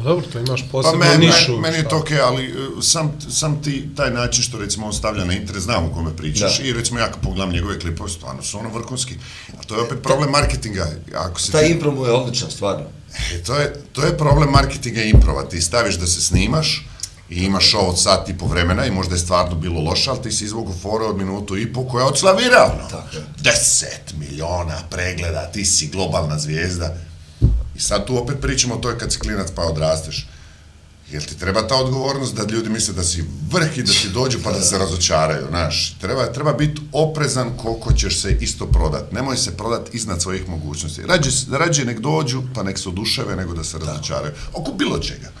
[0.00, 1.56] Pa dobro, to imaš Pa posebnu meni, nišu.
[1.56, 5.24] meni je to okej, ali uh, sam, sam ti taj način što recimo on stavlja
[5.24, 6.64] na interes, znam o kome pričaš Da.
[6.64, 9.14] i recimo ja kad pogledam njegove klipove, stvarno su ono vrhunski.
[9.52, 10.86] A to je opet problem marketinga.
[11.14, 12.84] Ako se Taj ti, impro mu je odličan, stvarno.
[13.32, 15.42] e, to, je, to je problem marketinga i improva.
[15.42, 16.86] Ti staviš da se snimaš
[17.30, 20.22] i imaš show od sat i po vremena i možda je stvarno bilo loše, ali
[20.22, 22.88] ti si izvogu fora od minutu i po koja je odšla viralno.
[22.90, 23.22] Tako je.
[23.38, 26.94] 10 miliona pregleda, ti si globalna zvijezda.
[27.80, 30.26] I sad tu opet pričamo o toj kad si klinac pa odrasteš.
[31.10, 34.38] Jel ti treba ta odgovornost da ljudi misle da si vrh i da ti dođu
[34.44, 35.96] pa da se razočaraju, znaš?
[36.00, 39.12] Treba, treba biti oprezan koliko ćeš se isto prodat.
[39.12, 41.02] Nemoj se prodat iznad svojih mogućnosti.
[41.02, 44.32] Rađe, rađe nek dođu pa nek se oduševe nego da se razočaraju.
[44.54, 45.32] Oko bilo čega.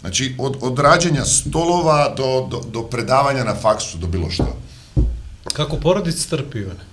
[0.00, 4.56] Znači, od, od rađenja stolova do, do, do predavanja na faksu, do bilo što.
[5.52, 6.92] Kako porodic trpi, Ivane?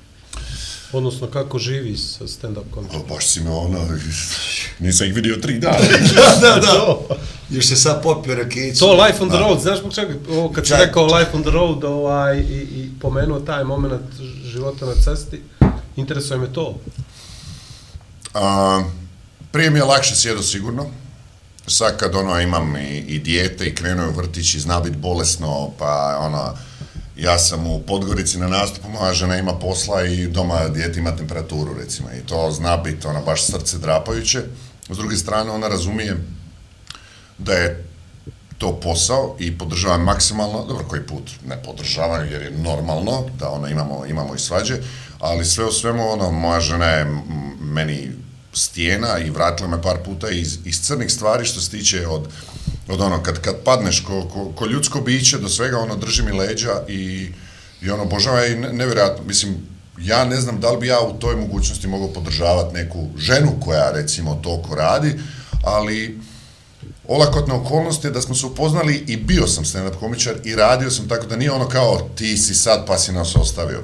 [0.91, 3.03] Odnosno, kako živi sa stand-up komedijom?
[3.09, 3.79] Baš si me ono,
[4.79, 5.77] nisam ih vidio tri dana.
[6.41, 6.97] da, da.
[7.49, 8.79] Još se sad popio rakicu.
[8.79, 10.13] To Life on the Road, znaš zbog čega?
[10.55, 14.01] Kad si rekao Life on the Road ovaj, i, i pomenuo taj moment
[14.45, 15.41] života na cesti,
[15.95, 16.75] interesuje me to.
[18.33, 18.83] A,
[19.51, 20.85] prije mi je lakše sjedo sigurno.
[21.67, 24.97] Sad kad ono imam i, i dijete i krenuo je u vrtić i zna biti
[24.97, 26.53] bolesno, pa ono,
[27.17, 31.73] ja sam u Podgorici na nastupu, moja žena ima posla i doma dijete ima temperaturu
[31.79, 34.43] recimo i to zna biti ona baš srce drapajuće.
[34.89, 36.17] S druge strane ona razumije
[37.37, 37.85] da je
[38.57, 43.69] to posao i podržava maksimalno, dobro koji put ne podržava, jer je normalno da ona
[43.69, 44.77] imamo, imamo i svađe,
[45.19, 47.05] ali sve u svemu ono, moja žena je
[47.61, 48.11] meni
[48.53, 52.27] stijena i vratila me par puta iz, iz crnih stvari što se tiče od,
[52.87, 56.31] od ono, kad, kad padneš ko, ko, ko ljudsko biće do svega, ono, drži mi
[56.31, 57.31] leđa i,
[57.81, 59.55] i ono, božava je i nevjerojatno, mislim,
[59.99, 63.91] ja ne znam da li bi ja u toj mogućnosti mogao podržavati neku ženu koja,
[63.91, 65.19] recimo, toliko radi,
[65.63, 66.19] ali
[67.07, 71.07] olakotna okolnost je da smo se upoznali i bio sam stand-up komičar i radio sam
[71.07, 73.81] tako da nije ono kao ti si sad pa si nas ostavio.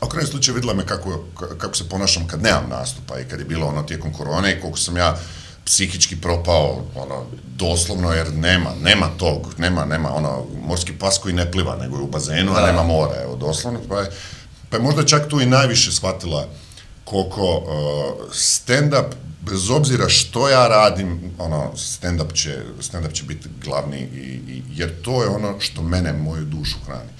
[0.00, 3.24] A u krajnjem slučaju vidjela me kako, ka- kako se ponašam kad nemam nastupa i
[3.24, 5.16] kad je bilo ono tijekom korone i koliko sam ja
[5.64, 7.24] psihički propao, ono,
[7.56, 12.02] doslovno, jer nema, nema tog, nema, nema, ono, morski pas koji ne pliva, nego je
[12.02, 14.10] u bazenu, a nema mora, evo, doslovno, pa je,
[14.74, 16.48] pa je možda čak tu i najviše shvatila
[17.04, 19.06] koliko uh, stand-up,
[19.40, 25.02] bez obzira što ja radim, ono, stand-up će, stand-up će biti glavni, i, i, jer
[25.02, 27.10] to je ono što mene, moju dušu hrani.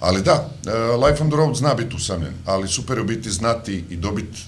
[0.00, 3.84] Ali da, uh, Life on the Road zna biti usamljen, ali super je biti znati
[3.90, 4.42] i dobiti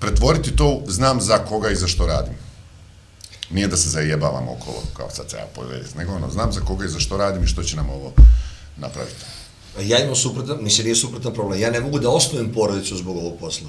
[0.00, 2.34] pretvoriti to, znam za koga i za što radim.
[3.50, 6.84] Nije da se zajebavam okolo, kao sad se ja povijest, nego ono, znam za koga
[6.84, 8.12] i za što radim i što će nam ovo
[8.76, 9.39] napraviti.
[9.82, 13.38] Ja imam suprotan, mislim nije suprotan problem, ja ne mogu da osnujem porodicu zbog ovog
[13.40, 13.68] posla.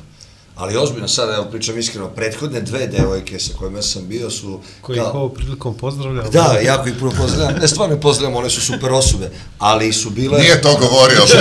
[0.56, 4.60] Ali ozbiljno, sad evo pričam iskreno, prethodne dve devojke sa kojima sam bio su...
[4.82, 6.32] Koji ih ovo prilikom pozdravljam.
[6.32, 7.60] Da, jako ih puno pozdravljam.
[7.62, 10.40] Ne, stvarno pozdravljam, one su super osobe, ali su bile...
[10.40, 11.38] Nije to govorio što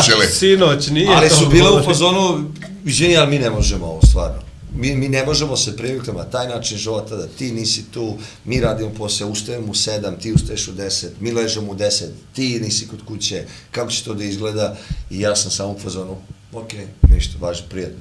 [0.00, 0.26] učili.
[0.26, 2.50] Sinoć, nije ali to su bile u fazonu,
[2.84, 4.43] izvini, ali mi ne možemo ovo, stvarno.
[4.74, 8.60] Mi, mi ne možemo se privikati na taj način života da ti nisi tu, mi
[8.60, 12.88] radimo posao, ustajemo u sedam, ti ustaješ u deset, mi ležemo u deset, ti nisi
[12.88, 14.76] kod kuće, kako će to da izgleda
[15.10, 16.16] i ja sam samo u fazonu,
[16.52, 16.72] ok,
[17.10, 18.00] ništa, važno, prijatno.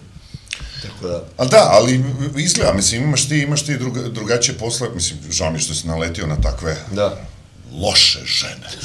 [0.82, 2.04] Tako da, Ali da, ali
[2.38, 6.28] izgleda, mislim, imaš ti, imaš ti druga, drugačije posle, mislim, žao mi što si naletio
[6.28, 7.26] na takve da.
[7.72, 8.70] loše žene.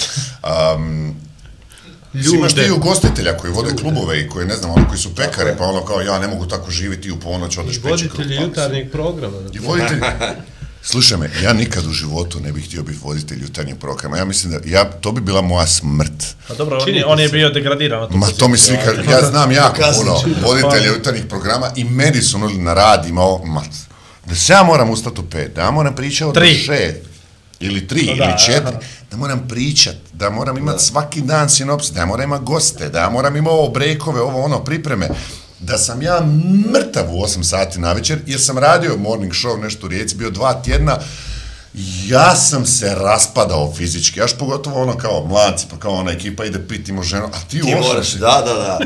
[0.76, 1.16] Um,
[2.14, 2.38] Ljude.
[2.38, 5.64] Imaš ti ugostitelja koji vode klubove i koji, ne znam, ono, koji su pekari, pa
[5.64, 8.18] ono kao, ja ne mogu tako živiti i u ponoć odeš I peći kruh.
[8.18, 9.36] voditelji Pa, jutarnjeg programa.
[9.52, 10.00] I voditelj...
[10.82, 14.16] Slušaj me, ja nikad u životu ne bih htio biti voditelj jutarnjeg programa.
[14.16, 16.36] Ja mislim da, ja, to bi bila moja smrt.
[16.48, 18.08] Pa dobro, on, Čini je, on je bio degradiran.
[18.10, 22.38] Ma to mi svi kažu, ja znam jako puno voditelja jutarnjih programa i meni su
[22.38, 23.62] nuli na rad imao, ma,
[24.26, 26.96] da se ja moram ustati u pet, da ja moram pričati od šest,
[27.60, 28.78] ili tri, Da, ili četiri, aha.
[29.10, 33.36] da moram pričat, da moram imati svaki dan sinopsis, da moram imati goste, da moram
[33.36, 35.08] imati ovo brejkove, ovo ono, pripreme,
[35.60, 36.20] da sam ja
[36.74, 40.30] mrtav u 8 sati na večer, jer sam radio morning show nešto u Rijeci, bio
[40.30, 40.98] dva tjedna,
[42.06, 46.58] ja sam se raspadao fizički, još pogotovo ono kao mladci, pa kao ona ekipa ide
[46.68, 48.78] pit, ima ženu, a ti, Ti osam moraš, da, da, da.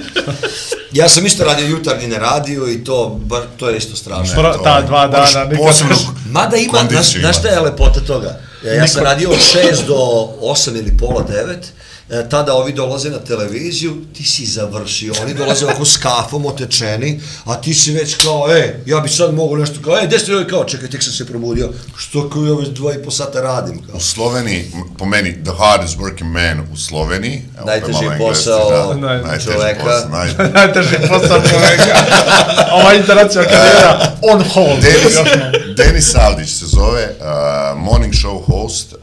[0.92, 4.34] Ja sam isto radio jutarnji na radiju i to, ba, to je isto strašno.
[4.34, 5.96] To- ta dva dana, nikad- posebno
[6.30, 6.78] Mada ima,
[7.20, 8.40] znaš, šta je lepota toga?
[8.64, 9.94] Ja, ja sam radio od 6 do
[10.40, 11.56] 8 ili pola 9,
[12.10, 17.20] e, tada ovi dolaze na televiziju, ti si završio, oni dolaze ovako s kafom otečeni,
[17.44, 20.34] a ti si već kao, e, ja bi sad mogu nešto, kao, e, gde ste
[20.36, 23.40] ovi, kao, čekaj, tek sam se probudio, što kao ja već dva i po sata
[23.40, 23.96] radim, kao.
[23.96, 24.64] U Sloveniji,
[24.98, 29.84] po meni, the hardest working man u Sloveniji, evo, Najteži posao da, naj- najteži čoveka.
[29.84, 31.96] posao, naj, Najteži posao čoveka.
[32.72, 34.80] Ova internacija karijera on hold.
[34.80, 35.16] Denis.
[35.76, 38.98] Denis Aldić se zove uh, morning show host uh,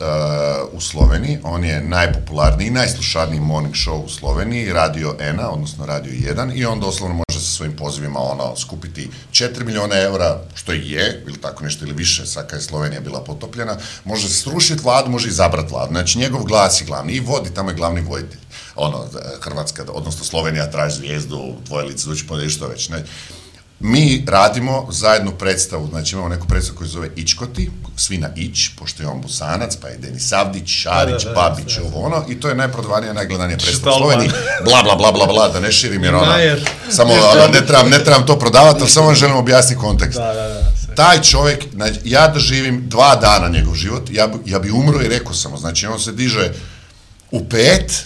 [0.74, 1.38] u Sloveniji.
[1.44, 6.66] On je najpopularniji i najslušaniji morning show u Sloveniji, Radio Ena, odnosno Radio 1, i
[6.66, 11.38] on doslovno može sa svojim pozivima ono, skupiti 4 miliona eura, što i je, ili
[11.38, 15.74] tako nešto, ili više, sad kad je Slovenija bila potopljena, može srušiti vladu, može izabrati
[15.74, 15.92] vladu.
[15.92, 18.40] Znači, njegov glas je glavni i vodi, tamo je glavni voditelj.
[18.76, 19.06] Ono,
[19.42, 23.04] Hrvatska, odnosno Slovenija traži zvijezdu, tvoje lice doći podeš što već, ne.
[23.82, 29.04] Mi radimo zajedno predstavu, znači imamo neku predstavu koju zove Ičkoti, svi na Ić, pošto
[29.04, 32.40] je on Busanac, pa je Denis Avdić, Šarić, Da, da, da, Babić, ovo ono, i
[32.40, 34.00] to je najprodavanija, najgledanija predstava u.
[34.00, 34.30] Sloveniji,
[34.64, 36.38] bla, bla, bla, bla, bla, da ne širim, jer ona,
[36.92, 37.14] samo,
[37.54, 40.18] ne trebam, ne trebam to prodavati, ali samo vam želim objasniti kontekst.
[40.18, 40.96] Da, da, da.
[40.96, 45.02] Taj čovjek, znači, ja da živim dva dana njegov život, ja, bi- ja bi umro
[45.02, 46.52] i rekao sam, mu, znači on se diže
[47.32, 48.04] u pet,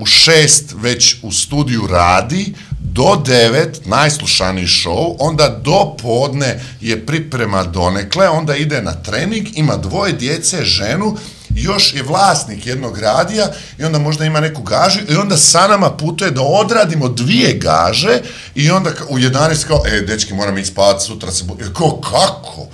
[0.00, 7.62] u šest već u studiju radi, do devet najslušaniji show, onda do podne je priprema
[7.62, 11.16] donekle, onda ide na trening, ima dvoje djece, ženu,
[11.54, 15.90] još je vlasnik jednog radija i onda možda ima neku gažu i onda sa nama
[15.90, 18.20] putuje da odradimo dvije gaže
[18.54, 21.44] i onda u 11 kao, e, dečki, moram ići spavati, sutra se...
[21.44, 22.66] bu-" Kao, kako?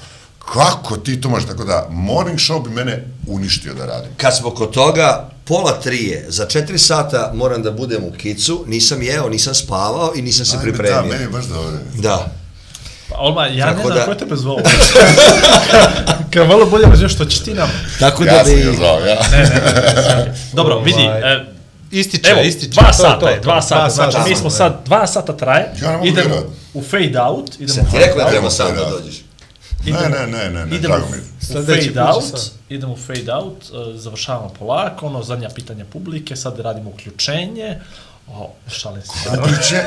[0.53, 1.49] Kako ti to možeš?
[1.49, 4.11] Tako da, morning show bi mene uništio da radim.
[4.17, 8.65] Kad smo kod toga, pola tri je, za četiri sata moram da budem u kicu,
[8.67, 11.03] nisam jeo, nisam spavao i nisam se Ajme, pripremio.
[11.03, 11.73] Da, meni je baš dobro.
[11.95, 12.27] Da.
[13.09, 14.57] Pa, Olma, ja Tako ne znam da- ko je tebe zvao.
[16.33, 17.69] Kad malo bolje razumiješ što će ti nam...
[17.99, 18.63] Tako da Ja sam bi...
[18.63, 19.19] ga zvao, ja.
[20.53, 21.45] Dobro, vidi, Ovaj, e,
[21.91, 22.71] Ističe, Evo, ističe.
[22.71, 24.37] dva to, sata to, je, to, dva sata, znači mi da.
[24.41, 26.35] smo sad, dva sata traje, Ja ne mogu idemo
[26.75, 28.99] u fade out, idemo Sam ti rekao da out, treba sam da da.
[29.93, 30.11] Dođeš.
[30.11, 31.23] Ne, ne, ne, ne, ne, idemo drago mi je.
[31.23, 36.37] u Sljedeći fade out, idemo u fade out, e, završavamo polako, ono, zadnja pitanja publike,
[36.37, 37.79] sad radimo uključenje,
[38.29, 39.31] o, šalim se.
[39.31, 39.83] Biće,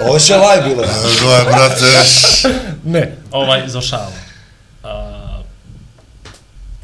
[0.00, 0.84] Ovo će live bilo.
[1.20, 1.84] gledaj, brate,
[2.94, 4.16] ne, ovaj, završavamo.
[4.82, 5.13] A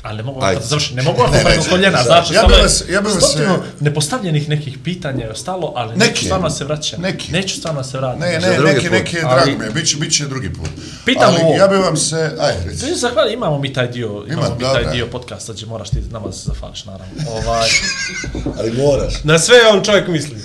[0.02, 0.60] Ali ne mogu Ajde.
[0.60, 3.54] da završim, ne mogu ako Ne, preko koljena, Ja znači je vas- ja vas, stotinu
[3.54, 6.08] e, nepostavljenih nekih pitanja je ostalo, ali Neki.
[6.08, 7.00] neću stvarno se vraćam.
[7.00, 7.32] Neki.
[7.32, 8.18] Neću stvarno se vraćam.
[8.20, 8.90] Ne, ne, neki, put.
[8.90, 10.68] neki, Ali- drago mi je, bit će, bit će drugi put.
[11.04, 11.54] Pitam Ali ovo.
[11.54, 12.86] ja bi vam se, aj, reci.
[12.86, 16.32] Ti zahvali, imamo mi taj dio, imamo mi taj dio podcasta, gdje moraš ti nama
[16.32, 17.14] se zahvališ, naravno.
[17.28, 17.68] Ovaj,
[18.58, 19.14] Ali moraš.
[19.24, 20.36] Na sve on čovjek misli.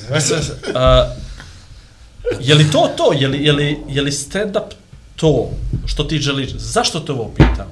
[0.76, 1.10] a,
[2.40, 3.14] je li to to?
[3.14, 4.72] Je li, je li, je li stand-up
[5.16, 5.50] to
[5.86, 6.50] što ti želiš?
[6.52, 7.68] Zašto te ovo pitam?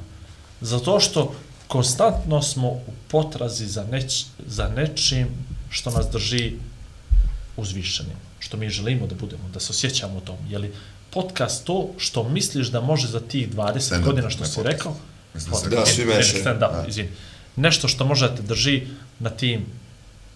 [0.62, 1.34] Zato što
[1.74, 5.28] konstantno smo u potrazi za, neć, za nečim
[5.70, 6.54] što nas drži
[7.58, 8.18] uzvišenim.
[8.40, 10.38] Što mi želimo da budemo, da se osjećamo u tom.
[10.50, 10.74] Je li
[11.10, 14.78] podcast to što misliš da može za tih 20 Stand-up, godina što si podcast.
[14.78, 14.96] rekao?
[15.34, 15.86] Da
[16.24, 16.42] svi.
[16.42, 17.10] Stand up, izvini.
[17.56, 18.82] Nešto što može da te drži
[19.20, 19.66] na tim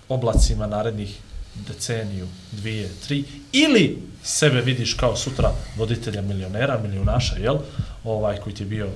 [0.09, 1.17] oblacima narednih
[1.67, 7.57] deceniju, dvije, tri, ili sebe vidiš kao sutra voditelja milionera, milionaša, jel?
[8.03, 8.89] Ovaj koji ti je bio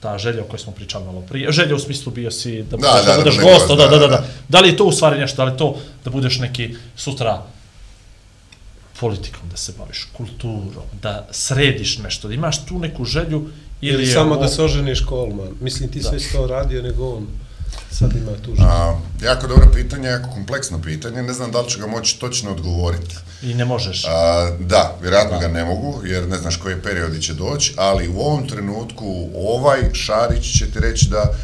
[0.00, 1.52] ta želja o kojoj smo pričali malo prije.
[1.52, 3.88] Želja u smislu bio si da, Da, da, da budeš bude gost, da, da, da,
[3.88, 4.06] da, da.
[4.08, 4.24] da.
[4.48, 7.42] Da li je to u stvari nešto, da li to da budeš neki sutra
[9.00, 13.48] politikom da se baviš, kulturom, da središ nešto, da imaš tu neku želju
[13.80, 15.48] ili, Ili je samo ovo- da se oženiš kolman.
[15.60, 17.26] Mislim, ti sve si to radio, nego on
[17.90, 18.54] sad ima tu.
[18.58, 22.50] A, jako dobro pitanje, jako kompleksno pitanje, ne znam da li ću ga moći točno
[22.50, 23.14] odgovoriti.
[23.42, 24.04] I ne možeš.
[24.04, 28.20] A, da, vjerojatno ga ne mogu, jer ne znaš koje periodi će doći, ali u
[28.20, 31.34] ovom trenutku ovaj Šarić će ti reći da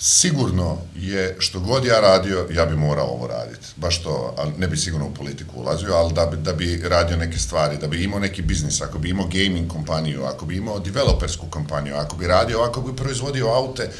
[0.00, 3.66] sigurno je što god ja radio, ja bi morao ovo raditi.
[3.76, 7.16] Baš to, ali ne bi sigurno u politiku ulazio, ali da bi, da bi radio
[7.16, 10.78] neke stvari, da bi imao neki biznis, ako bi imao gaming kompaniju, ako bi imao
[10.78, 13.90] developersku kompaniju, ako bi radio, ako bi proizvodio aute,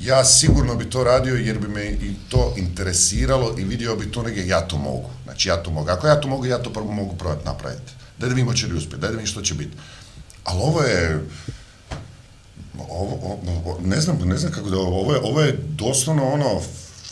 [0.00, 4.22] ja sigurno bi to radio jer bi me i to interesiralo i vidio bi to
[4.22, 5.10] negdje, ja to mogu.
[5.24, 5.90] Znači ja to mogu.
[5.90, 7.92] Ako ja to mogu, ja to prvo mogu probati napraviti.
[8.18, 9.76] Daj da vidimo će li uspjeti, daj da vidim što će biti.
[10.44, 11.24] Ali ovo je,
[12.78, 16.60] ovo, ovo, ne znam, ne znam kako da, ovo je, ovo je doslovno ono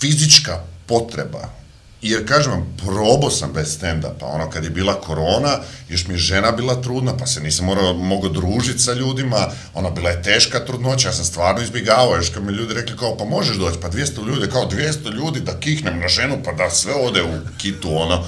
[0.01, 1.60] fizička potreba.
[2.03, 5.59] Jer, kažem vam, probao sam bez stand-upa, ono, kad je bila korona,
[5.89, 9.91] još mi je žena bila trudna, pa se nisam morao, mogao družiti sa ljudima, ono,
[9.91, 13.25] bila je teška trudnoća, ja sam stvarno izbjegavao, još kad mi ljudi rekli kao, pa
[13.25, 16.95] možeš doći, pa 200 ljudi, kao 200 ljudi da kihnem na ženu, pa da sve
[16.95, 18.25] ode u kitu, ono,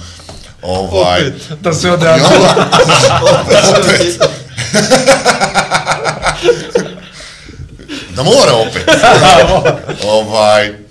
[0.61, 1.31] ovaj,
[1.61, 2.69] da se ode i onda,
[3.79, 4.19] Opet.
[8.15, 8.53] da mora.
[8.53, 8.89] Opet.
[10.13, 10.82] ovaj,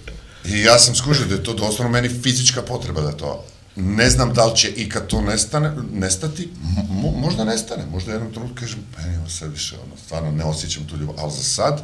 [0.44, 3.44] I ja sam skužio da je to doslovno meni fizička potreba da to.
[3.76, 6.48] Ne znam da li će i kad to nestane, nestati,
[6.88, 10.84] mo, možda nestane, možda jednom trenutku kažem, meni ovo sad više, ono, stvarno ne osjećam
[10.84, 11.82] tu ljubav, ali za sad,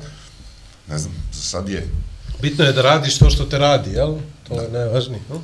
[0.89, 1.89] ne znam, za sad je.
[2.43, 4.15] Bitno je da radiš to što te radi, jel?
[4.49, 5.21] To je najvažnije.
[5.31, 5.43] no?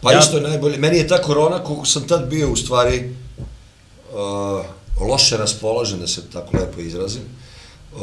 [0.00, 0.78] Pa Ja- isto je najbolje.
[0.78, 3.14] Meni je ta korona, koliko sam tad bio u stvari
[4.12, 4.64] uh,
[5.08, 7.22] loše raspoložen, da se tako lepo izrazim,
[7.94, 8.00] uh,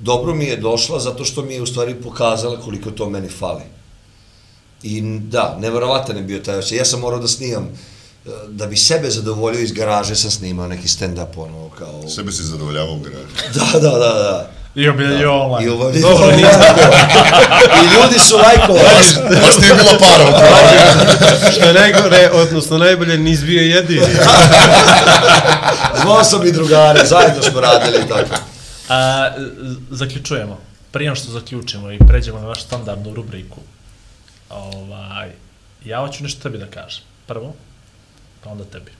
[0.00, 3.62] dobro mi je došla zato što mi je u stvari pokazala koliko to meni fali.
[4.82, 6.78] I da, neverovatan je bio taj osjećaj.
[6.78, 10.88] Ja sam morao da snimam, uh, da bi sebe zadovoljio iz garaže sam snimao neki
[10.88, 12.08] stand-up, ono, kao...
[12.08, 13.34] Sebe si zadovoljavao u garažu.
[13.54, 14.50] Da, da, da, da.
[14.74, 15.98] I obilje i online.
[15.98, 16.50] I, Dobro, nije
[17.82, 18.88] I ljudi su lajkovali.
[19.42, 21.52] Baš ti je bilo para u pravu.
[21.52, 24.06] Što je najgore, odnosno najbolje, nis bio jedini.
[26.02, 28.47] Zvao sam i drugare, zajedno smo radili i tako.
[28.88, 29.30] A,
[29.90, 30.58] zaključujemo.
[30.92, 33.60] Prije nego što zaključimo i pređemo na vašu standardnu rubriku,
[34.50, 35.30] ovaj,
[35.84, 37.02] ja hoću nešto tebi da kažem.
[37.26, 37.54] Prvo,
[38.44, 38.90] pa onda tebi.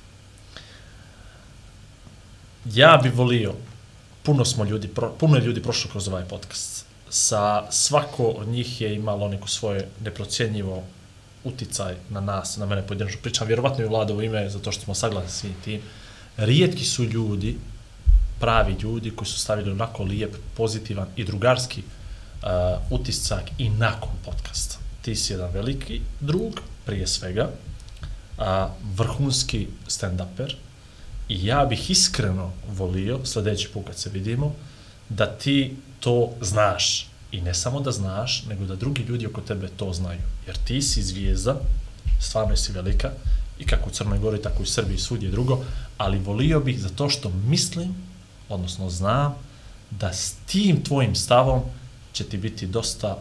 [2.64, 3.54] Ja bi volio,
[4.22, 6.84] puno smo ljudi, pro, puno je ljudi prošlo kroz ovaj podcast.
[7.10, 10.84] Sa svako od njih je imalo neko svoje neprocjenjivo
[11.44, 14.94] uticaj na nas, na mene pojedinačno pričam, vjerovatno i vlada u ime, zato što smo
[14.94, 15.80] saglasni svim tim.
[16.36, 17.58] Rijetki su ljudi,
[18.40, 24.76] pravi ljudi koji su stavili onako lijep, pozitivan i drugarski uh, utisak i nakon podcasta.
[25.02, 27.50] Ti si jedan veliki drug, prije svega,
[28.38, 28.44] uh,
[28.96, 30.54] vrhunski stand-uper
[31.28, 34.54] i ja bih iskreno volio, sljedeći put kad se vidimo,
[35.08, 37.08] da ti to znaš.
[37.32, 40.20] I ne samo da znaš, nego da drugi ljudi oko tebe to znaju.
[40.46, 41.56] Jer ti si zvijezda,
[42.20, 43.10] stvarno si velika,
[43.58, 45.64] i kako u Crnoj Gori, tako i u Srbiji i svudje drugo,
[45.98, 47.94] ali volio bih zato što mislim,
[48.48, 49.34] odnosno znam,
[49.90, 51.62] da s tim tvojim stavom
[52.12, 53.18] će ti biti dosta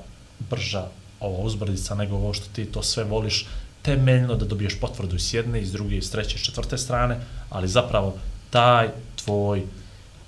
[0.49, 0.85] brža
[1.19, 3.47] ova uzbrdica nego ovo što ti to sve voliš
[3.81, 7.19] temeljno da dobiješ potvrdu i s jedne, iz druge, i s treće, iz četvrte strane,
[7.49, 8.17] ali zapravo
[8.49, 9.63] taj tvoj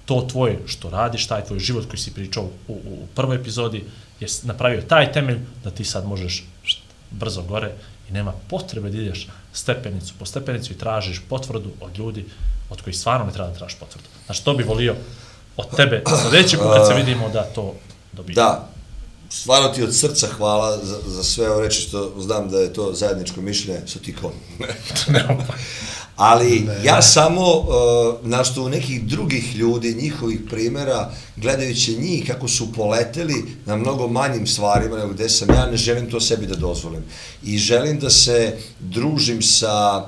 [0.05, 3.83] to tvoje što radiš, taj tvoj život koji si pričao u, u prvoj epizodi,
[4.19, 6.79] je napravio taj temelj da ti sad možeš št,
[7.11, 7.71] brzo gore
[8.09, 9.27] i nema potrebe da ideš
[9.59, 12.25] stepenicu po stepenicu i tražiš potvrdu od ljudi
[12.69, 14.07] od kojih stvarno ne treba da tražiš potvrdu.
[14.25, 14.95] Znači, to bi volio
[15.57, 17.75] od tebe sljedeći put kad se vidimo da to
[18.11, 18.35] dobiješ.
[18.35, 18.69] Da,
[19.29, 22.93] stvarno ti od srca hvala za, za sve ove reči što znam da je to
[22.93, 24.31] zajedničko mišljenje, su ti kon.
[26.19, 27.65] Ali ja samo, uh,
[28.23, 34.07] na što u nekih drugih ljudi, njihovih primjera, gledajući njih kako su poleteli na mnogo
[34.07, 37.03] manjim stvarima nego gde sam ja, ne želim to sebi da dozvolim.
[37.43, 40.05] I želim da se družim sa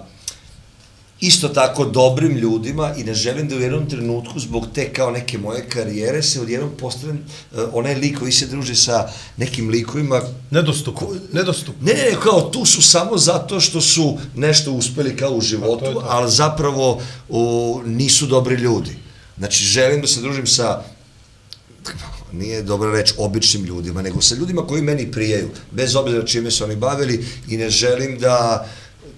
[1.22, 5.38] isto tako dobrim ljudima i ne želim da u jednom trenutku zbog te kao neke
[5.38, 7.20] moje karijere se odjednom postavim
[7.52, 10.22] uh, onaj lik koji se druži sa nekim likovima
[10.52, 11.86] Nedostupno, nedostupno.
[11.86, 15.94] Ne, ne, ne, kao tu su samo zato što su nešto uspeli kao u životu,
[15.94, 16.06] to.
[16.08, 18.96] ali zapravo o, nisu dobri ljudi.
[19.38, 20.84] Znači, želim da se družim sa
[22.32, 26.64] nije dobra reč običnim ljudima, nego sa ljudima koji meni prijaju, bez obzira čime se
[26.64, 28.68] oni bavili i ne želim da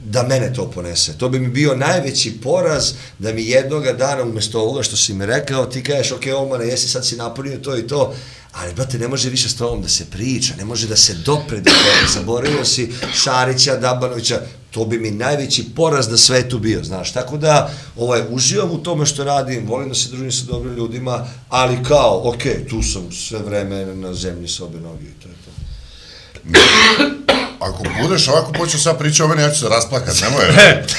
[0.05, 1.17] da mene to ponese.
[1.17, 5.25] To bi mi bio najveći poraz da mi jednoga dana umjesto ovoga što si mi
[5.25, 8.13] rekao, ti kažeš, ok, Olmane, jesi sad si napunio to i to,
[8.51, 11.57] ali, brate, ne može više s tobom da se priča, ne može da se dopre
[11.57, 12.13] do toga.
[12.13, 17.13] Zaboravio si Šarića, Dabanovića, to bi mi najveći poraz na svetu bio, znaš.
[17.13, 21.27] Tako da, ovaj, uživam u tome što radim, volim da se družim sa dobrim ljudima,
[21.49, 25.35] ali kao, ok, tu sam sve vreme na zemlji sa obe noge i to je
[25.45, 25.51] to.
[27.63, 30.45] Ako budeš ovako počeo sad pričati o meni, ja ću se rasplakat, nemoj.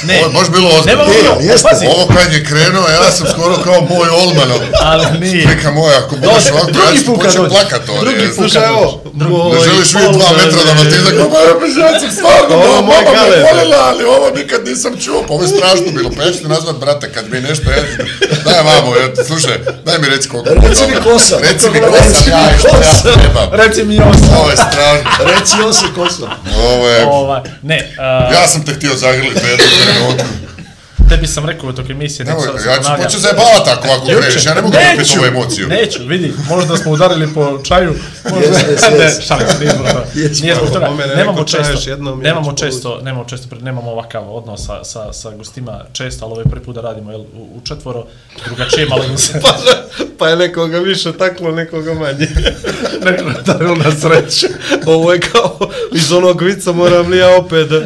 [0.03, 0.15] ne.
[0.17, 1.05] Ovo je baš bilo ozbiljno.
[1.05, 1.69] Nema ovo, E, jeste.
[1.69, 4.61] pazi, Ovo kad je krenuo, ja sam skoro kao moj Olmanov.
[4.83, 5.47] ali nije.
[5.47, 7.49] Neka moja, ako budeš ovako, ja ću dođe.
[7.49, 8.03] plakat ovdje.
[8.05, 11.85] Drugi put Slušaj, kad evo, Ne želiš vidjeti dva metra da me ti tako, ma
[11.85, 13.43] ja sam stvarno, Ovo mama me Galeb.
[13.45, 16.77] voljela, ali ovo nikad nisam čuo, ovo je strašno bilo, pa ja ću te nazvat,
[16.77, 17.81] brate, kad mi nešto je,
[18.45, 19.55] daj mamo, ja, slušaj,
[19.87, 20.51] daj mi reci koliko.
[20.63, 21.39] Reci mi ko sam.
[21.41, 23.49] Reci mi ko sam ja i što ja trebam.
[23.53, 24.29] Reci mi osam.
[24.39, 26.29] Ovo je strašno, Reci on se ko sam.
[26.63, 30.44] Ovo je, Ovaj, ne, uh, ja sam te htio zagrliti u jednom trenutku.
[31.09, 33.05] Tebi sam rekao dok emisije, neću sad da se ja ću ponavljam.
[33.05, 35.69] početi zajebavati ako ovako kreneš, ja ne mogu kupiti ovu emociju.
[35.69, 37.95] Neću, vidi, možda smo udarili po čaju,
[38.31, 38.59] možda,
[38.99, 40.05] ne, šalim se, nije zbog toga.
[40.15, 44.85] Jes, Nije zbog toga, nemamo često, ja nemamo često, nemamo često, nemamo ovakav odnos sa,
[44.85, 47.25] sa, sa gostima često, ali ovaj prvi put da radimo jel, u,
[47.57, 48.07] u četvoro,
[48.47, 49.57] drugačije malo mi se, Pa,
[50.19, 52.29] pa je nekoga više taklo, nekoga manje.
[53.05, 54.47] neko darilo na sreću.
[54.87, 55.59] Ovo je kao
[55.93, 57.81] iz onog vica moram li ja opet da...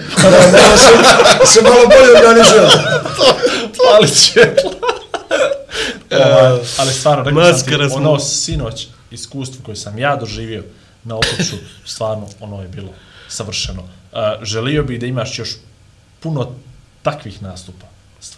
[1.46, 2.68] Se malo bolje organizujem.
[3.76, 4.70] Pali svjetlo.
[6.10, 7.96] Ovaj, ali stvarno, rekao sam ti, Maskara smo.
[7.96, 10.64] ono sinoć iskustvo koje sam ja doživio
[11.04, 12.88] na otoču, stvarno ono je bilo
[13.28, 13.82] savršeno.
[13.82, 15.50] Uh, želio bih da imaš još
[16.20, 16.52] puno
[17.02, 17.86] takvih nastupa,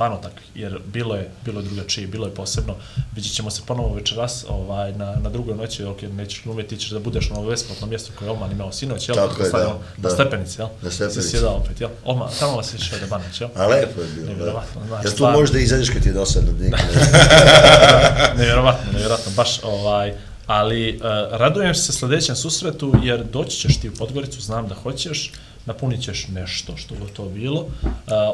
[0.00, 2.74] stvarno takvih, jer bilo je, bilo je drugačije, bilo je posebno.
[3.14, 6.90] Vidjet ćemo se ponovo večeras ovaj, na, na drugoj noći, ok, nećeš glumiti, ti ćeš
[6.90, 9.16] da budeš na ovo besplatno mjesto koje je Oman imao sinoć, jel?
[9.16, 10.10] Tako je, da, Na da.
[10.10, 10.68] stepenici, jel?
[10.82, 11.22] Na stepenici.
[11.22, 11.90] Si sjedao opet, jel?
[12.04, 13.48] Oman, tamo vas išao da banać, jel?
[13.56, 14.26] A lepo je bilo.
[14.26, 14.32] da.
[14.32, 15.38] Nevjerovatno, znači, Jel tu stvarno.
[15.40, 16.52] možda izađeš kad ti je dosadno?
[16.60, 18.34] Nikad ne.
[18.36, 20.14] nevjerovatno, nevjerovatno, baš ovaj,
[20.46, 21.02] ali uh,
[21.32, 25.32] radujem se sljedećem susretu jer doći ćeš ti u Podgoricu, znam da hoćeš,
[25.70, 27.68] napunit ćeš nešto što god to bilo, uh,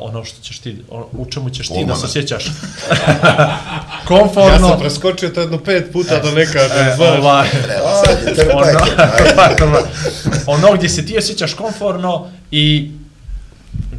[0.00, 1.96] ono što ćeš ti, o, u čemu ćeš ti da Olmana.
[1.98, 2.46] se sjećaš
[2.90, 6.98] Ja komfortno, sam preskočio to jedno pet puta do neka, e, znaš.
[7.18, 7.80] ovaj, Ajde,
[8.54, 8.66] ono,
[9.16, 9.64] trpajte.
[9.64, 9.78] ajde.
[10.46, 12.90] ono gdje se ti osjećaš komforno i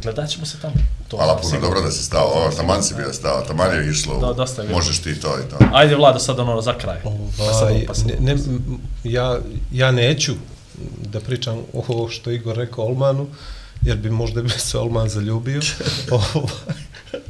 [0.02, 0.74] gledat ćemo se tamo.
[1.08, 1.62] To Hvala puno, siguran.
[1.64, 4.68] dobro da si stao, ovo, taman si bio stao, taman je išlo, Da, dosta je
[4.68, 5.56] možeš ti to i to.
[5.72, 6.96] Ajde Vlado, sad ono za kraj.
[7.02, 7.10] Pa
[7.52, 8.36] sad, Ovaj, pa sad, ne, ne,
[9.04, 9.38] ja,
[9.72, 10.32] ja neću
[11.12, 13.26] da pričam o ovo što Igor rekao Olmanu,
[13.82, 15.60] jer bi možda bi se Olman zaljubio.
[16.10, 16.76] Ovaj,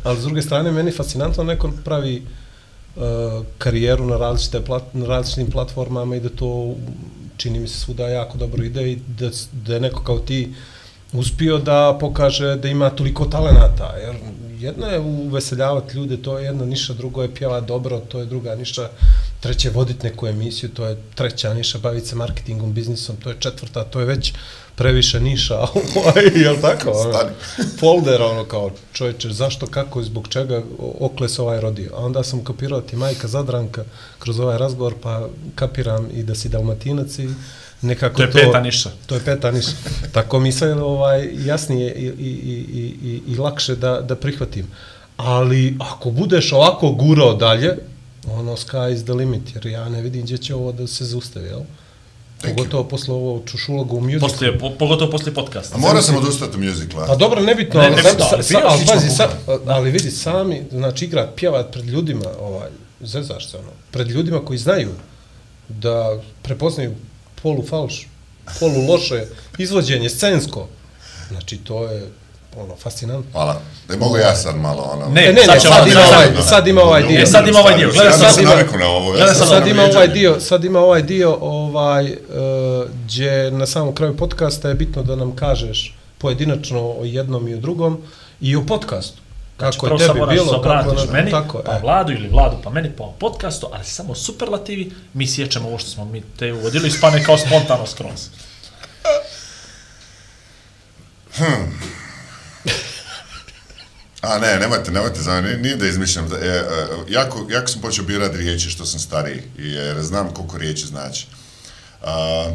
[0.03, 2.23] Ali s druge strane, meni je fascinantno neko pravi
[2.97, 3.03] uh,
[3.59, 6.75] karijeru na, različite plat, na različitim platformama i da to
[7.37, 10.55] čini mi se svuda jako dobro ide i da, da je neko kao ti
[11.13, 14.15] uspio da pokaže da ima toliko talenata, jer
[14.59, 18.55] jedno je uveseljavati ljude, to je jedna niša, drugo je pjevati dobro, to je druga
[18.55, 18.89] niša,
[19.41, 23.37] treće je voditi neku emisiju, to je treća niša, baviti se marketingom, biznisom, to je
[23.39, 24.33] četvrta, to je već
[24.75, 25.59] previše niša,
[25.99, 26.91] ovaj, jel tako?
[26.91, 27.31] Ono, Stani.
[27.81, 31.91] folder, ono kao, čovječe, zašto, kako i zbog čega, o- okle se ovaj rodio.
[31.95, 33.85] A onda sam kapirao ti majka Zadranka
[34.19, 37.29] kroz ovaj razgovor, pa kapiram i da si dalmatinac i
[37.83, 38.91] nekako To je peta niša.
[39.07, 39.71] To je peta niša.
[40.13, 44.67] Tako mi sve ovaj, jasnije i, i, i, i, i, i lakše da, da prihvatim.
[45.17, 47.77] Ali ako budeš ovako gurao dalje,
[48.31, 51.47] ono sky is the limit, jer ja ne vidim gdje će ovo da se zaustavi,
[51.47, 51.61] jel?
[52.43, 54.21] Pogotovo posle ovo čušuloga u musicu.
[54.21, 55.75] Poslije, po, pogotovo poslije podcasta.
[55.75, 57.07] A mora sam odustati od musicala.
[57.07, 59.63] Pa dobro, nebitno, Ne, ali, nebitno, sa- ali sa- ali, slično pazi, sa, bukvalno.
[59.67, 62.69] ali vidi, sami, znači igrat, pjevat pred ljudima, ovaj,
[63.01, 64.91] zezaš se, ono, pred ljudima koji znaju
[65.69, 66.95] da prepoznaju
[67.43, 68.07] polu falš,
[68.61, 69.27] polu loše
[69.59, 70.69] izvođenje, scensko,
[71.29, 72.09] znači to je
[72.59, 73.31] ono, fascinantno.
[73.33, 73.61] Hvala.
[73.89, 75.09] Da mogu ja sad malo ono...
[75.09, 77.21] Ne, E, ne, sad ne, ćemo sad ima ovaj, sad ima ovaj dio.
[77.21, 79.17] E, sad ima ovaj dio, gledaj sad ima- na ovo.
[79.19, 82.17] sad sad ono ima ovaj dio, sad ima ovaj dio ovaj uh,
[82.95, 87.59] gdje na samom kraju podcasta je bitno da nam kažeš pojedinačno o jednom i o
[87.59, 87.99] drugom
[88.41, 89.19] i o podcastu.
[89.59, 91.81] Znači, Kako je prvo sad tebi bilo, se kako obratiš na, meni, tako, pa e.
[91.83, 96.05] Vladu ili Vladu, pa meni po podcastu, ali samo superlativi, mi sjećamo ovo što smo
[96.05, 98.29] mi te uvodili, ispane kao spontano skroz.
[104.21, 106.29] A ne, nemojte, nemojte, za nije, nije da izmišljam.
[106.29, 106.65] Da, e, e,
[107.09, 111.27] jako, jako sam počeo birati riječi što sam stariji, jer znam koliko riječi znači.
[112.03, 112.51] A,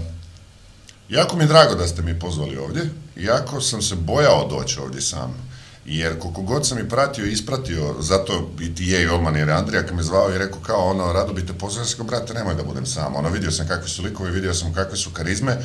[1.09, 5.01] jako mi je drago da ste mi pozvali ovdje, jako sam se bojao doći ovdje
[5.01, 5.53] sam.
[5.85, 9.49] Jer koliko god sam i pratio i ispratio, zato i ti je i Olman jer
[9.49, 12.33] Andrija kad me zvao i rekao kao ono, rado bi te pozvao, ja sam brate,
[12.33, 13.15] nemoj da budem sam.
[13.15, 15.57] Ono, vidio sam kakvi su likovi, vidio sam kakve su karizme,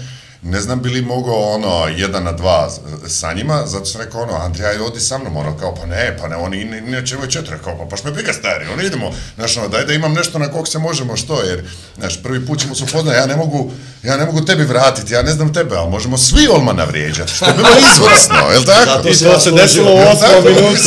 [0.42, 2.70] ne znam bi li mogao ono, jedan na dva
[3.08, 6.16] sa njima, zato sam rekao ono, Andrija, ajde, odi sa mnom, ono, kao, pa ne,
[6.20, 8.82] pa ne, oni ne, ne će imaju četiri, kao, pa baš me briga stari, ono,
[8.82, 11.64] idemo, znaš, ono, daj da imam nešto na kog se možemo, što, jer,
[11.98, 13.70] znaš, prvi put ćemo se upoznati, ja ne mogu,
[14.02, 17.44] ja ne mogu tebi vratiti, ja ne znam tebe, ali možemo svi Olmana vrijeđati, što
[17.44, 18.90] je bilo izvrsno, jel tako?
[18.90, 20.48] Zato I se to se desilo u osmom tako?
[20.48, 20.82] minutu.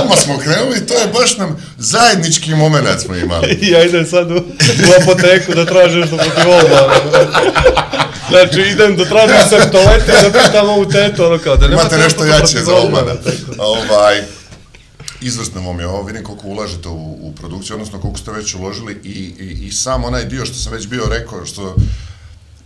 [0.00, 3.58] Odmah, smo krenuli i to je baš nam zajednički moment smo imali.
[3.60, 6.42] I ja idem sad u, u apoteku da tražim nešto protiv.
[8.28, 11.98] Znači, idem da tražim septolete i da pitam ovu tetu, ono kao, da Imate nemate
[11.98, 13.62] nešto jače za Olmana, tako.
[13.62, 14.22] Ovaj,
[15.20, 19.00] izvrsno vam je ovo, vidim koliko ulažete u, u produkciju, odnosno koliko ste već uložili
[19.04, 21.76] i, i, i sam onaj dio što sam već bio rekao, što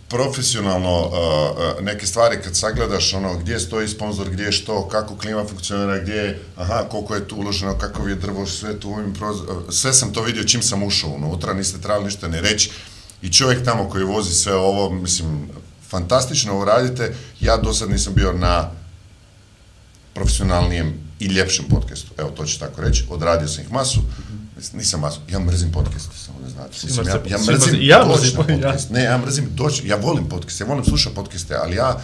[0.09, 5.45] profesionalno uh, neke stvari kad sagledaš ono gdje stoji sponsor, gdje je što, kako klima
[5.49, 9.13] funkcionira, gdje je, aha, koliko je tu uloženo, kakav je drvo, sve tu ovim
[9.69, 12.71] sve sam to vidio čim sam ušao unutra, niste trebali ništa ne reći
[13.21, 15.49] i čovjek tamo koji vozi sve ovo, mislim,
[15.89, 18.71] fantastično ovo radite, ja do sad nisam bio na
[20.13, 22.11] profesionalnijem i ljepšem podcastu.
[22.17, 23.05] Evo, to ću tako reći.
[23.09, 24.01] Odradio sam ih masu.
[24.73, 25.19] Nisam masu.
[25.29, 26.77] Ja mrzim podcast, samo da znate.
[26.83, 28.47] Mislim, ja, ja mrzim ja doći na ja.
[28.47, 28.89] podcast.
[28.89, 29.87] Ne, ja mrzim doći.
[29.87, 32.01] Ja volim podcast, ja volim slušati podcaste, ali ja...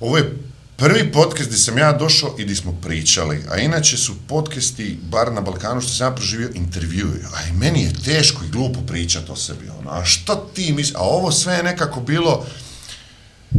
[0.00, 0.36] Ovo je
[0.76, 5.32] prvi podcast gdje sam ja došao i gdje smo pričali, a inače su podcasti, bar
[5.32, 7.26] na Balkanu, što sam ja proživio, intervjuju.
[7.34, 9.68] A i meni je teško i glupo pričati o sebi.
[9.78, 9.90] Ono.
[9.90, 10.94] A što ti misliš?
[10.94, 12.46] A ovo sve je nekako bilo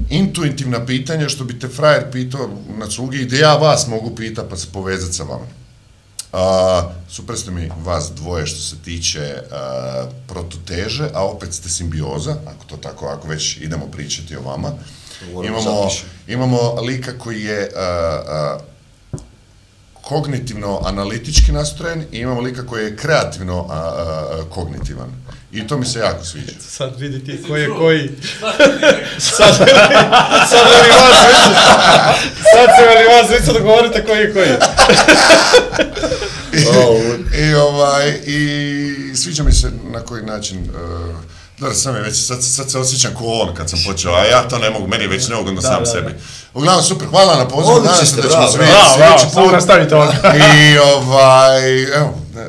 [0.10, 4.58] intuitivna pitanja što bi te frajer pitao na cugi gdje ja vas mogu pitati pa
[4.58, 5.46] se povezati sa vama.
[6.34, 11.70] Uh, super ste mi vas dvoje što se tiče e, uh, prototeže, a opet ste
[11.70, 14.68] simbioza, ako to tako, ako već idemo pričati o vama.
[14.68, 14.80] Uh,
[15.46, 15.90] Imamo,
[16.28, 18.60] imamo lika koji je a, a,
[20.02, 23.82] kognitivno analitički nastrojen i imamo lika koji je kreativno a, a,
[24.32, 25.10] a, kognitivan.
[25.52, 26.52] I to mi se jako sviđa.
[26.78, 28.10] Sad vidi ti ko je koji.
[29.20, 29.56] sad,
[30.50, 31.38] sad veli vas već,
[32.54, 34.50] sad se veli vas već dogovorite koji je koji.
[36.56, 41.16] I, i, ovaj, i sviđa mi se na koji način, uh,
[41.58, 44.48] dobro, sam je već, sad, sad se osjećam ko on kad sam počeo, a ja
[44.48, 46.16] to ne mogu, meni je već neugodno sam da, sebi.
[46.54, 49.54] Uglavnom, super, hvala na pozivu, nadam se da ćemo se vidjeti bravo, sljedeći samo put.
[49.54, 50.06] nastavite ovo.
[50.44, 52.46] I ovaj, evo, ne,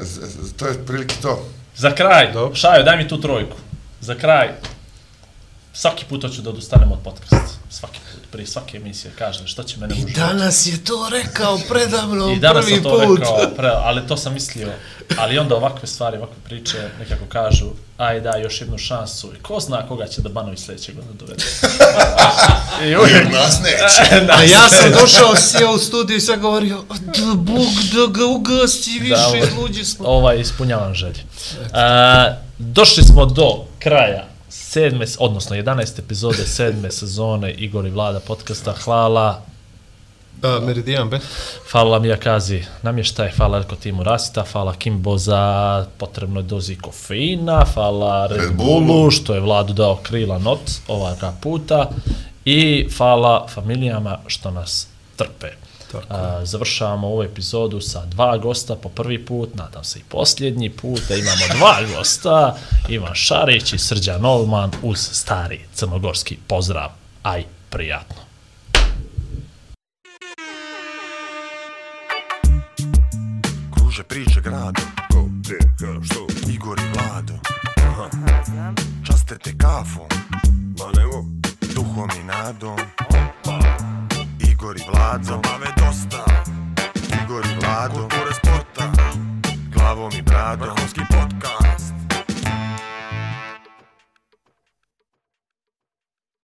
[0.57, 1.45] to je prilike to.
[1.77, 2.55] Za kraj, Dobro.
[2.55, 3.57] Šajo, daj mi tu trojku.
[4.01, 4.49] Za kraj,
[5.73, 7.56] svaki put hoću da odustanem od podcasta.
[7.79, 10.15] Svaki put, prije svake emisije, kažem što će mene I uživati.
[10.17, 13.19] danas je to rekao predavno I danas prvi sam to put.
[13.19, 14.69] rekao, pre, ali to sam mislio.
[15.19, 17.67] Ali onda ovakve stvari, ovakve priče nekako kažu,
[17.99, 19.31] aj da, još jednu šansu.
[19.31, 21.45] I ko zna koga će da Banović sljedeće godine dovede.
[22.85, 24.25] I uvijek, Nas neće.
[24.33, 28.91] A ja sam došao, sjeo u studiju i sad govorio, da Bog da ga ugasi
[28.91, 30.07] više, ovo- izluđi smo.
[30.07, 31.21] ovaj, ispunjavam želje.
[31.73, 34.25] A, došli smo do kraja
[34.77, 35.99] sedme, odnosno 11.
[35.99, 38.75] epizode sedme sezone Igor i Vlada podcasta.
[38.85, 39.43] Hvala
[40.43, 41.23] Da, Meridian Bet.
[41.71, 48.27] Hvala mi Akazi namještaj, hvala Elko Timu Rasita, hvala Kimbo za potrebnoj dozi kofeina, hvala
[48.27, 49.11] Red Bullu.
[49.11, 51.91] što je Vladu dao krila not ovoga puta
[52.45, 55.66] i hvala familijama što nas trpe.
[55.93, 60.71] Tako A, završavamo ovu epizodu sa dva gosta po prvi put, nadam se i posljednji
[60.71, 62.57] put, da imamo dva gosta,
[62.89, 66.91] Ivan Šarić i Srđan Olman uz stari crnogorski pozdrav.
[67.23, 68.27] Aj, prijatno.
[73.75, 74.83] Kruže priče grado
[75.13, 76.27] Ko, gdje, ka, što?
[76.51, 77.35] Igor i Vlado
[79.07, 80.09] Časte te kafom
[80.79, 81.25] Ma nemo.
[81.75, 82.77] Duhom i nadom
[84.67, 86.25] Igor i Vlado Zabave dosta.
[87.23, 87.95] Igor i Vlado.
[87.95, 88.93] Kulture sporta.
[89.73, 90.69] Glavom i bradom.
[90.69, 91.01] Vrhovski